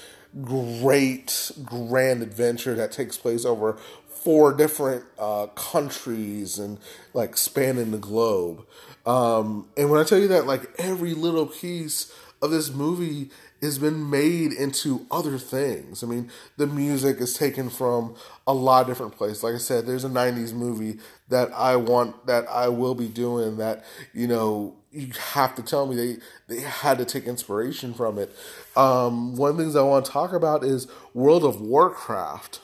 great 0.43 1.51
grand 1.63 2.21
adventure 2.21 2.75
that 2.75 2.91
takes 2.91 3.17
place 3.17 3.45
over 3.45 3.77
four 4.07 4.53
different 4.53 5.03
uh, 5.17 5.47
countries 5.47 6.59
and 6.59 6.77
like 7.13 7.37
spanning 7.37 7.91
the 7.91 7.97
globe. 7.97 8.65
Um, 9.05 9.67
and 9.77 9.89
when 9.89 9.99
I 9.99 10.03
tell 10.03 10.19
you 10.19 10.27
that, 10.29 10.45
like 10.45 10.69
every 10.77 11.13
little 11.13 11.45
piece 11.45 12.13
of 12.41 12.51
this 12.51 12.71
movie 12.71 13.31
has 13.61 13.77
been 13.77 14.09
made 14.09 14.53
into 14.53 15.05
other 15.11 15.37
things. 15.37 16.03
I 16.03 16.07
mean, 16.07 16.29
the 16.57 16.67
music 16.67 17.19
is 17.19 17.33
taken 17.33 17.69
from 17.69 18.15
a 18.47 18.53
lot 18.53 18.81
of 18.81 18.87
different 18.87 19.17
places. 19.17 19.43
Like 19.43 19.55
I 19.55 19.57
said, 19.57 19.85
there's 19.85 20.05
a 20.05 20.09
90s 20.09 20.53
movie 20.53 20.99
that 21.29 21.51
I 21.53 21.75
want, 21.75 22.25
that 22.27 22.47
I 22.49 22.69
will 22.69 22.95
be 22.95 23.07
doing 23.07 23.57
that, 23.57 23.83
you 24.13 24.27
know, 24.27 24.75
you 24.91 25.11
have 25.33 25.55
to 25.55 25.61
tell 25.61 25.85
me 25.85 25.95
they, 25.95 26.17
they 26.47 26.61
had 26.61 26.97
to 26.97 27.05
take 27.05 27.25
inspiration 27.25 27.93
from 27.93 28.17
it. 28.17 28.35
Um, 28.75 29.35
one 29.35 29.51
of 29.51 29.57
the 29.57 29.63
things 29.63 29.75
I 29.75 29.83
want 29.83 30.05
to 30.05 30.11
talk 30.11 30.33
about 30.33 30.63
is 30.63 30.87
World 31.13 31.43
of 31.43 31.61
Warcraft. 31.61 32.59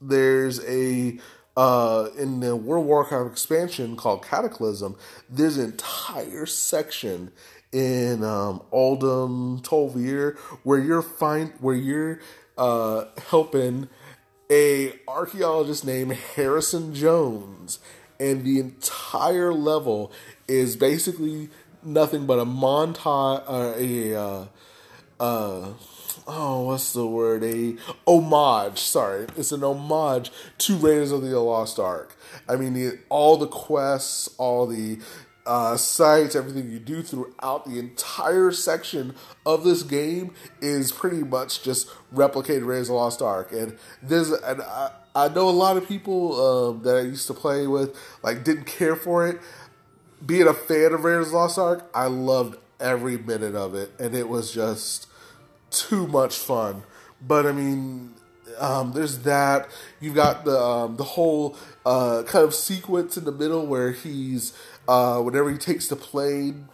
There's 0.00 0.62
a 0.66 1.18
uh, 1.56 2.08
in 2.16 2.40
the 2.40 2.56
World 2.56 2.84
of 2.84 2.88
Warcraft 2.88 3.32
expansion 3.32 3.96
called 3.96 4.24
Cataclysm, 4.24 4.96
there's 5.28 5.58
an 5.58 5.66
entire 5.66 6.46
section 6.46 7.32
in 7.72 8.24
um, 8.24 8.62
Uldum 8.72 9.62
Tol'vir, 9.62 10.36
where 10.64 10.78
you're 10.78 11.02
find 11.02 11.52
where 11.60 11.76
you're 11.76 12.20
uh, 12.58 13.04
helping 13.28 13.88
a 14.50 14.92
archaeologist 15.06 15.84
named 15.84 16.12
Harrison 16.12 16.94
Jones, 16.94 17.78
and 18.18 18.44
the 18.44 18.58
entire 18.58 19.52
level 19.52 20.12
is 20.48 20.76
basically 20.76 21.48
nothing 21.82 22.26
but 22.26 22.38
a 22.38 22.44
montage, 22.44 23.44
uh, 23.46 23.74
a 23.76 24.14
uh, 24.14 24.46
uh, 25.20 25.72
oh, 26.26 26.62
what's 26.62 26.92
the 26.92 27.06
word? 27.06 27.44
A 27.44 27.76
homage. 28.06 28.78
Sorry, 28.78 29.26
it's 29.36 29.52
an 29.52 29.62
homage 29.62 30.30
to 30.58 30.76
Raiders 30.76 31.12
of 31.12 31.22
the 31.22 31.38
Lost 31.38 31.78
Ark. 31.78 32.16
I 32.48 32.56
mean, 32.56 32.74
the, 32.74 32.98
all 33.08 33.36
the 33.36 33.46
quests, 33.46 34.28
all 34.38 34.66
the 34.66 34.98
uh, 35.46 35.76
sites, 35.76 36.36
everything 36.36 36.70
you 36.70 36.78
do 36.78 37.02
throughout 37.02 37.64
the 37.64 37.78
entire 37.78 38.50
section 38.50 39.14
of 39.46 39.64
this 39.64 39.82
game 39.82 40.34
is 40.60 40.92
pretty 40.92 41.22
much 41.22 41.62
just 41.62 41.90
replicated 42.14 42.66
Raiders 42.66 42.88
of 42.88 42.94
the 42.94 42.94
Lost 42.94 43.22
Ark. 43.22 43.52
And 43.52 43.76
there's, 44.02 44.30
and 44.30 44.62
I, 44.62 44.92
I 45.14 45.28
know 45.28 45.48
a 45.48 45.50
lot 45.50 45.76
of 45.76 45.88
people 45.88 46.70
um, 46.70 46.82
that 46.82 46.96
I 46.96 47.00
used 47.00 47.26
to 47.28 47.34
play 47.34 47.66
with 47.66 47.96
like 48.22 48.44
didn't 48.44 48.66
care 48.66 48.96
for 48.96 49.26
it. 49.26 49.40
Being 50.24 50.46
a 50.46 50.54
fan 50.54 50.92
of 50.92 51.04
Raiders 51.04 51.26
of 51.26 51.32
the 51.32 51.38
Lost 51.38 51.58
Ark, 51.58 51.90
I 51.94 52.06
loved 52.06 52.58
every 52.78 53.18
minute 53.18 53.54
of 53.54 53.74
it, 53.74 53.90
and 53.98 54.14
it 54.14 54.28
was 54.28 54.52
just 54.52 55.06
too 55.70 56.06
much 56.06 56.36
fun. 56.36 56.82
But 57.20 57.46
I 57.46 57.52
mean, 57.52 58.14
um, 58.58 58.92
there's 58.92 59.18
that. 59.20 59.68
You've 60.00 60.14
got 60.14 60.44
the 60.44 60.58
um, 60.58 60.96
the 60.96 61.04
whole 61.04 61.56
uh, 61.84 62.22
kind 62.26 62.44
of 62.44 62.54
sequence 62.54 63.16
in 63.16 63.24
the 63.24 63.32
middle 63.32 63.66
where 63.66 63.92
he's 63.92 64.52
uh, 64.90 65.20
whenever 65.20 65.48
he 65.48 65.56
takes 65.56 65.86
the 65.86 65.94
plane 65.94 66.68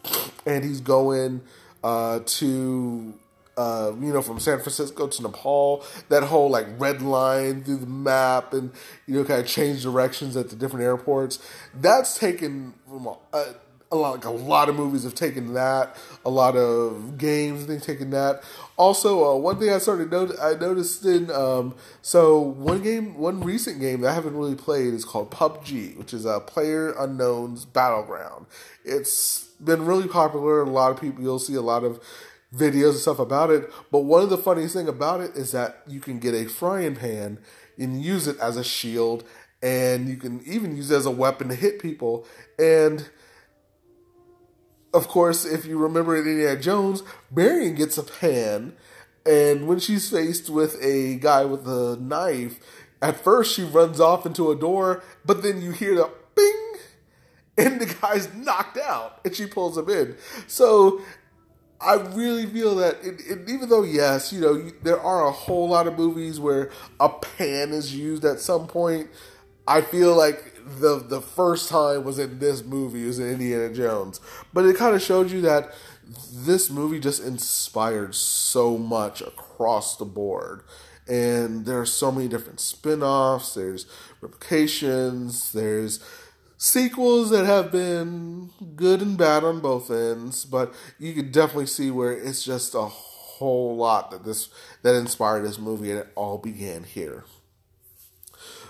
and 0.47 0.65
he's 0.65 0.81
going 0.81 1.43
uh, 1.85 2.21
to 2.25 3.13
uh, 3.59 3.93
you 4.01 4.13
know, 4.13 4.21
from 4.21 4.39
San 4.39 4.59
Francisco 4.59 5.07
to 5.07 5.23
Nepal, 5.23 5.85
that 6.09 6.23
whole 6.23 6.51
like 6.51 6.67
red 6.79 7.01
line 7.01 7.63
through 7.65 7.77
the 7.79 7.87
map 7.87 8.53
and, 8.53 8.71
you 9.07 9.15
know, 9.15 9.25
kind 9.25 9.41
of 9.41 9.47
change 9.47 9.83
directions 9.83 10.37
at 10.37 10.51
the 10.51 10.57
different 10.57 10.85
airports. 10.85 11.39
That's 11.75 12.19
taken 12.19 12.75
from 12.87 13.07
a, 13.07 13.55
a 13.93 13.97
lot, 13.97 14.15
like 14.15 14.25
a 14.25 14.31
lot 14.31 14.69
of 14.69 14.77
movies 14.77 15.05
have 15.05 15.15
taken 15.15 15.55
that. 15.55 15.97
A 16.25 16.31
lot 16.31 16.57
of 16.57 17.19
games 17.19 17.67
they've 17.67 17.83
taken 17.83 18.11
that. 18.11 18.43
Also, 18.77 19.25
uh, 19.25 19.37
one 19.37 19.59
thing 19.59 19.71
I 19.71 19.79
started 19.79 20.11
not- 20.11 20.39
I 20.41 20.55
noticed 20.55 21.05
in 21.05 21.31
um, 21.31 21.75
so 22.03 22.39
one 22.39 22.83
game, 22.83 23.17
one 23.17 23.41
recent 23.41 23.81
game 23.81 24.01
that 24.01 24.11
I 24.11 24.15
haven't 24.15 24.37
really 24.37 24.57
played 24.57 24.93
is 24.93 25.05
called 25.05 25.31
PUBG, 25.31 25.97
which 25.97 26.13
is 26.13 26.25
a 26.25 26.41
Player 26.41 26.95
Unknown's 26.99 27.65
Battleground. 27.65 28.47
It's 28.85 29.45
been 29.65 29.87
really 29.87 30.09
popular. 30.09 30.63
A 30.63 30.69
lot 30.69 30.91
of 30.91 31.01
people, 31.01 31.23
you'll 31.23 31.39
see 31.39 31.55
a 31.55 31.63
lot 31.63 31.85
of 31.85 32.01
videos 32.55 32.91
and 32.91 32.99
stuff 32.99 33.19
about 33.19 33.51
it. 33.51 33.71
But 33.91 34.01
one 34.01 34.23
of 34.23 34.31
the 34.31 34.39
funniest 34.39 34.75
thing 34.75 34.89
about 34.89 35.21
it 35.21 35.37
is 35.37 35.53
that 35.53 35.83
you 35.87 36.01
can 36.01 36.19
get 36.19 36.35
a 36.35 36.47
frying 36.49 36.97
pan 36.97 37.39
and 37.79 38.03
use 38.03 38.27
it 38.27 38.39
as 38.41 38.57
a 38.57 38.65
shield, 38.65 39.25
and 39.63 40.09
you 40.09 40.17
can 40.17 40.43
even 40.45 40.77
use 40.77 40.91
it 40.91 40.97
as 40.97 41.07
a 41.07 41.11
weapon 41.11 41.49
to 41.49 41.55
hit 41.55 41.79
people. 41.79 42.27
And 42.59 43.09
of 44.97 45.09
course, 45.09 45.45
if 45.45 45.67
you 45.67 45.79
remember 45.79 46.17
in 46.17 46.27
Indiana 46.27 46.59
Jones, 46.59 47.03
Marion 47.31 47.75
gets 47.75 47.99
a 47.99 48.03
pan, 48.03 48.75
and 49.27 49.69
when 49.69 49.79
she's 49.79 50.11
faced 50.11 50.49
with 50.49 50.83
a 50.83 51.17
guy 51.17 51.45
with 51.45 51.69
a 51.69 51.97
knife, 52.01 52.59
at 53.03 53.23
first 53.23 53.55
she 53.55 53.63
runs 53.63 54.01
off 54.01 54.25
into 54.25 54.51
a 54.51 54.57
door, 54.57 55.03
but 55.25 55.43
then 55.43 55.61
you 55.61 55.73
hear 55.73 55.95
the 55.95 56.11
bing, 56.35 56.73
and 57.59 57.81
the 57.81 57.95
guy's 58.01 58.33
knocked 58.35 58.79
out, 58.79 59.21
and 59.25 59.37
she 59.37 59.47
pulls 59.47 59.77
him 59.77 59.91
in. 59.91 60.17
So 60.47 61.03
I 61.79 61.97
really 61.97 62.47
feel 62.47 62.77
that, 62.77 62.97
it, 63.05 63.21
it, 63.27 63.51
even 63.51 63.69
though 63.69 63.83
yes, 63.83 64.33
you 64.33 64.41
know, 64.41 64.55
you, 64.55 64.73
there 64.83 64.99
are 64.99 65.27
a 65.27 65.33
whole 65.33 65.69
lot 65.69 65.87
of 65.87 65.99
movies 65.99 66.41
where 66.41 66.71
a 66.99 67.11
pan 67.11 67.73
is 67.73 67.95
used 67.95 68.25
at 68.25 68.41
some 68.41 68.67
point. 68.67 69.11
I 69.69 69.83
feel 69.83 70.17
like 70.17 70.56
the 70.67 70.99
the 70.99 71.21
first 71.21 71.69
time 71.69 72.05
was 72.05 72.19
in 72.19 72.39
this 72.39 72.65
movie, 72.65 73.05
it 73.05 73.07
was 73.07 73.19
in 73.19 73.31
Indiana 73.31 73.73
Jones, 73.73 74.21
but 74.53 74.65
it 74.67 74.77
kind 74.77 74.95
of 74.95 75.03
showed 75.03 75.31
you 75.31 75.41
that 75.43 75.73
this 76.33 76.71
movie 76.71 77.01
just 77.01 77.23
inspired 77.23 78.15
so 78.15 78.77
much 78.77 79.21
across 79.21 79.97
the 79.97 80.05
board. 80.05 80.63
And 81.09 81.67
there 81.67 81.81
are 81.81 81.87
so 81.87 82.11
many 82.11 82.27
different 82.27 82.59
spin-offs, 82.59 83.55
there's 83.55 83.87
replications, 84.21 85.53
there's 85.53 86.01
sequels 86.59 87.31
that 87.31 87.45
have 87.47 87.71
been 87.71 88.51
good 88.75 89.03
and 89.03 89.17
bad 89.17 89.45
on 89.45 89.61
both 89.61 89.91
ends, 89.91 90.45
but 90.45 90.75
you 90.99 91.13
can 91.13 91.31
definitely 91.31 91.67
see 91.67 91.91
where 91.91 92.13
it's 92.13 92.45
just 92.45 92.75
a 92.75 92.87
whole 92.87 93.77
lot 93.77 94.11
that 94.11 94.25
this 94.25 94.49
that 94.83 94.95
inspired 94.95 95.45
this 95.45 95.59
movie 95.59 95.91
and 95.91 96.01
it 96.01 96.09
all 96.15 96.39
began 96.39 96.85
here. 96.85 97.25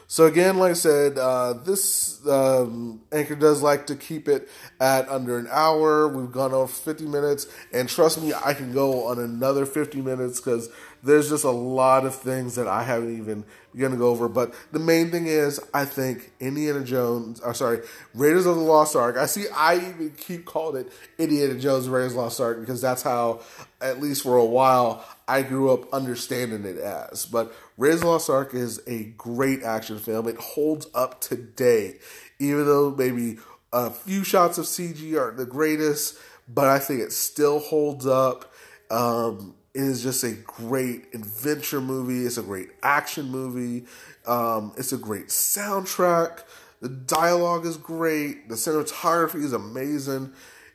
So 0.09 0.27
again, 0.27 0.59
like 0.59 0.71
I 0.71 0.75
said, 0.75 1.19
uh, 1.19 1.55
this 1.55 2.25
um, 2.29 3.01
anchor 3.11 3.35
does 3.35 3.61
like 3.61 3.89
to 3.89 3.97
keep 3.97 4.29
it 4.29 4.49
at 4.81 5.09
under 5.09 5.37
an 5.37 5.49
hour. 5.51 6.07
We've 6.07 6.31
gone 6.31 6.53
over 6.53 6.73
50 6.73 7.07
minutes, 7.07 7.49
and 7.73 7.89
trust 7.89 8.23
me, 8.23 8.33
I 8.33 8.55
can 8.55 8.73
go 8.73 9.07
on 9.07 9.19
another 9.19 9.67
50 9.67 10.01
minutes 10.03 10.41
because 10.41 10.71
there's 11.03 11.29
just 11.29 11.43
a 11.43 11.51
lot 11.51 12.07
of 12.07 12.15
things 12.15 12.55
that 12.55 12.69
I 12.69 12.85
haven't 12.85 13.19
even 13.19 13.45
begun 13.75 13.91
to 13.91 13.97
go 13.97 14.09
over. 14.09 14.29
But 14.29 14.55
the 14.71 14.79
main 14.79 15.11
thing 15.11 15.27
is, 15.27 15.61
I 15.75 15.85
think 15.85 16.33
Indiana 16.39 16.85
Jones, 16.85 17.41
or 17.41 17.53
sorry, 17.53 17.81
Raiders 18.15 18.47
of 18.47 18.55
the 18.55 18.63
Lost 18.63 18.95
Ark. 18.95 19.17
I 19.17 19.27
see, 19.27 19.47
I 19.55 19.77
even 19.77 20.13
keep 20.17 20.45
calling 20.45 20.87
it 20.87 20.93
Indiana 21.19 21.59
Jones 21.59 21.89
Raiders 21.89 22.13
of 22.13 22.17
the 22.17 22.23
Lost 22.23 22.41
Ark 22.41 22.61
because 22.61 22.81
that's 22.81 23.03
how, 23.03 23.41
at 23.81 24.01
least 24.01 24.23
for 24.23 24.37
a 24.37 24.45
while, 24.45 25.05
I 25.29 25.43
grew 25.43 25.72
up 25.72 25.93
understanding 25.93 26.64
it 26.64 26.79
as. 26.79 27.27
But 27.27 27.53
Raiders 27.77 27.97
of 27.97 28.03
the 28.03 28.07
Lost 28.09 28.31
Ark 28.31 28.55
is 28.55 28.81
a 28.87 29.05
great 29.16 29.62
action 29.62 29.99
film. 29.99 30.29
It 30.29 30.37
holds 30.37 30.87
up 30.95 31.20
today, 31.20 31.99
even 32.39 32.64
though 32.66 32.95
maybe 32.97 33.39
a 33.72 33.91
few 33.91 34.24
shots 34.24 34.59
of 34.59 34.66
CG 34.66 35.18
aren't 35.18 35.37
the 35.37 35.47
greatest, 35.47 36.18
but 36.49 36.68
I 36.68 36.79
think 36.79 37.01
it 37.01 37.12
still 37.12 37.59
holds 37.59 38.07
up. 38.07 38.53
Um, 38.91 39.55
it 39.74 39.83
is 39.83 40.03
just 40.03 40.24
a 40.24 40.33
great 40.33 41.07
adventure 41.12 41.81
movie. 41.81 42.24
It's 42.24 42.39
a 42.39 42.43
great 42.43 42.70
action 42.83 43.27
movie. 43.27 43.87
Um, 44.27 44.72
it's 44.79 44.93
a 44.93 44.97
great 44.97 45.27
soundtrack. 45.27 46.45
The 46.81 46.89
dialogue 46.89 47.66
is 47.66 47.77
great. 47.77 48.49
The 48.49 48.55
cinematography 48.55 49.43
is 49.43 49.53
amazing. 49.53 50.33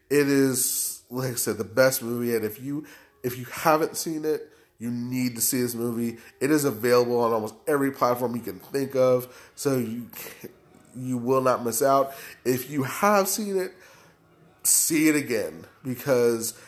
It 0.10 0.28
is, 0.28 1.02
like 1.10 1.32
I 1.32 1.36
said, 1.36 1.58
the 1.58 1.64
best 1.64 2.04
movie. 2.04 2.36
And 2.36 2.44
if 2.44 2.62
you 2.62 2.86
if 3.24 3.38
you 3.38 3.46
haven't 3.46 3.98
seen 3.98 4.26
it, 4.26 4.50
you 4.80 4.90
need 4.90 5.36
to 5.36 5.42
see 5.42 5.62
this 5.62 5.76
movie. 5.76 6.18
It 6.40 6.50
is 6.50 6.66
available 6.66 7.20
on 7.20 7.32
almost 7.32 7.54
every 7.68 7.92
platform 7.92 8.36
you 8.36 8.42
can 8.42 8.60
think 8.60 8.96
of, 8.96 9.52
so 9.56 9.78
you 9.78 10.08
you 10.96 11.18
will 11.18 11.42
not 11.42 11.64
miss 11.64 11.82
out. 11.82 12.14
If 12.44 12.70
you 12.70 12.84
have 12.84 13.28
seen 13.28 13.58
it, 13.58 13.74
see 14.64 15.08
it 15.08 15.16
again 15.16 15.66
because 15.84 16.60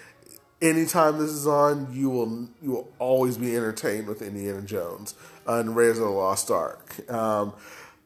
anytime 0.62 1.18
this 1.20 1.32
is 1.32 1.48
on, 1.48 1.94
you 1.94 2.10
will 2.10 2.50
you 2.62 2.72
will 2.72 2.92
always 3.00 3.38
be 3.38 3.56
entertained 3.56 4.08
with 4.08 4.22
Indiana 4.22 4.62
Jones 4.62 5.16
and 5.46 5.76
Raiders 5.76 5.98
of 5.98 6.06
the 6.06 6.10
Lost 6.10 6.50
Ark. 6.52 7.10
Um, 7.12 7.54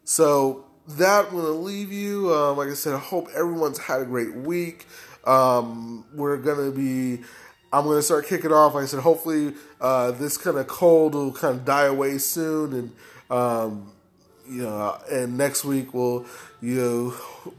so 0.03 0.65
that 0.87 1.33
will 1.33 1.61
leave 1.61 1.91
you. 1.91 2.33
Um, 2.33 2.57
like 2.57 2.69
I 2.69 2.73
said, 2.73 2.93
I 2.93 2.99
hope 2.99 3.27
everyone's 3.35 3.77
had 3.77 4.01
a 4.01 4.05
great 4.05 4.33
week. 4.35 4.85
Um, 5.25 6.05
we're 6.13 6.37
gonna 6.37 6.71
be 6.71 7.23
I'm 7.71 7.83
going 7.83 7.97
to 7.97 8.03
start 8.03 8.27
kicking 8.27 8.51
off. 8.51 8.75
Like 8.75 8.83
I 8.83 8.87
said, 8.87 9.01
hopefully 9.01 9.53
uh, 9.81 10.11
this 10.11 10.37
kind 10.37 10.57
of 10.57 10.67
cold 10.67 11.15
will 11.15 11.33
kind 11.33 11.55
of 11.55 11.65
die 11.65 11.85
away 11.85 12.17
soon, 12.17 12.73
and 12.73 12.91
um, 13.29 13.91
you 14.47 14.63
know, 14.63 14.97
and 15.11 15.37
next 15.37 15.65
week 15.65 15.93
we'll 15.93 16.25
you 16.61 16.75
know, 16.75 17.53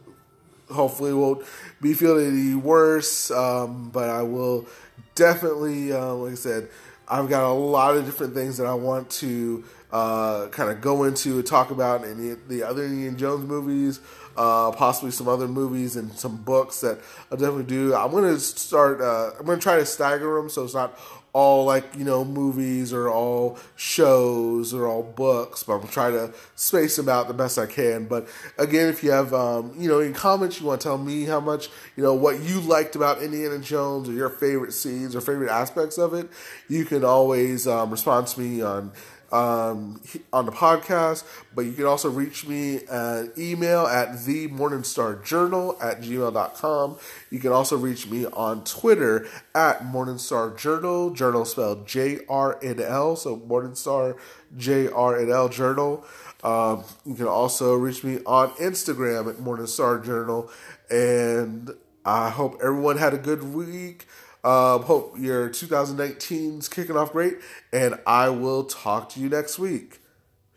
hopefully 0.75 1.13
won't 1.13 1.45
be 1.81 1.95
feeling 1.95 2.27
any 2.27 2.55
worse. 2.55 3.31
Um, 3.31 3.91
but 3.91 4.09
I 4.09 4.23
will 4.23 4.67
definitely, 5.15 5.93
uh, 5.93 6.15
like 6.15 6.33
I 6.33 6.37
said, 6.37 6.69
I've 7.09 7.29
got 7.29 7.45
a 7.45 7.53
lot 7.53 7.97
of 7.97 8.05
different 8.05 8.35
things 8.35 8.59
that 8.59 8.67
I 8.67 8.75
want 8.75 9.09
to 9.11 9.65
uh, 9.91 10.49
kind 10.49 10.71
of 10.71 10.81
go 10.81 11.05
into 11.05 11.37
and 11.37 11.47
talk 11.47 11.71
about 11.71 12.05
in 12.05 12.19
the, 12.19 12.39
the 12.49 12.63
other 12.63 12.85
Indiana 12.85 13.17
Jones 13.17 13.47
movies 13.47 14.01
uh, 14.39 14.71
possibly 14.71 15.11
some 15.11 15.29
other 15.29 15.49
movies 15.49 15.97
and 15.97 16.13
some 16.13 16.37
books 16.37 16.81
that 16.81 17.01
I'll 17.31 17.37
definitely 17.37 17.65
do. 17.65 17.95
I'm 17.95 18.13
gonna 18.13 18.39
start. 18.39 19.01
Uh, 19.01 19.33
I'm 19.39 19.45
gonna 19.45 19.61
try 19.61 19.77
to 19.77 19.85
stagger 19.85 20.37
them 20.37 20.49
so 20.49 20.65
it's 20.65 20.75
not 20.75 20.99
all 21.33 21.65
like 21.65 21.95
you 21.97 22.05
know 22.05 22.25
movies 22.25 22.93
or 22.93 23.11
all 23.11 23.59
shows 23.77 24.73
or 24.73 24.87
all 24.87 25.03
books, 25.03 25.63
but 25.63 25.75
I'm 25.75 25.81
gonna 25.81 25.93
try 25.93 26.11
to 26.11 26.33
space 26.55 26.97
them 26.97 27.09
out 27.09 27.29
the 27.29 27.35
best 27.35 27.59
I 27.59 27.67
can. 27.67 28.07
But 28.07 28.29
again, 28.59 28.89
if 28.89 29.03
you 29.03 29.11
have 29.11 29.35
um, 29.35 29.75
you 29.77 29.89
know 29.89 29.99
in 29.99 30.15
comments 30.15 30.61
you 30.61 30.67
want 30.67 30.81
to 30.81 30.89
tell 30.89 30.99
me 30.99 31.25
how 31.25 31.41
much 31.41 31.69
you 31.97 32.03
know 32.03 32.15
what 32.15 32.41
you 32.41 32.61
liked 32.61 32.97
about 32.97 33.21
Indiana 33.21 33.59
Jones 33.59 34.09
or 34.09 34.13
your 34.13 34.31
favorite 34.31 34.73
scenes 34.73 35.17
or 35.17 35.21
favorite 35.21 35.51
aspects 35.51 35.99
of 35.99 36.15
it, 36.15 36.31
you 36.69 36.85
can 36.85 37.05
always 37.05 37.67
um, 37.67 37.91
respond 37.91 38.29
to 38.29 38.41
me 38.41 38.63
on 38.63 38.93
um, 39.33 40.01
on 40.33 40.47
the 40.47 40.53
podcast, 40.53 41.25
but 41.55 41.63
you 41.63 41.73
can 41.73 41.85
also 41.85 42.09
reach 42.09 42.47
me 42.47 42.77
at 42.87 43.37
email 43.37 43.87
at 43.87 44.25
the 44.25 44.49
Morningstar 44.49 45.25
Journal 45.25 45.77
at 45.83 46.01
gmail.com. 46.01 46.97
You 47.31 47.39
can 47.39 47.53
also 47.53 47.77
reach 47.77 48.09
me 48.09 48.27
on 48.27 48.65
Twitter 48.65 49.29
at 49.55 49.81
Morningstar 49.83 50.57
Journal, 50.57 51.11
journal 51.11 51.45
spelled 51.45 51.87
J 51.87 52.21
R 52.29 52.59
N 52.63 52.81
L, 52.81 53.17
so 53.17 53.37
Morningstar 53.37 54.19
J 54.57 54.89
R 54.89 55.19
N 55.19 55.31
L 55.31 55.49
Journal. 55.49 56.05
Um, 56.43 56.85
you 57.05 57.15
can 57.15 57.27
also 57.27 57.75
reach 57.75 58.05
me 58.05 58.21
on 58.25 58.51
Instagram 58.53 59.29
at 59.29 59.37
Morningstar 59.37 60.05
Journal, 60.05 60.51
and 60.89 61.71
I 62.05 62.31
hope 62.31 62.59
everyone 62.63 62.97
had 62.97 63.13
a 63.13 63.19
good 63.19 63.43
week. 63.43 64.07
Um, 64.45 64.83
hope 64.83 65.19
your 65.19 65.49
2019's 65.49 66.69
kicking 66.69 66.97
off 66.97 67.13
great, 67.13 67.39
and 67.73 67.99
I 68.07 68.29
will 68.29 68.65
talk 68.65 69.09
to 69.11 69.21
you 69.21 69.29
next 69.29 69.59
week. 69.59 70.01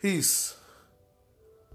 Peace. 0.01 0.55